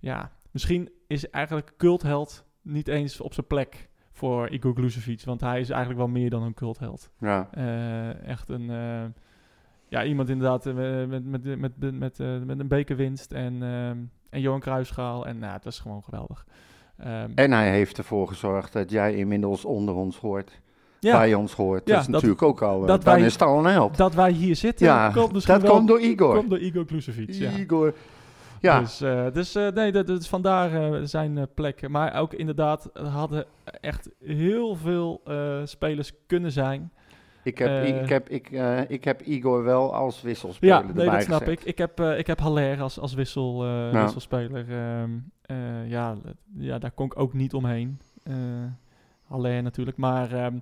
[0.00, 5.22] ja, misschien is eigenlijk cultheld niet eens op zijn plek voor Igor Glusevic.
[5.24, 7.10] Want hij is eigenlijk wel meer dan een cultheld.
[7.18, 7.48] Ja.
[7.52, 9.04] Eh, echt een, eh,
[9.88, 13.62] ja, iemand inderdaad eh, met, met, met, met, met, eh, met een bekerwinst en,
[14.30, 15.26] en Johan Cruijffschaal.
[15.26, 16.46] En nou, het was gewoon geweldig.
[16.96, 20.60] Ehm, En hij heeft ervoor gezorgd dat jij inmiddels onder ons hoort.
[21.04, 21.82] Ja, Bij ons hoort.
[21.88, 22.80] Ja, dat is dat- natuurlijk ook al.
[22.80, 23.96] eh, dat dan wij- is het al een held.
[23.96, 26.36] dat wij hier zitten, Ja, komt misschien dat wel komt door Igor.
[26.36, 27.30] komt door Igor Glusevic.
[27.32, 27.50] Ja.
[27.50, 27.94] Igor.
[28.60, 30.70] Ja, Dus, eh, dus eh, nee, dat, is vandaar
[31.06, 31.88] zijn eh, plek.
[31.88, 33.44] Maar ook inderdaad, er hadden
[33.80, 35.20] echt heel veel
[35.64, 36.92] spelers kunnen zijn.
[37.42, 38.50] ik, heb, ik, heb, ik,
[38.88, 41.60] ik heb Igor wel als wisselspeler Ja, nee, erbij dat snap gezet.
[41.60, 41.64] ik.
[41.64, 44.02] Ik heb, eh ik heb Haller als, als wissel, Ja.
[44.02, 44.64] wisselspeler.
[44.70, 45.10] Ehm,
[45.42, 46.14] eh, ja,
[46.56, 47.98] ja, daar kon ik ook niet omheen.
[49.28, 49.96] Haller natuurlijk.
[49.96, 50.54] Maar ehm,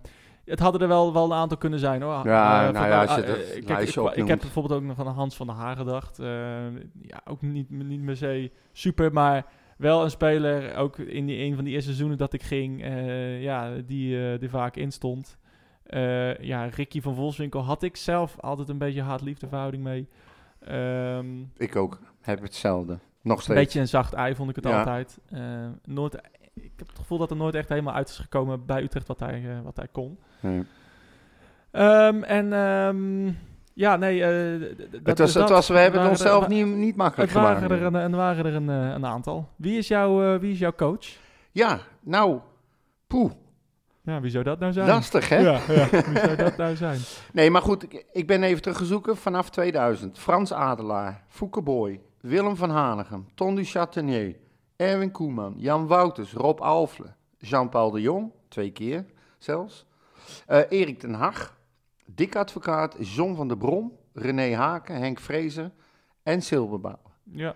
[0.44, 2.12] het hadden er wel, wel een aantal kunnen zijn hoor.
[2.28, 4.98] Ja, Eh, nou van- ja, als ah, je eh, kijk, ik, heb bijvoorbeeld ook nog
[5.06, 6.18] aan Hans van der Haar gedacht.
[6.18, 6.26] Eh,
[7.02, 11.54] ja, ook niet, niet meer se super, maar wel een speler, ook in die, een
[11.54, 12.84] van die eerste seizoenen dat ik ging,
[13.40, 15.38] ja, die, die vaak instond.
[16.40, 20.08] Ja, Ricky van Volswinkel had ik zelf altijd een beetje haat-liefde verhouding mee.
[20.60, 21.26] Ehm,
[21.56, 22.00] Ik ook.
[22.20, 22.98] Heb hetzelfde.
[23.22, 23.58] Nog een steeds.
[23.60, 24.78] beetje een zacht ei vond ik het Ja.
[24.78, 25.18] altijd.
[25.84, 26.14] Nooit,
[26.54, 29.20] ik heb het gevoel dat er nooit echt helemaal uit is gekomen bij Utrecht wat
[29.20, 30.18] hij, wat hij kon.
[30.42, 30.62] Nee.
[31.70, 33.26] Ehm, en ehm,
[33.72, 34.22] ja, nee.
[34.24, 37.32] eh, Het dat- was, het dat was, we hebben het onszelf er- niet, niet makkelijk
[37.32, 37.80] Het waren gemaakt.
[37.80, 39.48] er, een, en waren er een, eh, een aantal.
[39.56, 41.06] Wie is, jouw, eh, wie is jouw coach?
[41.52, 42.38] Ja, nou,
[43.06, 43.30] poeh,
[44.04, 44.86] Ja, wie zou dat nou zijn?
[44.86, 45.36] lastig hè?
[45.38, 46.98] Ja, ja, wie zou dat nou zijn?
[47.32, 50.18] Nee, maar goed, ik, ik ben even teruggezoeken vanaf 2000.
[50.18, 54.36] Frans Adelaar, Fouke Boy, Willem van Hanegem, Ton du Chatenier,
[54.76, 57.06] Erwin Koeman, Jan Wouters, Rob Alfle,
[57.38, 59.04] Jean-Paul de Jong, twee keer
[59.38, 59.86] zelfs,
[60.46, 61.56] eh, Erik ten Hag,
[62.06, 65.70] Dick Advocaat, John van der Brom, René Haken, Henk Vrezer
[66.22, 66.98] en Silberbouw.
[67.32, 67.54] Ja.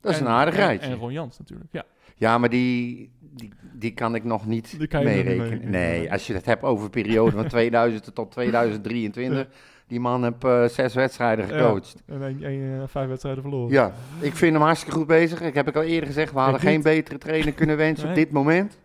[0.00, 0.90] Dat is En- een aardig en- rijtje.
[0.90, 1.84] En Ron Jans natuurlijk, ja.
[2.16, 5.48] Ja, maar die, die, die kan ik nog niet meerekenen.
[5.70, 9.46] mee- nee, als je het hebt over een periode van 2000 tot 2023.
[9.86, 12.02] Die man heeft eh, zes wedstrijden gecoacht.
[12.06, 13.72] En eh, vijf wedstrijden verloren.
[13.72, 13.92] Ja.
[14.20, 15.40] ik vind hem hartstikke goed bezig.
[15.40, 18.30] Ik heb ik al eerder gezegd, we hadden geen betere trainer kunnen wensen op dit
[18.30, 18.78] moment.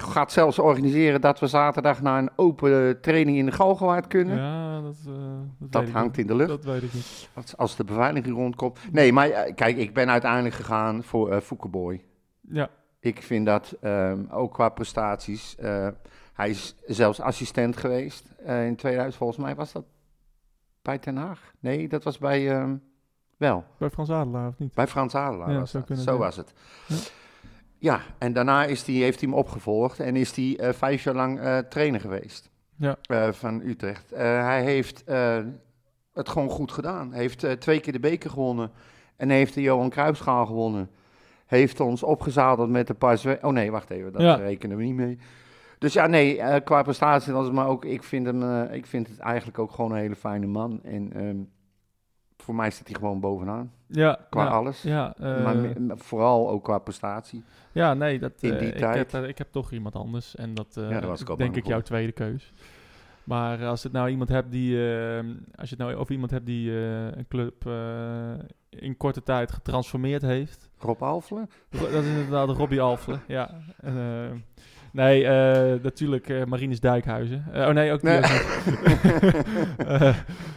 [0.00, 4.36] Gaat zelfs organiseren dat we zaterdag naar een open training in de Galgenwaard kunnen.
[4.36, 5.12] Ja, dat, eh,
[5.58, 6.48] dat, hangt in de lucht.
[6.48, 7.28] Dat weet ik niet.
[7.34, 8.78] Als, als de beveiliging rondkomt.
[8.92, 12.04] Nee, maar eh, kijk, ik ben uiteindelijk gegaan voor eh Foukeboy.
[12.40, 12.70] Ja,
[13.00, 15.56] Ik vind dat ehm, ook qua prestaties.
[15.56, 15.88] eh,
[16.32, 19.84] hij is zelfs assistent geweest eh, in 2000, volgens mij was dat
[20.82, 21.52] bij Den Haag.
[21.60, 22.50] Nee, dat was bij.
[22.50, 22.76] ehm,
[23.36, 24.74] wel, bij Frans Adelaar of niet?
[24.74, 25.50] bij Frans Adelaar.
[25.52, 25.98] Ja, was zou dat.
[25.98, 26.52] Zo was het.
[26.86, 26.96] Ja.
[27.78, 31.14] Ja, en daarna is die, heeft hij hem opgevolgd en is hij eh, vijf jaar
[31.14, 32.96] lang eh, trainer geweest Ja.
[33.02, 34.10] eh, van Utrecht.
[34.14, 35.04] Hij heeft
[36.12, 37.12] het gewoon goed gedaan.
[37.12, 38.70] Hij heeft twee keer de beker gewonnen
[39.16, 40.90] en heeft de Johan Cruijffschaal gewonnen.
[41.46, 43.38] Heeft ons opgezadeld met een paar...
[43.42, 44.34] Oh nee, wacht even, dat Ja.
[44.34, 45.18] rekenen we niet mee.
[45.78, 47.84] Dus ja, nee, qua prestatie maar ook...
[47.84, 50.80] Ik vind, hem, ik vind het eigenlijk ook gewoon een hele fijne man.
[50.82, 51.36] En ehm,
[52.36, 54.82] voor mij staat hij gewoon bovenaan, Ja, qua ja, alles.
[54.82, 57.44] Ja, eh, maar me- vooral ook qua prestatie.
[57.72, 58.96] ja, nee, dat, in eh, die ik, tijd.
[58.96, 60.36] heb, er- ik heb toch iemand anders.
[60.36, 62.52] En dat eh, Ja, daar was ik ook denk ik jouw tweede keus.
[63.24, 65.18] Maar als het nou iemand hebt die, eh,
[65.54, 68.32] als je het nou over iemand hebt die eh, een club eh,
[68.68, 71.48] in korte tijd getransformeerd heeft, Rob Alfle?
[71.70, 73.50] Dat is inderdaad Robbie Alfle, ja.
[73.80, 74.30] En, eh,
[74.96, 77.44] nee, eh, natuurlijk eh Marinus Dijkhuizen.
[77.52, 78.18] Eh, oh nee, ook Nee.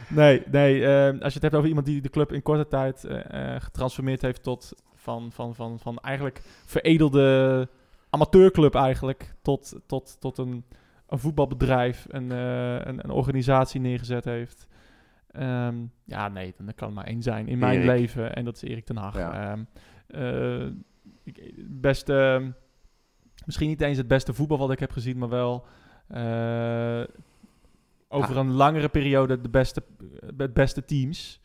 [0.07, 3.07] nee, nee eh, als je het hebt over iemand die de club in korte tijd
[3.57, 7.68] getransformeerd heeft tot van, van, van, van eigenlijk veredelde
[8.10, 10.66] amateurclub eigenlijk, tot, tot, tot een,
[11.07, 14.68] een voetbalbedrijf, een, een, een organisatie neergezet heeft.
[15.32, 15.76] Ehm,
[16.06, 17.90] ja, nee, dan kan er maar één zijn in mijn Erik.
[17.90, 19.18] leven en dat is Erik ten Hag.
[19.18, 19.34] Ja.
[19.34, 19.64] Ehm,
[20.07, 20.68] eh,
[21.68, 22.53] beste,
[23.50, 25.66] misschien niet eens het beste voetbal wat ik heb gezien, maar wel
[26.08, 27.02] eh,
[28.08, 28.36] over Ah.
[28.46, 29.84] een langere periode de beste,
[30.38, 31.42] het beste teams.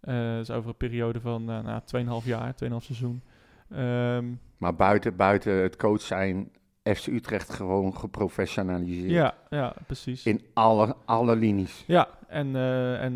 [0.00, 3.22] Eh dus over een periode van eh nou, 2,5 jaar, 2,5 seizoen.
[3.70, 4.24] Ehm,
[4.56, 6.50] Maar buiten, buiten het coach zijn,
[6.82, 9.10] FC Utrecht gewoon geprofessionaliseerd.
[9.10, 10.26] ja, ja, precies.
[10.26, 11.84] In alle, alle linies.
[11.86, 12.56] Ja, en,
[13.00, 13.14] en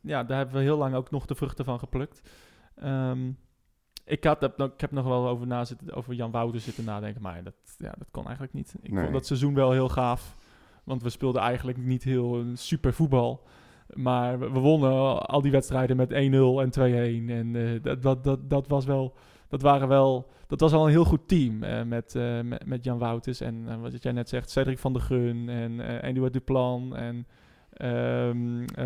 [0.00, 2.20] ja, daar hebben we heel lang ook nog de vruchten van geplukt.
[2.76, 3.30] Ehm,
[4.04, 6.84] ik, had, heb, nog- ik heb nog wel over, na zitten, over Jan Wouter zitten
[6.84, 8.74] nadenken, maar dat, ja, dat kon eigenlijk niet.
[8.82, 9.00] Ik Nee.
[9.02, 10.36] vond dat seizoen wel heel gaaf,
[10.84, 13.42] want we speelden eigenlijk niet heel een super voetbal.
[13.94, 16.70] Maar we, we wonnen al die wedstrijden met 1-0 en
[17.28, 17.30] 2-1.
[17.30, 19.14] En eh, dat, dat, dat, dat was wel,
[19.48, 22.84] dat waren wel, dat was al een heel goed team eh, met, eh, met, met
[22.84, 26.32] Jan Wouters en eh, wat jij net zegt, Cedric van der Gun en eh Eduard
[26.32, 27.26] Duplan en
[27.74, 28.30] eh,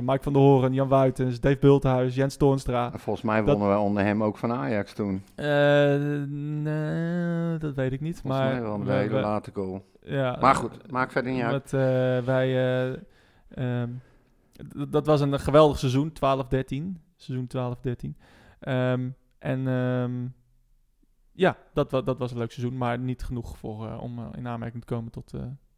[0.01, 2.90] Mike van der Hoorn, Jan Wuitens, Dave Bulthuis, Jens Toornstra.
[2.94, 5.23] Volgens mij Dat- wonnen we onder hem ook van Ajax toen.
[5.35, 5.47] Eh,
[6.28, 8.20] nee, dat weet ik niet.
[8.20, 9.85] Volgens maar mij wel met we- een hele we- late goal.
[10.02, 11.73] ja, Maar goed, maakt verder niet uit.
[11.73, 11.81] Eh,
[12.27, 12.55] wij,
[13.48, 13.89] ehm,
[14.69, 17.01] d- dat was een geweldig seizoen, 12-13.
[17.16, 18.16] Seizoen 12-13.
[18.60, 19.09] Ehm,
[19.39, 19.62] en
[21.32, 24.94] ja, dat, dat was een leuk seizoen, maar niet genoeg voor, om in aanmerking te
[24.94, 25.32] komen tot,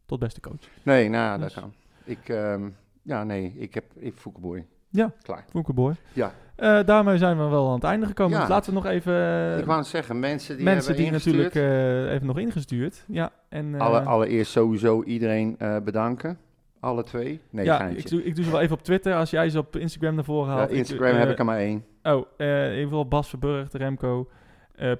[0.05, 0.61] tot beste coach.
[0.83, 1.73] Nee, nou ja, Dus- dat kan.
[2.03, 2.69] Ik, ehm,
[3.01, 4.65] ja, nee, ik heb ik Foukeboy.
[4.89, 5.13] Ja.
[5.21, 5.45] Klaar.
[5.49, 5.93] Foukeboy.
[6.13, 6.33] Ja.
[6.55, 8.33] Eh, daarmee zijn we wel aan het einde gekomen.
[8.33, 8.39] Ja.
[8.39, 9.13] Dus laten we nog even...
[9.13, 13.03] eh, ik wou het zeggen, mensen die mensen die natuurlijk eh, even nog ingestuurd.
[13.07, 16.37] Ja, en, alle, allereerst sowieso iedereen bedanken.
[16.79, 17.41] Alle twee.
[17.49, 19.15] Nee, ja, ik doe, ik doe ze wel even op Twitter.
[19.15, 20.71] Als jij ze op Instagram naar voren Ja, haalt.
[20.71, 21.85] Instagram eh, heb ik er maar één.
[22.03, 24.29] Oh, eh evenwel Bas Verburg, Remco,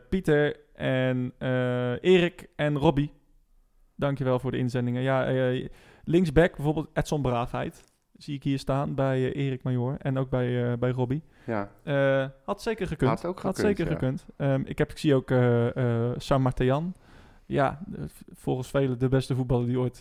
[0.10, 1.34] Pieter en
[2.02, 3.12] Erik en Robbie.
[3.96, 5.02] Dankjewel voor de inzendingen.
[5.02, 5.28] Ja,
[6.04, 7.84] linksback bijvoorbeeld Edson Braafheid.
[8.22, 11.24] Zie ik hier staan bij eh, Erik Major en ook bij, eh, bij Robbie.
[11.46, 11.70] Ja.
[11.84, 13.12] Eh, had zeker gekund.
[13.12, 13.92] Had ook gekund, zeker ja.
[13.92, 14.26] gekund.
[14.38, 15.34] Ehm, ik, heb, ik zie ook
[16.18, 16.94] Sam Martian.
[17.46, 17.80] Ja,
[18.34, 20.00] volgens velen de beste voetballer die ooit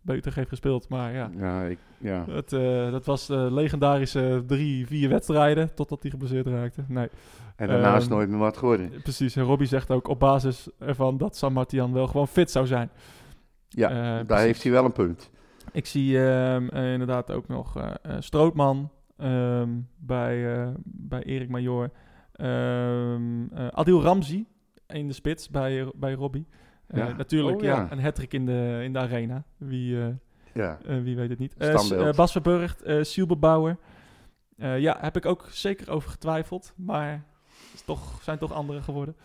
[0.00, 0.88] bij Utrecht heeft gespeeld.
[0.88, 2.24] Maar ja, Ja, ik, ja.
[2.30, 2.50] het,
[2.92, 6.84] dat was legendarische drie, vier wedstrijden totdat hij geblesseerd raakte.
[6.88, 7.08] Nee,
[7.56, 8.90] En daarna is Ehm, nooit meer wat geworden.
[9.02, 9.36] precies.
[9.36, 12.90] En Robbie zegt ook op basis ervan dat San Martian wel gewoon fit zou zijn.
[13.68, 14.44] Ja, daar precies.
[14.44, 15.30] heeft hij wel een punt.
[15.76, 21.90] Ik zie ehm, eh, inderdaad ook nog eh, eh, Strootman ehm, bij, bij Erik Major.
[22.32, 24.46] Ehm eh, Adil Ramzi
[24.86, 26.46] in de spits bij, bij Robbie.
[26.88, 27.12] Ja.
[27.12, 27.76] Natuurlijk, Oh, ja.
[27.76, 27.92] ja.
[27.92, 29.44] een hattrick in de, in de arena.
[29.56, 29.96] Wie,
[30.52, 30.78] Ja.
[31.02, 31.56] wie weet het niet.
[31.56, 33.76] Eh, Bas Verburgt, Sielbebouwer.
[34.56, 36.72] Eh, ja, heb ik ook zeker over getwijfeld.
[36.76, 37.24] Maar
[37.74, 39.16] is toch, zijn toch andere geworden.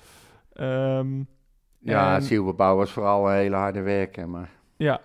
[1.79, 4.49] Ja, En- Silberbouw was vooral een hele harde werker, maar...
[4.77, 5.01] ja,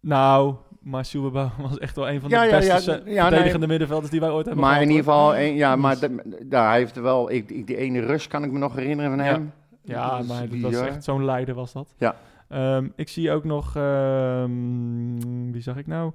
[0.00, 0.54] nou,
[0.84, 3.68] maar Sielbebouwer was echt wel een van de Ja, beste ja, se- ja, verdedigende nee.
[3.68, 6.68] middenvelders die wij ooit hebben Maar in ieder geval, een- ja, maar Dus- de- daar
[6.68, 7.30] hij heeft wel...
[7.30, 9.32] Ik, ik, die ene rush kan ik me nog herinneren van Ja.
[9.32, 9.52] hem.
[9.82, 11.94] Ja, Dat maar dat was echt zo'n leider was dat.
[11.98, 12.16] Ja.
[12.48, 16.12] Ehm, ik zie ook nog, ehm, wie zag ik nou?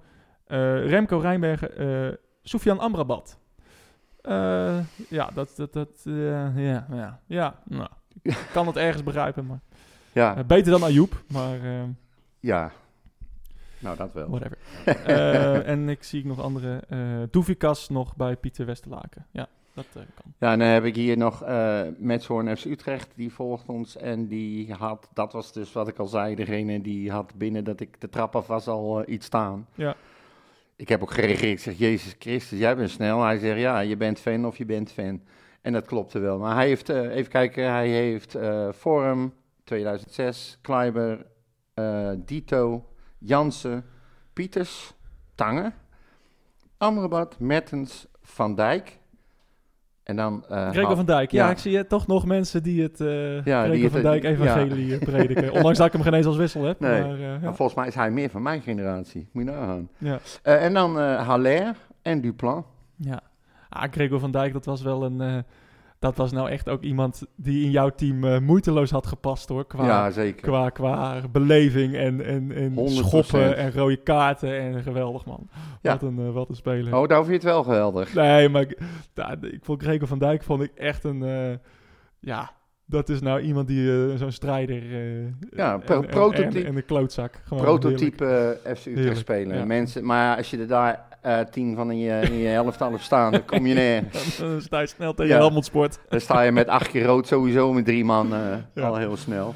[0.48, 2.14] Eh, Remco Rijnbergen, eh
[2.44, 3.38] Soufian Amrabat.
[4.22, 4.78] Eh,
[5.10, 6.14] ja, dat, dat, dat, eh,
[6.66, 7.88] ja, ja, ja, nou,
[8.22, 9.60] ik kan het ergens begrijpen, maar
[10.12, 11.90] Ja, eh, beter dan Ayoub, maar ehm,
[12.40, 12.72] ja.
[13.80, 14.30] Nou, dat wel.
[14.30, 14.58] whatever.
[14.86, 16.84] Eh, en ik zie nog andere,
[17.32, 19.26] Doevikas nog bij Pieter Westerlaken.
[19.32, 20.34] Ja, dat eh, kan.
[20.38, 21.44] Ja, en dan heb ik hier nog
[21.98, 23.98] Metshoorn FC Utrecht, die volgt ons.
[23.98, 27.80] En die had, dat was dus wat ik al zei, degene die had binnen dat
[27.80, 29.68] ik de trap af was al iets staan.
[29.76, 29.96] Ja.
[30.76, 33.24] Ik heb ook gereageerd, ik zeg, Jezus Christus, jij bent snel.
[33.24, 35.22] Hij zegt, ja, je bent fan of je bent fan.
[35.62, 36.40] En dat klopte wel.
[36.40, 38.38] Maar hij heeft, even kijken, hij heeft
[38.76, 39.34] Forum
[39.64, 41.26] 2006, Kleiber,
[42.26, 42.89] Dito,
[43.20, 43.86] Jansen,
[44.34, 44.94] Pieters,
[45.36, 45.72] Tange,
[46.78, 48.98] Amrabat, Mertens, Van Dijk.
[50.04, 50.46] En dan...
[50.50, 51.32] eh, Gregor van Dijk.
[51.32, 51.52] Ja, ja.
[51.52, 54.24] ik zie eh, toch nog mensen die het eh Ja, Gregor die het- van Dijk
[54.24, 54.30] ja.
[54.30, 55.52] evangelie eh, prediken.
[55.58, 56.80] Ondanks dat ik hem geen eens als wissel heb.
[56.80, 57.02] Nee.
[57.02, 57.54] Maar, eh, ja.
[57.54, 59.28] Volgens mij is hij meer van mijn generatie.
[59.32, 59.90] Moet je nagaan.
[59.98, 60.20] Ja.
[60.44, 62.66] Eh, en dan eh Haller en Duplan.
[62.96, 63.22] ja.
[63.70, 65.46] Ah, Gregor van Dijk, dat was wel een...
[66.00, 69.66] dat was nou echt ook iemand die in jouw team eh, moeiteloos had gepast hoor.
[69.68, 70.42] Qua, ja, zeker.
[70.42, 72.76] qua, qua beleving en, en, en 100%.
[72.92, 74.60] schoppen en rode kaarten.
[74.60, 75.50] En geweldig man.
[75.82, 75.92] Ja.
[75.92, 76.96] Wat, een, eh, wat een speler.
[76.98, 78.14] Oh, daar vind je het wel geweldig.
[78.14, 78.78] Nee, maar ik,
[79.62, 81.24] vond Gregor van Dijk vond ik echt een...
[81.24, 81.56] eh,
[82.20, 82.52] ja,
[82.86, 84.84] dat is nou iemand die zo'n strijder...
[85.56, 87.42] Ja, pro- en- prototype- En, en een klootzak.
[87.44, 87.64] Gewoon.
[87.64, 89.58] Prototype FC Utrecht spelen.
[89.58, 89.66] ja.
[89.66, 92.98] Mensen, maar als je er daar eh, tien van in je, in je helft al
[92.98, 94.38] staan, dan kom je nergens.
[94.38, 95.38] Dan sta je snel tegen Ja.
[95.40, 96.00] Helmond Sport.
[96.10, 98.40] Dan sta je met acht keer rood sowieso met drie man eh,
[98.74, 98.88] Ja.
[98.88, 99.56] al heel snel.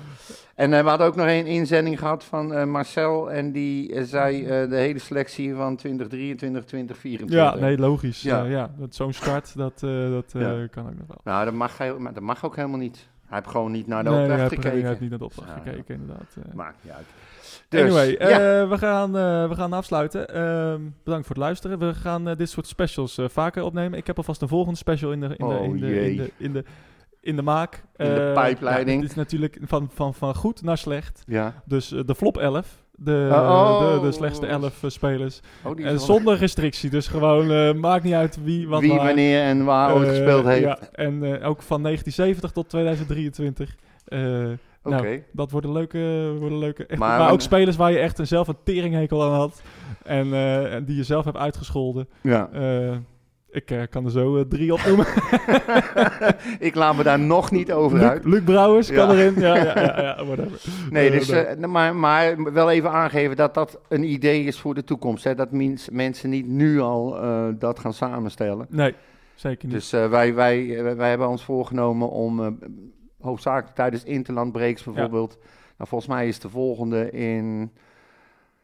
[0.56, 3.32] En eh, we hadden ook nog een inzending gehad van Marcel.
[3.32, 7.38] En die zei de hele selectie van 2023, 2024.
[7.38, 8.22] Ja, nee, logisch.
[8.22, 8.44] Ja.
[8.44, 10.32] Ja, dat zo'n start, dat, dat
[10.72, 11.18] kan ook nog wel.
[11.24, 11.78] Nou, dat mag,
[12.14, 13.08] dat mag ook helemaal niet.
[13.26, 14.80] Hij heeft gewoon niet naar de nee, opdracht gekeken.
[14.80, 16.36] hij heeft niet naar de opdracht gekeken, inderdaad.
[16.54, 17.06] Maakt niet uit.
[17.74, 18.62] Dus, anyway, ja.
[18.62, 20.28] eh, we, gaan, eh, we gaan afsluiten.
[20.34, 21.80] Ehm, bedankt voor het luisteren.
[21.80, 23.98] We gaan eh, dit soort specials vaker opnemen.
[23.98, 26.32] Ik heb alvast een volgende special in de, in de, Oh, in de, in de,
[26.38, 26.64] in de
[27.22, 27.84] in de maak.
[27.96, 28.96] In de pijpleiding.
[28.98, 31.24] ja, het is natuurlijk van, van, van goed naar slecht.
[31.28, 31.54] Ja.
[31.66, 32.82] Dus de flop 11.
[32.96, 33.94] De, Oh.
[33.94, 35.40] de, de slechtste 11 eh, spelers.
[35.64, 36.90] Oh, En zonder restrictie.
[36.90, 39.06] Dus gewoon, eh, maakt niet uit wie wat Wie, waar.
[39.06, 40.62] wanneer en waar ooit Eh, gespeeld heeft.
[40.64, 43.76] Ja, en ook van 1970 tot 2023.
[44.84, 48.48] Nou, dat worden leuke, worden leuke echt, Maar ook spelers waar je echt een, zelf
[48.48, 49.62] een teringhekel aan had.
[50.04, 52.08] En, eh, en die je zelf hebt uitgescholden.
[52.22, 52.50] Ja.
[52.52, 52.96] Eh,
[53.50, 55.06] ik eh, kan er zo drie opnoemen.
[56.60, 58.26] ik laat me daar nog niet over Luc, uit.
[58.26, 59.34] Luc Brouwers kan erin.
[59.40, 60.62] Ja, ja, ja, ja whatever.
[60.90, 61.34] Nee, dus,
[61.68, 65.24] maar, maar wel even aangeven dat dat een idee is voor de toekomst.
[65.24, 65.36] Hè?
[65.36, 67.18] Dat mens- mensen niet nu al
[67.60, 68.68] dat gaan samenstellen.
[68.70, 68.94] nee,
[69.36, 69.76] zeker niet.
[69.76, 72.58] Dus wij, wij, wij hebben ons voorgenomen om
[73.24, 75.38] hoofdzakelijk tijdens interlandbreaks bijvoorbeeld.
[75.78, 77.72] Nou, volgens mij is de volgende in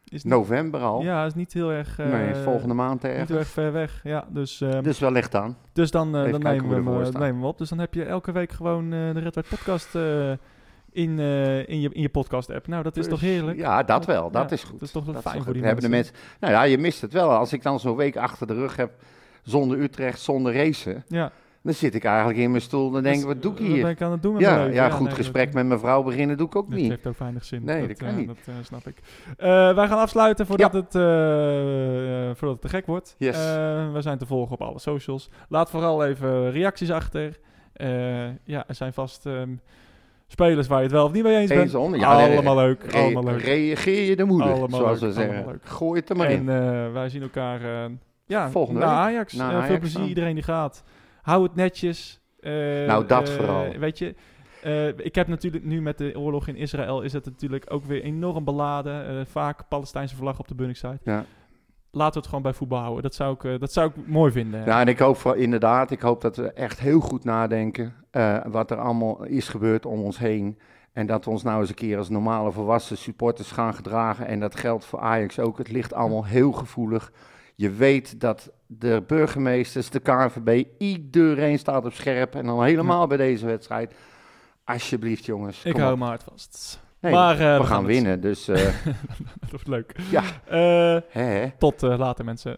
[0.04, 1.02] is niet, november al.
[1.02, 1.98] ja, is niet heel erg...
[1.98, 3.28] eh, nee, volgende maand Niet ergens.
[3.30, 4.00] heel erg ver weg.
[4.02, 5.56] Ja, dus, eh, Dus wellicht dan.
[5.72, 7.58] dus dan, eh, dan kijken nemen, we we hem, eh, nemen we hem op.
[7.58, 10.30] Dus dan heb je elke week gewoon eh, de Red White Podcast eh,
[10.92, 12.66] in, eh, in, je, in je podcast app.
[12.66, 13.58] Nou, dat is toch Dus, heerlijk?
[13.58, 14.30] Ja, dat wel.
[14.30, 14.72] Dat Ja, is goed.
[14.78, 15.62] Dat is toch wel Dat fijn is voor goed.
[15.62, 16.12] die Hebben mensen.
[16.14, 16.38] de mensen.
[16.40, 17.30] Nou ja, je mist het wel.
[17.30, 18.92] Als ik dan zo'n week achter de rug heb
[19.42, 21.32] zonder Utrecht, zonder racen, Ja.
[21.62, 23.76] Dan zit ik eigenlijk in mijn stoel en denk, Dus, wat doe ik Wat ben
[23.76, 23.88] hier?
[23.88, 26.02] ik aan het doen met mijn Ja, ja, goed nee, gesprek dat, met mijn vrouw
[26.02, 26.88] beginnen doe ik ook Dat niet.
[26.90, 27.64] heeft ook weinig zin.
[27.64, 28.26] Nee, dat kan eh, niet.
[28.26, 28.96] Dat eh, snap ik.
[29.36, 30.92] Eh, wij gaan afsluiten voordat, het,
[32.38, 33.14] voordat het te gek wordt.
[33.18, 33.36] Yes.
[33.92, 35.30] We zijn te volgen op alle socials.
[35.48, 37.38] Laat vooral even reacties achter.
[38.44, 39.50] Ja, er zijn vast ehm,
[40.26, 41.60] spelers waar je het wel of niet mee eens bent.
[41.60, 42.82] Eens on- ja, nee, allemaal leuk.
[42.84, 43.42] Re- allemaal leuk.
[43.42, 45.44] Reageer je de moeder, Allemaal zoals leuk, we zeggen.
[45.46, 45.64] leuk.
[45.64, 46.48] Gooi het er maar en in.
[46.48, 47.60] eh, wij zien elkaar
[48.26, 48.88] ja, Volgende week.
[48.88, 49.36] Ajax.
[49.36, 50.08] Veel plezier dan.
[50.08, 50.82] iedereen die gaat.
[51.22, 52.20] Hou het netjes.
[52.40, 52.52] Eh,
[52.86, 53.78] Nou, dat eh, vooral.
[53.78, 54.14] Weet je,
[54.62, 58.02] eh, ik heb natuurlijk nu met de oorlog in Israël is het natuurlijk ook weer
[58.02, 59.26] enorm beladen.
[59.26, 60.98] Vaak Palestijnse vlag op de Bunningside.
[61.04, 61.24] Ja.
[61.92, 63.02] Laten we het gewoon bij voetbal houden.
[63.02, 64.64] Dat zou ik, dat zou ik mooi vinden.
[64.64, 67.94] Ja, en ik hoop voor, inderdaad, ik hoop dat we echt heel goed nadenken
[68.44, 70.58] wat er allemaal is gebeurd om ons heen.
[70.92, 74.26] En dat we ons nou eens een keer als normale volwassen supporters gaan gedragen.
[74.26, 75.58] En dat geldt voor Ajax ook.
[75.58, 77.12] Het ligt allemaal heel gevoelig.
[77.60, 82.34] Je weet dat de burgemeesters, de KNVB, iedereen staat op scherp.
[82.34, 83.94] En dan helemaal bij deze wedstrijd.
[84.64, 85.98] Alsjeblieft jongens, ik hou op.
[85.98, 86.80] mijn hart vast.
[87.00, 88.56] Nee, maar, eh, we, gaan winnen, dus eh,
[89.40, 89.94] Dat wordt leuk.
[90.10, 90.22] Ja.
[91.12, 92.56] Eh, tot later mensen.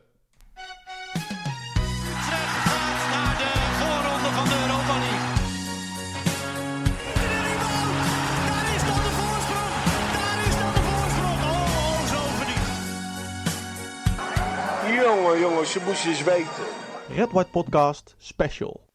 [17.17, 18.92] Red White Podcast Special.